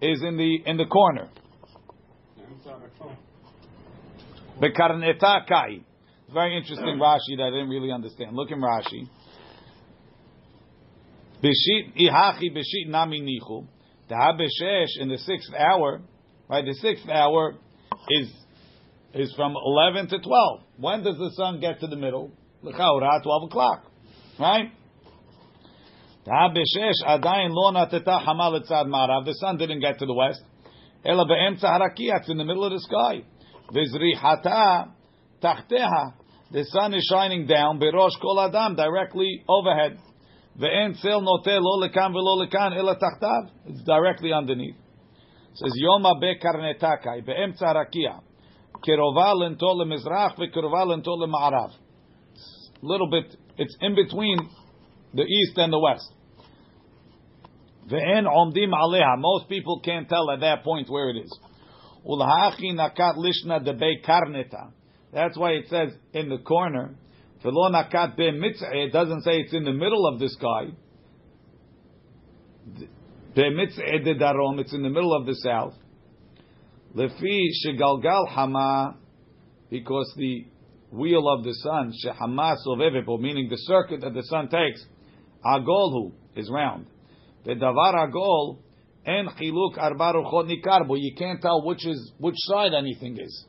is 0.00 0.22
in 0.22 0.36
the 0.36 0.58
in 0.66 0.76
the 0.76 0.86
corner. 0.86 1.28
Bekarneta 4.60 5.46
kai. 5.46 5.80
Very 6.32 6.56
interesting 6.56 6.98
Rashi 6.98 7.36
that 7.36 7.44
I 7.44 7.50
didn't 7.50 7.68
really 7.68 7.92
understand. 7.92 8.34
Look 8.34 8.50
in 8.50 8.60
Rashi. 8.60 9.08
Bishit 11.42 11.94
ihachi 11.96 12.50
bishit 12.50 12.88
nami 12.88 13.20
nichu. 13.20 13.66
In 14.08 15.08
the 15.08 15.18
sixth 15.18 15.52
hour, 15.52 16.00
right? 16.48 16.64
The 16.64 16.74
sixth 16.74 17.08
hour 17.08 17.56
is 18.08 18.32
is 19.14 19.32
from 19.34 19.54
eleven 19.56 20.08
to 20.08 20.18
twelve. 20.20 20.60
When 20.78 21.02
does 21.02 21.18
the 21.18 21.30
sun 21.36 21.58
get 21.60 21.80
to 21.80 21.86
the 21.88 21.96
middle? 21.96 22.30
L'chaura, 22.62 23.20
twelve 23.22 23.44
o'clock, 23.44 23.84
right? 24.38 24.72
Lo. 26.26 26.48
The 29.24 29.34
sun 29.40 29.56
didn't 29.58 29.80
get 29.80 29.98
to 29.98 30.06
the 30.06 30.14
west. 30.14 30.42
It's 31.04 32.28
in 32.28 32.38
the 32.38 32.44
middle 32.44 32.64
of 32.64 32.72
the 32.72 32.80
sky. 32.80 33.22
Vizrihata 33.72 34.92
tachteha. 35.42 36.14
The 36.52 36.64
sun 36.64 36.94
is 36.94 37.06
shining 37.10 37.46
down. 37.46 37.80
Berosh 37.80 38.20
kol 38.20 38.40
adam 38.40 38.76
directly 38.76 39.44
overhead. 39.48 39.98
Ve'en 40.58 40.94
tzel 40.94 41.20
note 41.20 41.58
lo 41.60 41.80
lekan 41.82 42.12
velo 42.12 42.36
lekan 42.44 42.76
ela 42.76 42.96
tachtav. 42.96 43.50
It's 43.66 43.82
directly 43.84 44.32
underneath. 44.32 44.76
It 44.76 45.56
says 45.56 45.72
Yoma 45.82 46.20
be 46.20 46.34
karnetakai 46.42 47.26
be'emtza 47.26 47.74
rakia. 47.74 48.20
Kirova 48.86 49.34
lento 49.34 49.66
lemizrach 49.66 50.36
ve'kirova 50.38 50.86
lento 50.86 51.16
lema'arav. 51.16 51.72
Little 52.82 53.10
bit, 53.10 53.36
it's 53.58 53.76
in 53.80 53.94
between 53.94 54.38
the 55.14 55.22
east 55.22 55.58
and 55.58 55.72
the 55.72 55.78
west. 55.78 56.12
Ve'en 57.90 58.24
omdim 58.26 58.72
aleha. 58.72 59.16
Most 59.18 59.48
people 59.48 59.80
can't 59.84 60.08
tell 60.08 60.30
at 60.30 60.40
that 60.40 60.62
point 60.62 60.88
where 60.88 61.10
it 61.10 61.16
is. 61.16 61.38
Ulhachi 62.06 62.72
nakat 62.72 63.16
lishna 63.16 63.66
debe 63.66 64.04
karneta. 64.06 64.70
That's 65.12 65.36
why 65.36 65.52
it 65.52 65.68
says 65.68 65.92
in 66.12 66.28
the 66.28 66.38
corner. 66.38 66.94
Velo 67.42 67.70
nakat 67.70 68.16
be 68.16 68.28
It 68.28 68.92
doesn't 68.92 69.22
say 69.22 69.40
it's 69.40 69.52
in 69.52 69.64
the 69.64 69.72
middle 69.72 70.06
of 70.06 70.20
the 70.20 70.28
sky. 70.28 70.66
Be 73.34 73.50
mitzvah 73.50 74.04
de 74.04 74.14
darom. 74.14 74.60
It's 74.60 74.72
in 74.72 74.82
the 74.82 74.88
middle 74.88 75.14
of 75.14 75.26
the 75.26 75.34
south. 75.34 75.74
Lefi 76.94 77.48
shegalgal 77.64 78.28
hama. 78.28 78.96
Because 79.68 80.12
the 80.16 80.46
wheel 80.90 81.28
of 81.28 81.44
the 81.44 81.54
sun, 81.54 81.92
shehama 82.04 82.56
sovevepo, 82.66 83.20
meaning 83.20 83.48
the 83.48 83.56
circuit 83.56 84.00
that 84.00 84.14
the 84.14 84.22
sun 84.22 84.48
takes, 84.48 84.84
agolhu, 85.44 86.12
is 86.36 86.48
round. 86.50 86.86
The 87.44 87.54
davar 87.54 88.08
agol, 88.08 88.58
en 89.06 89.28
chiluk 89.38 89.78
arba 89.78 90.12
ruchot 90.12 90.48
nikar, 90.48 90.86
but 90.86 90.98
you 90.98 91.14
can't 91.16 91.40
tell 91.40 91.64
which 91.64 91.86
is 91.86 92.12
which 92.18 92.34
side 92.38 92.74
anything 92.74 93.18
is. 93.18 93.46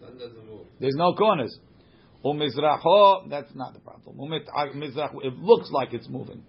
Sun 0.00 0.18
doesn't 0.18 0.46
move. 0.46 0.66
There's 0.78 0.96
no 0.96 1.14
corners. 1.14 1.58
Umizracho, 2.24 3.30
that's 3.30 3.54
not 3.54 3.74
the 3.74 3.80
problem. 3.80 4.16
Umizracho, 4.18 5.16
uh, 5.16 5.28
it 5.28 5.38
looks 5.38 5.70
like 5.70 5.94
it's 5.94 6.08
moving. 6.08 6.42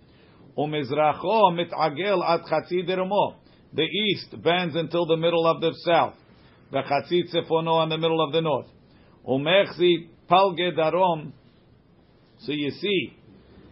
Umizracho 0.57 1.53
mitagel 1.53 2.21
at 2.27 2.41
chatzi 2.45 2.87
derumo. 2.87 3.35
The 3.73 3.83
east 3.83 4.31
bends 4.43 4.75
until 4.75 5.05
the 5.05 5.15
middle 5.15 5.45
of 5.45 5.61
the 5.61 5.73
south. 5.85 6.15
The 6.71 6.81
chatzi 6.81 7.33
tzefono 7.33 7.83
in 7.83 7.89
the 7.89 7.97
middle 7.97 8.21
of 8.25 8.33
the 8.33 8.41
north. 8.41 8.67
Umechzi 9.27 10.09
palge 10.29 10.75
darom. 10.75 11.31
So 12.39 12.51
you 12.51 12.71
see 12.71 13.13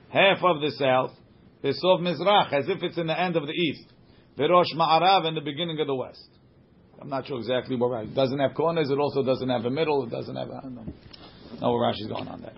half 0.10 0.38
of 0.44 0.62
the 0.62 0.72
south. 0.78 1.12
Besov 1.64 2.02
mizrach, 2.02 2.54
as 2.54 2.70
if 2.70 2.84
it's 2.84 2.98
in 2.98 3.08
the 3.08 3.20
end 3.20 3.36
of 3.36 3.48
the 3.48 3.54
east. 3.54 3.92
Verosh 4.38 4.74
ma'arav 4.76 5.28
in 5.28 5.36
the 5.36 5.42
beginning 5.42 5.80
of 5.80 5.88
the 5.88 5.96
west. 5.96 6.30
I'm 7.02 7.10
not 7.10 7.28
sure 7.28 7.38
exactly 7.40 7.76
where 7.76 8.02
it 8.02 8.14
doesn't 8.14 8.40
have 8.40 8.54
corners. 8.56 8.90
It 8.90 8.98
also 8.98 9.24
doesn't 9.24 9.50
have 9.50 9.66
a 9.66 9.70
middle. 9.70 10.04
It 10.06 10.10
doesn't 10.10 10.36
have. 10.36 10.50
I 10.50 10.62
don't 10.62 10.76
know. 10.76 10.86
know 11.62 11.72
where 11.74 11.92
Rashi's 11.92 12.08
going 12.08 12.28
on 12.28 12.42
that. 12.42 12.54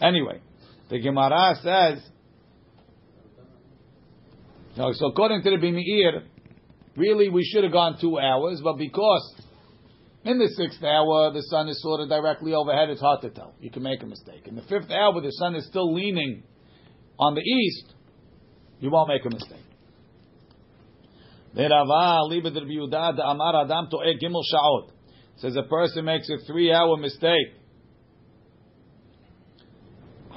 Anyway, 0.00 0.40
the 0.90 1.00
Gemara 1.00 1.54
says. 1.62 2.02
No, 4.76 4.92
so 4.92 5.06
according 5.06 5.42
to 5.42 5.50
the 5.50 5.56
Bimir, 5.56 6.22
really 6.96 7.30
we 7.30 7.44
should 7.44 7.64
have 7.64 7.72
gone 7.72 7.96
two 7.98 8.18
hours, 8.18 8.60
but 8.62 8.76
because 8.76 9.34
in 10.24 10.38
the 10.38 10.48
sixth 10.48 10.82
hour 10.82 11.32
the 11.32 11.42
sun 11.42 11.68
is 11.68 11.80
sort 11.80 12.00
of 12.00 12.10
directly 12.10 12.52
overhead, 12.52 12.90
it's 12.90 13.00
hard 13.00 13.22
to 13.22 13.30
tell. 13.30 13.54
You 13.58 13.70
can 13.70 13.82
make 13.82 14.02
a 14.02 14.06
mistake. 14.06 14.46
In 14.46 14.54
the 14.54 14.62
fifth 14.62 14.90
hour, 14.90 15.18
the 15.20 15.30
sun 15.30 15.54
is 15.54 15.66
still 15.66 15.94
leaning 15.94 16.42
on 17.18 17.34
the 17.34 17.40
east. 17.40 17.94
You 18.80 18.90
won't 18.90 19.08
make 19.08 19.24
a 19.24 19.30
mistake. 19.30 19.64
Says 25.38 25.56
a 25.56 25.62
person 25.62 26.04
makes 26.04 26.28
a 26.28 26.38
three-hour 26.46 26.96
mistake. 26.98 27.54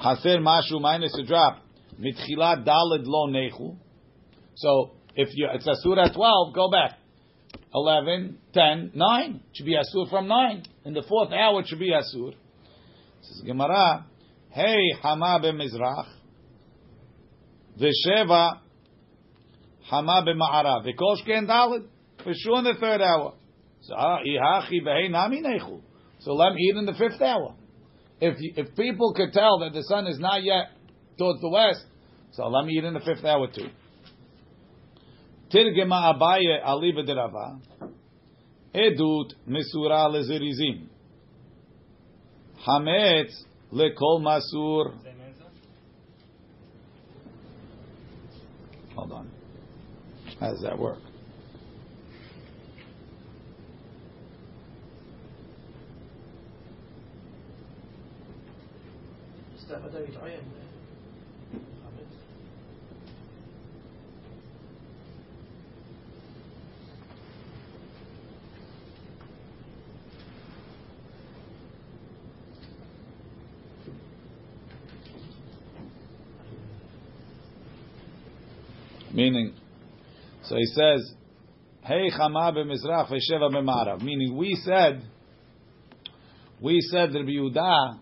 Haser 0.02 0.38
mashu 0.38 0.80
minus 0.80 1.14
a 1.18 1.24
drop. 1.24 1.62
Mitchilat 2.00 2.64
dalid 2.66 3.04
lo 3.04 3.28
nechu. 3.28 3.76
So 4.54 4.92
if 5.14 5.28
you 5.34 5.48
it's 5.52 5.68
asur 5.68 5.98
at 6.02 6.14
twelve, 6.14 6.54
go 6.54 6.70
back. 6.70 6.96
11, 7.72 8.38
10, 8.52 8.92
9. 8.94 9.30
It 9.30 9.40
should 9.52 9.66
be 9.66 9.76
asur 9.76 10.08
from 10.10 10.26
9. 10.26 10.64
In 10.86 10.94
the 10.94 11.02
fourth 11.08 11.32
hour, 11.32 11.60
it 11.60 11.68
should 11.68 11.78
be 11.78 11.92
asur. 11.92 12.34
Says 13.22 13.42
Gemara, 13.46 14.06
Hey, 14.50 14.90
Hama 15.00 15.38
b'mizrach, 15.40 16.08
v'sheva 17.80 18.58
Hama 19.90 20.24
b'ma'arav, 20.24 20.86
v'kosh 20.86 21.26
ken 21.26 21.46
dalid, 21.46 21.84
for 22.22 22.32
sure 22.34 22.58
in 22.58 22.64
the 22.64 22.74
third 22.80 23.00
hour. 23.00 23.34
So, 23.82 23.94
ihachi 23.94 24.82
b'hei 24.84 25.10
nami 25.10 25.42
nechu. 25.42 25.80
So 26.20 26.34
let 26.34 26.54
me 26.54 26.62
eat 26.62 26.76
in 26.76 26.86
the 26.86 26.94
fifth 26.94 27.20
hour. 27.20 27.54
If 28.20 28.36
if 28.38 28.76
people 28.76 29.14
could 29.14 29.32
tell 29.32 29.60
that 29.60 29.72
the 29.72 29.82
sun 29.82 30.06
is 30.06 30.18
not 30.18 30.44
yet 30.44 30.66
towards 31.18 31.40
the 31.40 31.48
west, 31.48 31.84
so 32.32 32.46
let 32.48 32.66
me 32.66 32.74
eat 32.74 32.84
in 32.84 32.94
the 32.94 33.00
fifth 33.00 33.24
hour 33.24 33.48
too. 33.48 33.68
Tirgema 35.52 36.14
Abaye 36.14 36.62
Aliba 36.64 37.08
Derava. 37.08 37.60
Edut 38.74 39.32
Mesura 39.48 40.08
Lezirizim 40.08 40.86
Hametz 42.66 43.32
Lekol 43.72 44.20
Masur. 44.20 44.94
Hold 48.94 49.12
on. 49.12 49.39
How 50.40 50.52
does 50.52 50.62
that 50.62 50.78
work? 50.78 50.98
Meaning, 79.12 79.59
so 80.50 80.56
he 80.56 80.66
says, 80.66 81.14
Hey 81.84 82.10
chama 82.10 82.52
b'mizrach 82.52 83.08
v'sheva 83.08 83.52
b'marav. 83.52 84.02
Meaning, 84.02 84.36
we 84.36 84.56
said, 84.64 85.00
we 86.60 86.80
said 86.90 87.14
Rabbi 87.14 87.30
Yehuda 87.30 88.00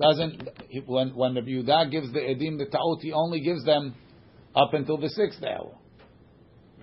doesn't, 0.00 0.48
when, 0.86 1.16
when 1.16 1.34
Rabbi 1.34 1.48
Yehuda 1.48 1.90
gives 1.90 2.12
the 2.12 2.20
edim 2.20 2.58
the 2.58 2.66
ta'ut, 2.66 3.00
he 3.00 3.12
only 3.12 3.40
gives 3.40 3.64
them 3.64 3.96
up 4.54 4.72
until 4.72 4.98
the 4.98 5.08
sixth 5.08 5.42
hour. 5.42 5.76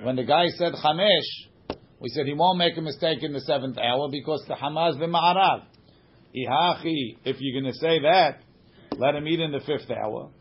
When 0.04 0.18
the 0.18 0.26
guy 0.26 0.48
said 0.58 0.74
chamesh, 0.74 1.78
we 2.02 2.10
said 2.10 2.26
he 2.26 2.34
won't 2.34 2.58
make 2.58 2.78
a 2.78 2.82
mistake 2.82 3.24
in 3.24 3.32
the 3.32 3.40
seventh 3.40 3.78
hour 3.78 4.10
because 4.12 4.44
the 4.50 4.56
hamaz 4.56 5.00
b'ma'arav. 5.00 5.64
Ihachi, 6.36 7.16
if 7.24 7.38
you're 7.40 7.62
going 7.62 7.72
to 7.74 7.80
say 7.80 8.00
that, 8.02 8.40
let 8.98 9.16
him 9.16 9.26
eat 9.26 9.40
in 9.40 9.54
the 9.54 9.62
fifth 9.62 9.90
hour. 9.90 10.32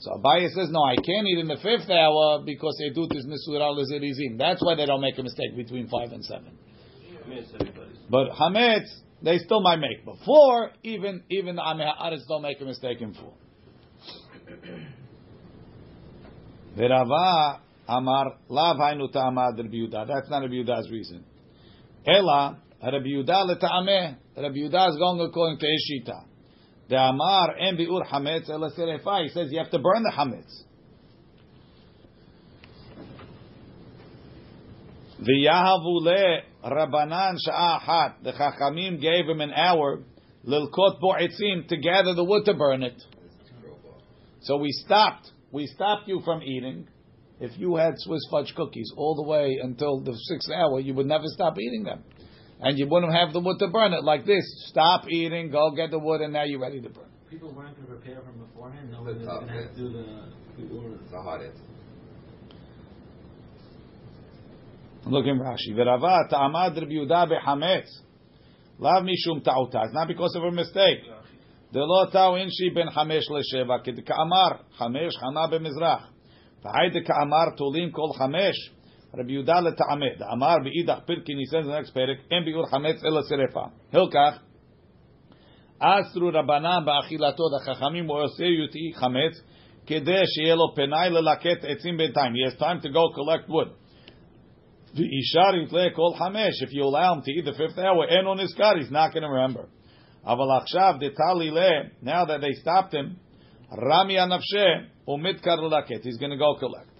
So 0.00 0.12
Abaye 0.12 0.48
says, 0.50 0.68
no, 0.70 0.82
I 0.82 0.94
can't 0.94 1.26
eat 1.26 1.38
in 1.38 1.48
the 1.48 1.56
fifth 1.56 1.90
hour 1.90 2.42
because 2.44 2.80
Edut 2.80 3.16
is 3.16 3.26
Nisura 3.26 3.74
Lezerizim. 3.74 4.38
That's 4.38 4.64
why 4.64 4.76
they 4.76 4.86
don't 4.86 5.00
make 5.00 5.18
a 5.18 5.22
mistake 5.22 5.56
between 5.56 5.88
five 5.88 6.12
and 6.12 6.24
seven. 6.24 6.56
But 8.08 8.30
Hametz, 8.30 8.86
they 9.22 9.38
still 9.38 9.60
might 9.60 9.80
make. 9.80 10.04
But 10.04 10.16
four, 10.24 10.70
even 10.84 11.24
even 11.30 11.56
the 11.56 11.62
Ameh 11.62 12.18
don't 12.28 12.42
make 12.42 12.60
a 12.60 12.64
mistake 12.64 13.00
in 13.00 13.14
four. 13.14 13.32
Verava 16.76 17.58
Amar 17.88 18.36
Lav 18.48 18.76
Hainu 18.76 19.12
Ta'amad 19.12 19.56
Rabbi 19.56 19.74
Yehuda. 19.74 20.06
That's 20.06 20.30
not 20.30 20.42
Rabbi 20.42 20.54
Yehuda's 20.54 20.90
reason. 20.90 21.24
Ela 22.06 22.58
Rabbi 22.82 23.06
Yehuda 23.06 23.56
leTa'ameh. 23.56 24.16
Rabbi 24.36 24.54
Yehuda 24.54 24.90
is 24.90 24.96
going 24.96 25.20
according 25.20 25.58
to 25.58 25.66
Eshita. 25.66 26.27
The 26.88 26.96
Amar 26.96 27.56
en 27.58 27.76
biur 27.76 28.06
hametz. 28.06 28.46
He 29.22 29.28
says 29.28 29.52
you 29.52 29.58
have 29.58 29.70
to 29.70 29.78
burn 29.78 30.02
the 30.02 30.12
hametz. 30.16 30.62
The 35.20 35.46
Yahavule 35.48 36.42
Rabbanan 36.64 37.36
Sha'ahat. 37.46 38.22
The 38.22 38.32
Chachamim 38.32 39.00
gave 39.00 39.28
him 39.28 39.40
an 39.40 39.52
hour 39.52 40.00
lilkot 40.46 41.00
bo'etzim 41.00 41.68
to 41.68 41.76
gather 41.76 42.14
the 42.14 42.24
wood 42.24 42.44
to 42.46 42.54
burn 42.54 42.82
it. 42.82 43.02
So 44.42 44.56
we 44.56 44.70
stopped. 44.70 45.30
We 45.50 45.66
stopped 45.66 46.08
you 46.08 46.20
from 46.24 46.42
eating. 46.42 46.88
If 47.40 47.58
you 47.58 47.76
had 47.76 47.94
Swiss 47.98 48.22
fudge 48.30 48.54
cookies 48.56 48.92
all 48.96 49.14
the 49.14 49.22
way 49.22 49.58
until 49.62 50.00
the 50.00 50.14
sixth 50.14 50.50
hour, 50.50 50.80
you 50.80 50.94
would 50.94 51.06
never 51.06 51.26
stop 51.26 51.58
eating 51.58 51.84
them, 51.84 52.02
and 52.60 52.78
you 52.78 52.88
wouldn't 52.88 53.12
have 53.12 53.32
the 53.32 53.40
wood 53.40 53.58
to 53.60 53.68
burn 53.68 53.92
it 53.92 54.04
like 54.04 54.26
this. 54.26 54.44
Stop 54.68 55.08
eating, 55.08 55.50
go 55.50 55.70
get 55.74 55.90
the 55.90 55.98
wood, 55.98 56.20
and 56.20 56.32
now 56.32 56.44
you're 56.44 56.60
ready 56.60 56.80
to 56.80 56.88
burn. 56.88 57.04
People 57.30 57.52
weren't 57.54 57.76
going 57.76 57.86
to 57.86 57.94
prepare 57.94 58.22
from 58.22 58.38
beforehand, 58.38 58.90
No 58.90 59.04
knowing 59.04 59.18
they 59.18 59.24
were 59.24 59.30
top 59.30 59.40
going 59.40 59.52
to 59.52 59.62
have 59.62 59.74
to 59.74 59.76
do 59.76 59.92
the, 59.92 60.62
the 60.62 60.76
order. 60.76 60.94
It's 61.04 61.12
a 61.12 61.22
hot 61.22 61.42
answer. 61.42 61.62
Look 65.06 65.26
in 65.26 65.38
Rashi. 65.38 65.72
V'rava 65.72 66.28
ta'amad 66.28 66.76
Rabbi 66.76 66.92
Yehuda 66.92 67.30
bechametz. 67.30 67.88
Lav 68.78 69.04
mishum 69.04 69.44
ta'uta. 69.44 69.84
It's 69.84 69.94
not 69.94 70.08
because 70.08 70.34
of 70.36 70.42
a 70.42 70.50
mistake. 70.50 70.98
Delo 71.72 72.10
ta'u 72.10 72.34
inshi 72.34 72.74
ben 72.74 72.88
chamesh 72.88 73.28
lesheva. 73.30 73.84
Kid 73.84 74.04
ka'amar. 74.06 74.60
Chamesh 74.80 75.12
chana 75.22 75.50
b'mizrach. 75.52 76.06
V'hayde 76.64 77.06
ka'amar 77.06 77.56
tulim 77.56 77.92
kol 77.92 78.16
chamesh. 78.18 78.56
Rabbi 79.13 79.31
Yehuda 79.31 79.61
leta'amed. 79.61 80.21
Amar 80.31 80.63
be'idach 80.63 81.05
pirkin. 81.07 81.37
He 81.37 81.45
says 81.45 81.65
in 81.65 81.71
the 81.71 81.75
next 81.75 81.93
perek. 81.95 82.19
En 82.31 82.43
bi'ur 82.43 82.65
chametz 82.71 83.03
ela 83.05 83.21
serefa. 83.23 83.71
Hilkach. 83.93 84.39
אסרו 85.83 86.29
רבנן 86.33 86.85
באכילתו, 86.85 87.43
the 87.43 87.65
חכמים 87.65 88.07
עושה 88.07 88.45
יותי 88.45 88.91
חמץ, 88.95 89.33
כדי 89.85 90.21
שיהיה 90.25 90.55
לו 90.55 90.75
פנאי 90.75 91.09
ללקט 91.09 91.65
עצים 91.65 91.97
בינתיים. 91.97 92.33
He 92.33 92.51
has 92.51 92.59
time 92.59 92.79
to 92.79 92.89
go 92.89 93.03
collect 93.15 93.49
wood. 93.49 93.69
ואישר 94.95 95.55
יתלה 95.63 95.89
כל 95.95 96.17
חמש, 96.17 96.63
if 96.63 96.71
you 96.71 96.83
allow 96.83 97.15
him 97.15 97.21
to 97.21 97.31
eat 97.31 97.45
the 97.45 97.57
fifth 97.57 97.77
hour, 97.77 98.07
אין 98.09 98.25
לו 98.25 98.35
נזכר, 98.35 98.71
he's 98.79 98.91
not 98.91 99.11
going 99.13 99.23
to 99.23 99.29
remember. 99.29 99.65
אבל 100.25 100.57
עכשיו, 100.61 100.95
דתלי 100.99 101.51
לה, 101.51 101.69
now 102.03 102.25
that 102.25 102.41
they 102.41 102.53
stopped 102.61 102.93
him, 102.93 103.15
רמי 103.91 104.19
הנפשה, 104.19 104.65
הוא 105.05 105.19
מתקר 105.19 105.55
ללקט, 105.55 106.05
he's 106.05 106.17
going 106.19 106.31
to 106.31 106.37
go 106.37 106.59
collect. 106.59 106.93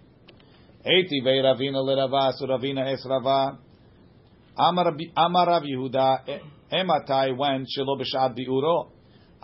Eti 0.88 1.20
so 1.20 2.46
Ravina 2.46 2.90
es 2.90 3.04
Rava. 3.04 3.58
Amar 4.56 4.86
Rav 5.46 5.62
Yehuda, 5.62 6.40
ematai 6.72 7.36
when 7.36 7.66
shelo 7.66 8.00
bi'uro, 8.34 8.90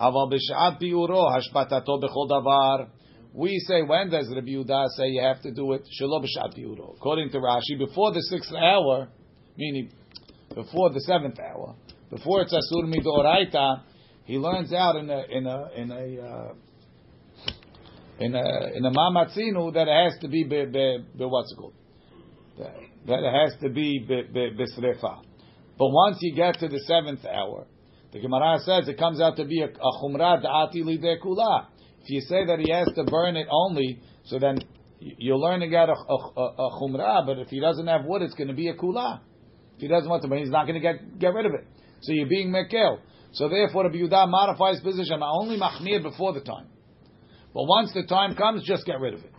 aval 0.00 0.32
bi'uro 0.80 1.30
hashpatato 1.30 2.02
b'chol 2.02 2.28
davar. 2.30 2.88
We 3.34 3.58
say, 3.68 3.82
when 3.82 4.10
does 4.10 4.28
Rabbi 4.34 4.52
Yehuda 4.52 4.86
say 4.96 5.08
you 5.08 5.20
have 5.20 5.42
to 5.42 5.52
do 5.52 5.72
it? 5.72 5.82
Shelo 6.00 6.24
b'shad 6.24 6.56
bi'uro. 6.56 6.96
According 6.96 7.30
to 7.30 7.38
Rashi, 7.38 7.78
before 7.78 8.12
the 8.12 8.22
sixth 8.22 8.52
hour, 8.54 9.08
meaning 9.56 9.90
before 10.54 10.90
the 10.90 11.00
seventh 11.00 11.38
hour, 11.38 11.76
before 12.10 12.42
it's 12.42 12.54
asur 12.54 12.84
midoraita, 12.84 13.82
he 14.24 14.38
learns 14.38 14.72
out 14.72 14.96
in 14.96 15.10
a 15.10 15.22
in 15.30 15.46
a 15.46 15.68
in 15.76 15.90
a 15.92 16.26
uh, 16.26 16.54
in 18.18 18.34
a 18.34 18.76
in 18.76 18.84
a 18.84 18.90
mamatzinu 18.90 19.74
that 19.74 19.88
has 19.88 20.20
to 20.20 20.28
be 20.28 20.44
be, 20.44 20.66
be, 20.66 21.04
be 21.16 21.24
what's 21.24 21.52
it 21.52 21.56
called? 21.56 21.74
That, 22.58 22.74
that 23.06 23.22
has 23.24 23.60
to 23.60 23.68
be 23.68 23.98
be, 23.98 24.22
be, 24.32 24.50
besrefa. 24.56 25.22
But 25.78 25.88
once 25.88 26.18
you 26.20 26.34
get 26.34 26.58
to 26.60 26.68
the 26.68 26.78
seventh 26.86 27.24
hour, 27.24 27.66
the 28.12 28.20
Gemara 28.20 28.58
says 28.60 28.88
it 28.88 28.98
comes 28.98 29.20
out 29.20 29.36
to 29.36 29.44
be 29.44 29.60
a, 29.60 29.66
a 29.66 29.92
chumrah 30.02 30.44
da'ati 30.44 30.84
kula. 31.22 31.66
If 32.02 32.10
you 32.10 32.20
say 32.20 32.46
that 32.46 32.60
he 32.60 32.70
has 32.70 32.86
to 32.94 33.04
burn 33.04 33.36
it 33.36 33.48
only, 33.50 34.00
so 34.26 34.38
then 34.38 34.58
you're 35.00 35.38
learning 35.38 35.74
out 35.74 35.88
a, 35.88 35.92
a, 35.92 36.42
a, 36.42 36.80
chumrah, 36.80 37.26
but 37.26 37.38
if 37.38 37.48
he 37.48 37.60
doesn't 37.60 37.86
have 37.86 38.04
wood, 38.04 38.22
it's 38.22 38.34
going 38.34 38.48
to 38.48 38.54
be 38.54 38.68
a 38.68 38.74
kula. 38.74 39.20
If 39.76 39.80
he 39.80 39.88
doesn't 39.88 40.08
want 40.08 40.22
to 40.22 40.28
burn, 40.28 40.38
he's 40.38 40.50
not 40.50 40.66
going 40.66 40.80
to 40.80 40.80
get 40.80 41.18
get 41.18 41.34
rid 41.34 41.46
of 41.46 41.54
it. 41.54 41.66
So 42.02 42.12
you're 42.12 42.28
being 42.28 42.50
mekel. 42.50 42.98
So 43.32 43.48
therefore, 43.48 43.84
Rabbi 43.84 43.96
Yehuda 43.96 44.28
modifies 44.28 44.80
position 44.80 45.20
only 45.22 45.58
machmir 45.58 46.02
before 46.02 46.34
the 46.34 46.40
time. 46.40 46.68
But 47.54 47.64
once 47.64 47.92
the 47.94 48.02
time 48.02 48.34
comes, 48.34 48.64
just 48.66 48.84
get 48.84 48.98
rid 49.00 49.14
of 49.14 49.20
it. 49.20 49.32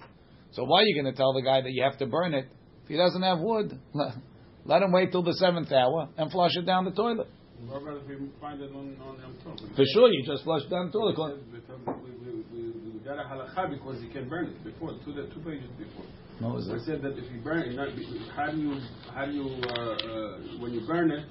So 0.51 0.63
why 0.63 0.82
are 0.82 0.86
you 0.86 0.95
going 1.01 1.13
to 1.13 1.18
tell 1.18 1.34
the 1.34 1.41
guy 1.41 1.61
that 1.61 1.72
you 1.72 1.84
have 1.84 1.97
to 1.99 2.05
burn 2.05 2.34
it 2.34 2.47
if 2.84 2.88
he 2.88 2.95
doesn't 2.95 3.22
have 3.22 3.39
wood? 3.39 3.78
Let 4.66 4.82
him 4.82 4.91
wait 4.93 5.11
till 5.11 5.22
the 5.22 5.34
seventh 5.34 5.72
hour 5.72 6.09
and 6.18 6.32
flush 6.32 6.55
it 6.55 6.66
down 6.66 6.86
the 6.86 6.91
toilet. 6.91 7.28
What 7.68 7.82
about 7.82 7.97
if 7.97 8.07
we 8.07 8.30
find 8.41 8.61
it 8.61 8.72
on 8.72 8.95
on 8.99 9.20
Yom 9.20 9.76
For 9.76 9.86
sure, 9.93 10.11
you 10.11 10.26
just 10.26 10.43
flush 10.43 10.63
down 10.70 10.88
the 10.88 10.91
toilet. 10.91 11.16
We, 11.18 11.93
we, 11.93 12.43
we, 12.51 12.91
we 12.93 12.99
got 12.99 13.20
a 13.20 13.24
halakha 13.24 13.70
because 13.70 14.01
he 14.01 14.09
can 14.09 14.28
burn 14.28 14.47
it 14.47 14.63
before 14.63 14.91
two 15.05 15.13
two 15.13 15.39
pages 15.41 15.70
before. 15.78 16.05
What 16.39 16.55
was 16.55 16.68
that? 16.68 16.82
said 16.82 17.01
that 17.01 17.18
if 17.18 17.32
you 17.32 17.39
burn 17.41 17.59
it, 17.59 17.76
not, 17.76 17.89
how 18.36 18.51
do 18.51 18.57
you 18.57 18.80
how 19.13 19.26
do 19.26 19.32
you 19.32 19.43
uh, 19.43 19.82
uh, 19.82 20.59
when 20.59 20.74
you 20.74 20.86
burn 20.86 21.11
it, 21.11 21.26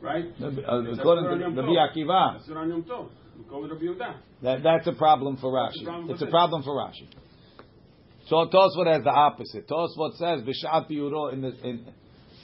right? 0.00 0.24
Uh, 0.42 0.48
According 0.92 1.54
to 1.54 1.54
the. 1.54 1.62
Akiva, 1.62 2.40
Asur 3.34 3.40
on 3.40 3.42
Yom 3.42 3.42
Tov. 3.42 3.42
We 3.42 3.44
go 3.44 3.60
with 3.60 3.70
Rabbi 3.70 3.84
Yehuda. 3.84 4.14
that, 4.42 4.62
that's 4.62 4.86
a 4.86 4.92
problem 4.92 5.36
for 5.36 5.52
Rashi. 5.52 5.78
the 5.78 5.84
problem 5.84 6.10
It's 6.10 6.22
a 6.22 6.26
problem 6.26 6.62
for 6.62 6.74
Rashi. 6.74 7.08
So 8.28 8.36
Tosfot 8.36 8.86
has 8.92 9.04
the 9.04 9.10
opposite. 9.10 9.68
Tosfot 9.68 10.16
says 10.16 10.42
b'shat 10.42 10.90
biuro 10.90 11.32
in 11.32 11.42
the 11.42 11.52
in 11.62 11.86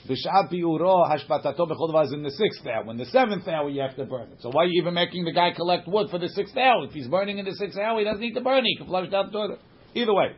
b'shat 0.07 0.51
hashpatato 0.51 1.59
b'chol 1.59 2.05
is 2.05 2.13
in 2.13 2.23
the 2.23 2.31
sixth 2.31 2.65
hour. 2.67 2.89
In 2.91 2.97
the 2.97 3.05
seventh 3.05 3.47
hour, 3.47 3.69
you 3.69 3.81
have 3.81 3.95
to 3.95 4.05
burn 4.05 4.31
it. 4.31 4.41
So 4.41 4.49
why 4.49 4.63
are 4.63 4.67
you 4.67 4.81
even 4.81 4.93
making 4.93 5.25
the 5.25 5.31
guy 5.31 5.51
collect 5.51 5.87
wood 5.87 6.09
for 6.11 6.19
the 6.19 6.29
sixth 6.29 6.55
hour? 6.55 6.85
If 6.85 6.91
he's 6.91 7.07
burning 7.07 7.39
in 7.39 7.45
the 7.45 7.55
sixth 7.55 7.77
hour, 7.77 7.97
he 7.99 8.05
doesn't 8.05 8.21
need 8.21 8.33
to 8.33 8.41
burn. 8.41 8.59
it. 8.59 8.69
He 8.69 8.77
can 8.77 8.87
flush 8.87 9.07
it 9.07 9.11
down 9.11 9.27
the 9.27 9.31
toilet. 9.31 9.59
Either 9.95 10.13
way. 10.13 10.35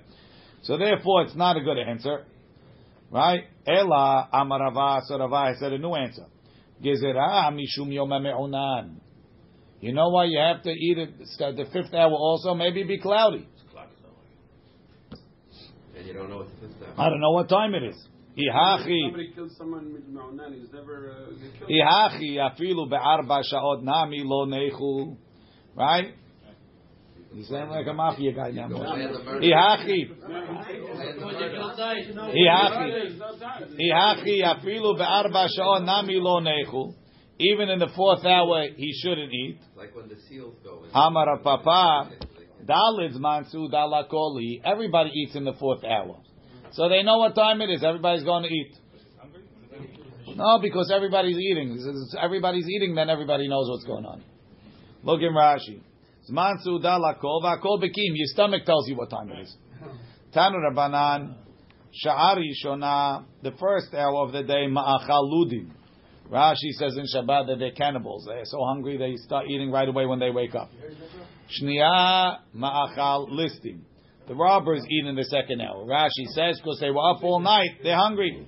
So 0.63 0.77
therefore, 0.77 1.23
it's 1.23 1.35
not 1.35 1.57
a 1.57 1.61
good 1.61 1.77
answer, 1.77 2.25
right? 3.11 3.43
Ela 3.67 4.29
amarava 4.33 5.01
sarava 5.09 5.55
said 5.57 5.73
a 5.73 5.77
new 5.77 5.93
answer. 5.93 6.25
Gezerah 6.81 7.51
mishum 7.51 7.93
yom 7.93 8.09
me'unan. 8.09 9.01
You 9.83 9.91
know 9.91 10.07
why 10.07 10.25
you 10.25 10.39
have 10.39 10.63
to 10.63 10.69
eat 10.69 10.97
it 10.97 11.09
start 11.35 11.57
the 11.57 11.65
fifth 11.65 11.93
hour 11.93 12.13
also? 12.13 12.53
Maybe 12.53 12.83
it 12.83 12.87
be 12.87 12.99
cloudy. 12.99 13.45
And 15.97 16.07
you 16.07 16.13
don't 16.13 16.29
know 16.29 16.37
what 16.37 16.47
the 16.47 16.67
fifth 16.69 16.77
I 16.97 17.09
don't 17.09 17.19
know 17.19 17.31
what 17.31 17.49
time 17.49 17.75
it 17.75 17.83
is. 17.83 18.07
Ihachi. 18.37 19.01
Somebody 19.03 19.31
killed 19.35 19.51
someone 19.57 19.91
with 19.91 20.07
Ma'unan, 20.09 20.57
he's 20.57 20.71
never 20.71 21.11
uh. 21.11 21.69
Ihachi 21.69 22.37
afilu 22.37 22.89
be'arba 22.89 23.41
sha'ot 23.43 23.83
nami 23.83 24.21
lo 24.23 24.45
nechu. 24.45 25.17
Right? 25.75 26.13
You 27.33 27.43
sound 27.43 27.71
like 27.71 27.85
a 27.85 27.93
mafia 27.93 28.31
guy 28.31 28.51
now. 28.51 28.69
Go 28.69 28.77
land. 28.77 29.17
Ihachi. 29.43 29.43
Land 29.43 31.19
the 31.19 31.25
murder. 31.25 32.33
Ihachi. 32.33 33.19
Ihachi 33.81 34.43
afilu 34.45 34.97
be'arba 34.97 35.47
sha'ot 35.49 35.83
nami 35.83 36.15
lo 36.21 36.39
nechu. 36.39 37.02
Even 37.51 37.69
in 37.69 37.79
the 37.79 37.89
fourth 37.95 38.25
hour, 38.25 38.67
he 38.75 38.93
shouldn't 39.01 39.33
eat. 39.33 39.59
Like 39.75 39.95
when 39.95 40.07
the 40.07 40.15
seals 40.29 40.55
go. 40.63 40.83
Hamara 40.95 41.41
papa. 41.43 42.11
Dalid's 42.65 43.17
mansu 43.17 43.69
dalakoli. 43.71 44.61
Everybody 44.63 45.09
eats 45.09 45.35
in 45.35 45.43
the 45.43 45.53
fourth 45.53 45.83
hour. 45.83 46.19
So 46.71 46.87
they 46.89 47.03
know 47.03 47.17
what 47.17 47.35
time 47.35 47.61
it 47.61 47.69
is. 47.69 47.83
Everybody's 47.83 48.23
going 48.23 48.43
to 48.43 48.49
eat. 48.49 48.73
No, 50.35 50.59
because 50.59 50.91
everybody's 50.93 51.37
eating. 51.37 51.77
Everybody's 52.19 52.67
eating, 52.67 52.95
then 52.95 53.09
everybody 53.09 53.47
knows 53.47 53.69
what's 53.69 53.83
going 53.83 54.05
on. 54.05 54.23
Look 55.03 55.21
in 55.21 55.33
Rashi. 55.33 55.81
Zman 56.31 56.55
suda 56.63 56.97
lakol 56.97 57.43
v'akol 57.43 57.79
bekim. 57.83 58.13
Your 58.15 58.27
stomach 58.27 58.65
tells 58.65 58.87
you 58.87 58.95
what 58.95 59.09
time 59.09 59.29
it 59.29 59.41
is. 59.41 59.55
Tanu 60.33 60.55
Rabbanan, 60.71 61.35
Sha'ari 62.03 62.51
Shona, 62.65 63.25
the 63.43 63.51
first 63.59 63.93
hour 63.93 64.25
of 64.25 64.31
the 64.31 64.43
day, 64.43 64.65
ma'achal 64.67 65.29
ludim. 65.29 65.69
Rashi 66.31 66.71
says 66.79 66.97
in 66.97 67.05
Shabbat 67.13 67.47
that 67.47 67.59
they're 67.59 67.71
cannibals. 67.71 68.25
They're 68.25 68.45
so 68.45 68.63
hungry 68.65 68.97
they 68.97 69.15
start 69.17 69.47
eating 69.49 69.71
right 69.71 69.87
away 69.87 70.05
when 70.05 70.19
they 70.19 70.31
wake 70.31 70.55
up. 70.55 70.69
Shniya 71.61 72.37
ma'achal 72.55 73.29
listim. 73.29 73.81
The 74.27 74.35
robbers 74.35 74.83
eat 74.89 75.05
in 75.05 75.15
the 75.15 75.25
second 75.25 75.61
hour. 75.61 75.85
Rashi 75.85 76.25
says 76.33 76.57
because 76.59 76.79
they 76.79 76.89
were 76.89 77.11
up 77.11 77.23
all 77.23 77.39
night, 77.39 77.71
they're 77.83 77.97
hungry. 77.97 78.47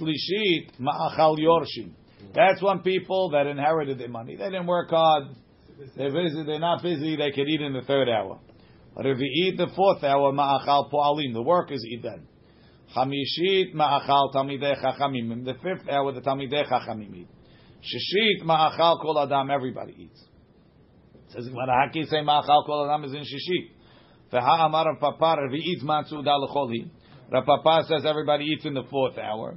Shlishit 0.00 0.80
ma'achal 0.80 1.38
yorshim. 1.38 1.92
That's 2.34 2.62
when 2.62 2.80
people 2.80 3.30
that 3.30 3.46
inherited 3.46 3.98
their 3.98 4.08
money. 4.08 4.36
They 4.36 4.44
didn't 4.44 4.66
work 4.66 4.90
hard. 4.90 5.24
They're 5.96 6.10
busy. 6.10 6.42
They're 6.44 6.58
not 6.58 6.82
busy. 6.82 7.16
They 7.16 7.30
could 7.30 7.48
eat 7.48 7.60
in 7.60 7.74
the 7.74 7.82
third 7.82 8.08
hour. 8.08 8.40
But 8.96 9.06
if 9.06 9.18
you 9.20 9.52
Revi'it 9.52 9.56
the 9.56 9.66
fourth 9.76 10.02
hour 10.02 10.32
ma'achal 10.32 10.90
po'alim. 10.90 11.32
The 11.32 11.42
workers 11.42 11.84
eat 11.84 12.02
then. 12.02 12.26
Chamishit 12.92 13.74
ma'achal 13.74 14.32
talmidei 14.34 14.82
chachamim. 14.82 15.32
In 15.32 15.44
the 15.44 15.54
fifth 15.54 15.88
hour, 15.88 16.12
the 16.12 16.20
talmidei 16.20 16.68
chachamim 16.68 17.14
eat. 17.14 17.28
Shishit 17.82 18.44
ma'achal 18.44 19.00
kol 19.00 19.18
adam. 19.18 19.50
Everybody 19.50 19.94
eats. 19.98 20.22
Says 21.28 21.48
when 21.50 21.68
Haki 21.68 22.08
say 22.08 22.18
ma'achal 22.18 22.66
kol 22.66 22.88
adam 22.88 23.04
is 23.04 23.12
in 23.12 23.22
shishit. 23.22 23.70
V'ha'amar 24.32 24.86
Rav 24.86 25.00
Papa 25.00 25.36
revi'it 25.42 25.82
matzuda 25.82 26.38
l'choli. 26.38 26.90
Rav 27.32 27.44
Papa 27.44 27.84
says 27.88 28.04
everybody 28.06 28.44
eats 28.44 28.64
in 28.64 28.74
the 28.74 28.84
fourth 28.90 29.18
hour. 29.18 29.56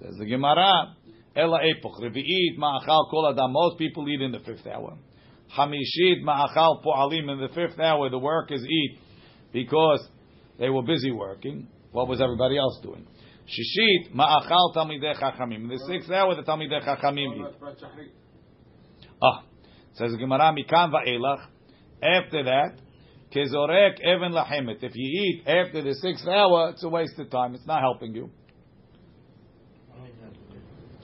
Says 0.00 0.14
the 0.18 0.26
Gemara. 0.26 0.94
Ela 1.36 1.60
epoch 1.64 2.00
revi'it 2.00 2.58
ma'achal 2.58 3.10
kol 3.10 3.28
adam. 3.32 3.52
Most 3.52 3.78
people 3.78 4.08
eat 4.08 4.20
in 4.20 4.32
the 4.32 4.40
fifth 4.40 4.66
hour. 4.66 4.96
Hamishit 5.56 6.22
ma'achal 6.24 6.82
po'alim. 6.84 7.30
In 7.30 7.40
the 7.40 7.48
fifth 7.54 7.78
hour, 7.78 8.10
the 8.10 8.18
workers 8.18 8.64
eat 8.64 8.98
because 9.52 10.06
they 10.58 10.68
were 10.68 10.82
busy 10.82 11.10
working. 11.10 11.68
What 11.94 12.08
was 12.08 12.20
everybody 12.20 12.58
else 12.58 12.80
doing? 12.82 13.06
Shishit 13.46 14.12
ma'achal 14.12 14.74
talmidei 14.74 15.14
chachamim. 15.14 15.68
The 15.68 15.78
sixth 15.86 16.10
hour, 16.10 16.34
the 16.34 16.42
talmidei 16.42 16.84
chachamim. 16.84 17.52
Ah, 19.22 19.44
Says 19.92 20.16
Gemara, 20.18 20.52
Mikan 20.52 20.90
va'elach. 20.90 21.46
After 22.02 22.42
that, 22.42 22.80
kezorek 23.32 24.00
even 24.00 24.32
lahemet. 24.32 24.82
If 24.82 24.90
you 24.96 25.22
eat 25.22 25.44
after 25.46 25.82
the 25.82 25.94
sixth 25.94 26.26
hour, 26.26 26.70
it's 26.70 26.82
a 26.82 26.88
waste 26.88 27.16
of 27.20 27.30
time. 27.30 27.54
It's 27.54 27.64
not 27.64 27.80
helping 27.80 28.12
you. 28.12 28.28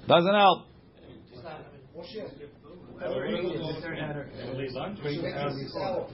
Doesn't 0.09 0.35
help. 0.35 0.65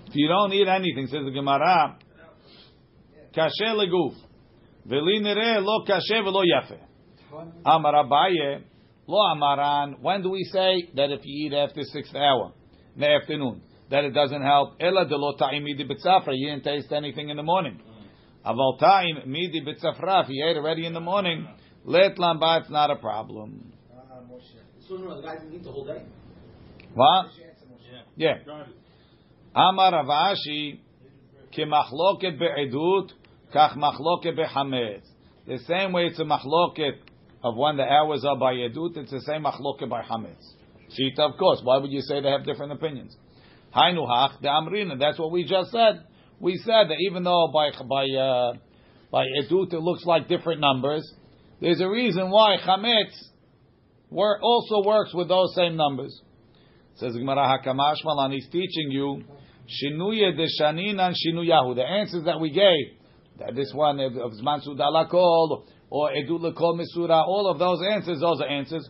If 0.07 0.13
you 0.13 0.29
don't 0.29 0.53
eat 0.53 0.69
anything, 0.69 1.07
says 1.07 1.25
the 1.25 1.31
Gemara, 1.31 1.97
kasher 3.35 3.75
leguf. 3.75 4.26
Veli 4.89 5.21
nere 5.21 5.61
lo 5.61 5.85
kasher 5.85 6.23
velo 6.23 6.43
yafe. 6.43 6.79
Amar 7.65 7.95
Abaye, 7.95 8.63
lo 9.09 9.19
amaran. 9.35 10.01
When 10.01 10.23
do 10.23 10.31
we 10.31 10.45
say 10.45 10.89
that 10.95 11.11
if 11.11 11.21
you 11.25 11.47
eat 11.47 11.55
after 11.55 11.83
sixth 11.83 12.15
hour, 12.15 12.53
in 12.95 13.01
the 13.01 13.09
afternoon, 13.09 13.63
that 13.91 14.05
it 14.05 14.11
doesn't 14.11 14.43
help? 14.43 14.75
Ela 14.81 15.07
de 15.07 15.17
lo 15.17 15.35
ta'imi 15.37 15.75
di 15.75 15.85
b'tzafra. 15.85 16.33
You 16.33 16.51
didn't 16.51 16.65
taste 16.65 16.93
anything 16.93 17.31
in 17.31 17.37
the 17.37 17.43
morning. 17.43 17.81
Aval 18.45 18.79
ta'im 18.79 19.31
midi 19.31 19.61
b'tzafra. 19.61 20.25
If 20.25 20.29
you 20.31 20.47
ate 20.49 20.57
already 20.57 20.87
in 20.87 20.95
the 20.95 21.01
morning, 21.01 21.49
let 21.85 22.17
lamba, 22.17 22.61
it's 22.61 22.71
not 22.71 22.91
a 22.91 22.97
problem. 22.97 23.73
So 24.89 24.97
no, 24.97 25.17
the 25.17 25.23
guy 25.27 25.37
can 25.37 25.53
eat 25.53 25.65
the 25.65 25.73
whole 25.73 25.85
day. 25.85 26.05
What? 26.95 27.27
Yeah. 28.15 28.39
Got 28.47 28.69
it. 28.69 28.77
Amar 29.55 29.93
Rav 29.93 30.07
Ashi, 30.07 30.81
k'machloket 31.57 32.39
be'edut, 32.39 33.11
kach 33.57 33.77
machloket 33.77 34.37
be'chametz. 34.37 35.05
The 35.47 35.59
same 35.67 35.93
way 35.93 36.07
it's 36.07 36.19
a 36.19 36.25
machloket 36.25 36.99
of 37.43 37.57
when 37.57 37.77
the 37.77 37.85
hours 37.85 38.25
are 38.25 38.37
by 38.37 38.55
edut, 38.55 38.97
it's 38.97 39.11
the 39.11 39.21
same 39.21 39.45
machloket 39.45 39.89
by 39.89 40.03
chametz. 40.03 40.45
Shita, 40.91 41.21
of 41.21 41.39
course. 41.39 41.61
Why 41.63 41.79
would 41.79 41.91
you 41.91 42.01
say 42.01 42.21
they 42.21 42.31
have 42.31 42.45
different 42.45 42.73
opinions? 42.73 43.17
Hainu 43.75 44.07
hach 44.07 44.41
the 44.41 44.49
amrina. 44.49 44.99
That's 44.99 45.19
what 45.19 45.33
we 45.33 45.45
just 45.45 45.71
said. 45.71 46.05
We 46.41 46.57
said 46.59 46.89
that 46.91 46.97
even 47.09 47.25
though 47.25 47.51
by 47.53 47.71
by 47.89 48.05
uh, 48.05 48.53
by 49.11 49.25
edut 49.25 49.73
it 49.73 49.81
looks 49.81 50.05
like 50.05 50.29
different 50.29 50.61
numbers, 50.61 51.11
there's 51.61 51.81
a 51.81 51.89
reason 51.89 52.31
why 52.31 52.57
chametz 52.67 53.15
also 54.11 54.87
works 54.87 55.15
with 55.15 55.29
those 55.29 55.55
same 55.55 55.77
numbers. 55.77 56.21
It 56.95 57.01
Says 57.01 57.17
Gemara 57.17 57.59
Hakamash 57.59 58.05
Malan, 58.05 58.33
he's 58.33 58.49
teaching 58.49 58.91
you 58.91 59.23
Shinuye 59.67 60.37
de 60.37 60.47
Shanin 60.61 60.99
and 61.01 61.15
Shinuyahu. 61.15 61.75
The 61.75 61.83
answers 61.83 62.25
that 62.25 62.41
we 62.41 62.51
gave, 62.51 62.97
this 63.55 63.73
one 63.75 64.01
of 64.01 64.13
Zman 64.13 64.67
Sudalakol 64.67 65.67
or 65.91 66.11
Edut 66.11 66.41
Lekol 66.41 66.81
Misura, 66.81 67.25
all 67.27 67.51
of 67.51 67.59
those 67.59 67.81
answers, 67.91 68.21
those 68.21 68.41
are 68.41 68.49
answers. 68.49 68.89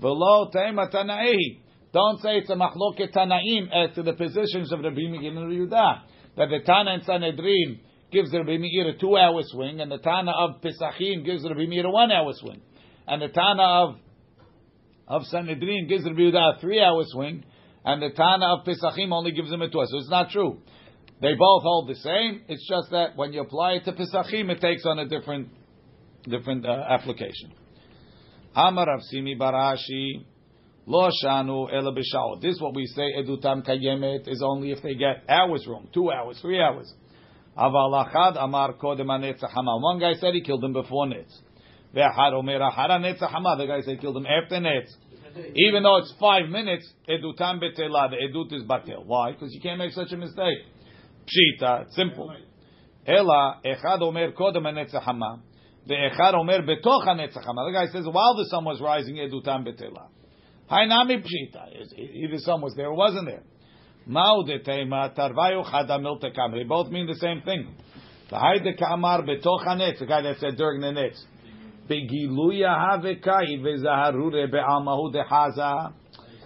Velo 0.00 0.50
Tema 0.52 0.88
Tanaehi. 0.92 1.60
Don't 1.92 2.20
say 2.20 2.38
it's 2.38 2.50
a 2.50 2.54
machloket 2.54 3.12
Tanaim 3.12 3.68
as 3.72 3.94
to 3.94 4.02
the 4.02 4.12
positions 4.12 4.72
of 4.72 4.80
Rabbi 4.80 5.08
Meir 5.08 5.30
and 5.30 5.70
Yehuda. 5.70 6.02
That 6.36 6.48
the 6.50 6.60
Tana 6.64 6.92
and 6.92 7.02
Sanhedrin 7.04 7.80
gives 8.12 8.32
Rabbi 8.32 8.58
Meir 8.58 8.88
a 8.88 8.98
two-hour 8.98 9.42
swing, 9.46 9.80
and 9.80 9.90
the 9.90 9.98
Tana 9.98 10.32
of 10.32 10.60
Pesachim 10.60 11.24
gives 11.24 11.44
Rabbi 11.44 11.66
Meir 11.66 11.86
a 11.86 11.90
one-hour 11.90 12.32
swing, 12.34 12.60
and 13.06 13.22
the 13.22 13.28
Tana 13.28 13.62
of 13.62 13.94
of 15.08 15.22
Sanhedrin 15.24 15.88
gives 15.88 16.04
Rabbi 16.04 16.20
Yehuda 16.20 16.58
a 16.58 16.60
three-hour 16.60 17.02
swing, 17.06 17.44
and 17.84 18.02
the 18.02 18.10
Tana 18.10 18.54
of 18.54 18.66
Pesachim 18.66 19.10
only 19.12 19.32
gives 19.32 19.50
him 19.50 19.62
a 19.62 19.68
two. 19.68 19.82
So 19.86 19.98
it's 19.98 20.10
not 20.10 20.30
true. 20.30 20.60
They 21.20 21.34
both 21.34 21.62
hold 21.62 21.88
the 21.88 21.96
same. 21.96 22.42
It's 22.48 22.66
just 22.68 22.90
that 22.92 23.16
when 23.16 23.32
you 23.32 23.40
apply 23.40 23.72
it 23.72 23.84
to 23.86 23.92
Pesachim, 23.92 24.50
it 24.50 24.60
takes 24.60 24.86
on 24.86 25.00
a 25.00 25.08
different, 25.08 25.48
different 26.24 26.64
uh, 26.64 26.84
application. 26.88 27.52
Amar 28.54 28.86
Simi 29.10 29.34
bar 29.34 29.52
Ashi, 29.52 30.24
Lo 30.86 31.10
Shanu 31.22 31.72
Ela. 31.72 31.92
This 32.40 32.54
is 32.54 32.60
what 32.60 32.74
we 32.74 32.86
say 32.86 33.14
Edutam 33.18 33.66
Kayemet 33.66 34.28
is 34.28 34.42
only 34.44 34.70
if 34.70 34.82
they 34.82 34.94
get 34.94 35.24
hours 35.28 35.66
wrong, 35.66 35.88
two 35.92 36.10
hours, 36.10 36.38
three 36.40 36.60
hours. 36.60 36.92
Aval 37.58 38.36
Amar 38.38 38.74
Kodem 38.74 39.08
Hama. 39.08 39.78
One 39.80 39.98
guy 39.98 40.14
said 40.14 40.34
he 40.34 40.42
killed 40.42 40.62
him 40.62 40.72
before 40.72 41.06
Netz. 41.06 41.34
Ve'achad 41.94 42.32
Omer 42.32 42.60
Achad 42.60 42.90
Anetzach 42.90 43.30
Hama. 43.30 43.56
The 43.58 43.66
guy 43.66 43.80
said 43.80 43.94
he 43.94 44.00
killed 44.00 44.16
him 44.16 44.26
after 44.26 44.56
Netz. 44.56 44.94
Even 45.56 45.82
though 45.82 45.96
it's 45.96 46.12
five 46.20 46.48
minutes, 46.48 46.90
edutam 47.08 47.60
betela, 47.60 48.10
the 48.10 48.16
edut 48.16 48.52
is 48.52 48.62
batel. 48.62 49.04
Why? 49.04 49.32
Because 49.32 49.52
you 49.52 49.60
can't 49.60 49.78
make 49.78 49.92
such 49.92 50.12
a 50.12 50.16
mistake. 50.16 50.58
Pshita, 51.28 51.82
it's 51.82 51.94
simple. 51.94 52.34
Ela, 53.06 53.60
echad 53.64 54.00
omer 54.02 54.32
kodem 54.32 54.62
hanetzach 54.62 55.02
hama, 55.02 55.40
ve'echad 55.88 56.34
omer 56.34 56.62
betoch 56.62 57.06
hanetzach 57.06 57.44
hama. 57.44 57.64
The 57.66 57.72
guy 57.72 57.86
says, 57.92 58.06
while 58.10 58.34
the 58.36 58.46
sun 58.50 58.64
was 58.64 58.80
rising, 58.80 59.16
edutam 59.16 59.66
betela. 59.66 60.08
Hainami 60.70 61.22
pshita. 61.22 61.98
Either 61.98 62.38
sun 62.38 62.60
was 62.60 62.74
there 62.76 62.88
or 62.88 62.94
wasn't 62.94 63.26
there. 63.26 63.42
Mao 64.06 64.42
de 64.46 64.58
tema, 64.60 65.12
tarvayu 65.16 65.64
chada 65.70 65.98
milte 66.00 66.34
kamri. 66.34 66.60
They 66.60 66.64
both 66.64 66.90
mean 66.90 67.06
the 67.06 67.16
same 67.16 67.42
thing. 67.42 67.74
The 68.30 68.36
hayde 68.36 68.78
kamar 68.78 69.22
betoch 69.22 69.66
hanetz, 69.66 69.98
the 69.98 70.06
guy 70.06 70.22
that 70.22 70.38
said 70.38 70.56
during 70.56 70.80
the 70.80 70.88
netz. 70.88 71.22
Begiluya 71.88 72.74
havekai 72.76 73.60
vezaharure 73.60 74.50
be'amahu 74.50 75.14
dehaza. 75.14 75.92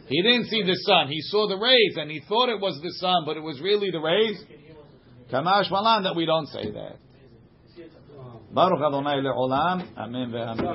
He 0.09 0.22
didn't 0.22 0.47
see 0.47 0.62
the 0.62 0.76
sun. 0.87 1.09
He 1.09 1.20
saw 1.22 1.49
the 1.49 1.57
rays, 1.57 1.97
and 1.97 2.11
he 2.11 2.20
thought 2.28 2.49
it 2.49 2.61
was 2.61 2.78
the 2.83 2.93
sun, 3.01 3.24
but 3.24 3.37
it 3.37 3.43
was 3.43 3.61
really 3.61 3.91
the 3.91 4.01
rays. 4.01 4.45
Kamash 5.33 5.70
malan 5.70 6.03
that 6.03 6.14
we 6.14 6.26
don't 6.26 6.47
say 6.47 6.70
that. 6.72 6.97
Baruch 8.53 8.83
Adonai 8.83 9.22
le'olam. 9.22 9.83
Amen 9.97 10.30
ve'amen. 10.30 10.66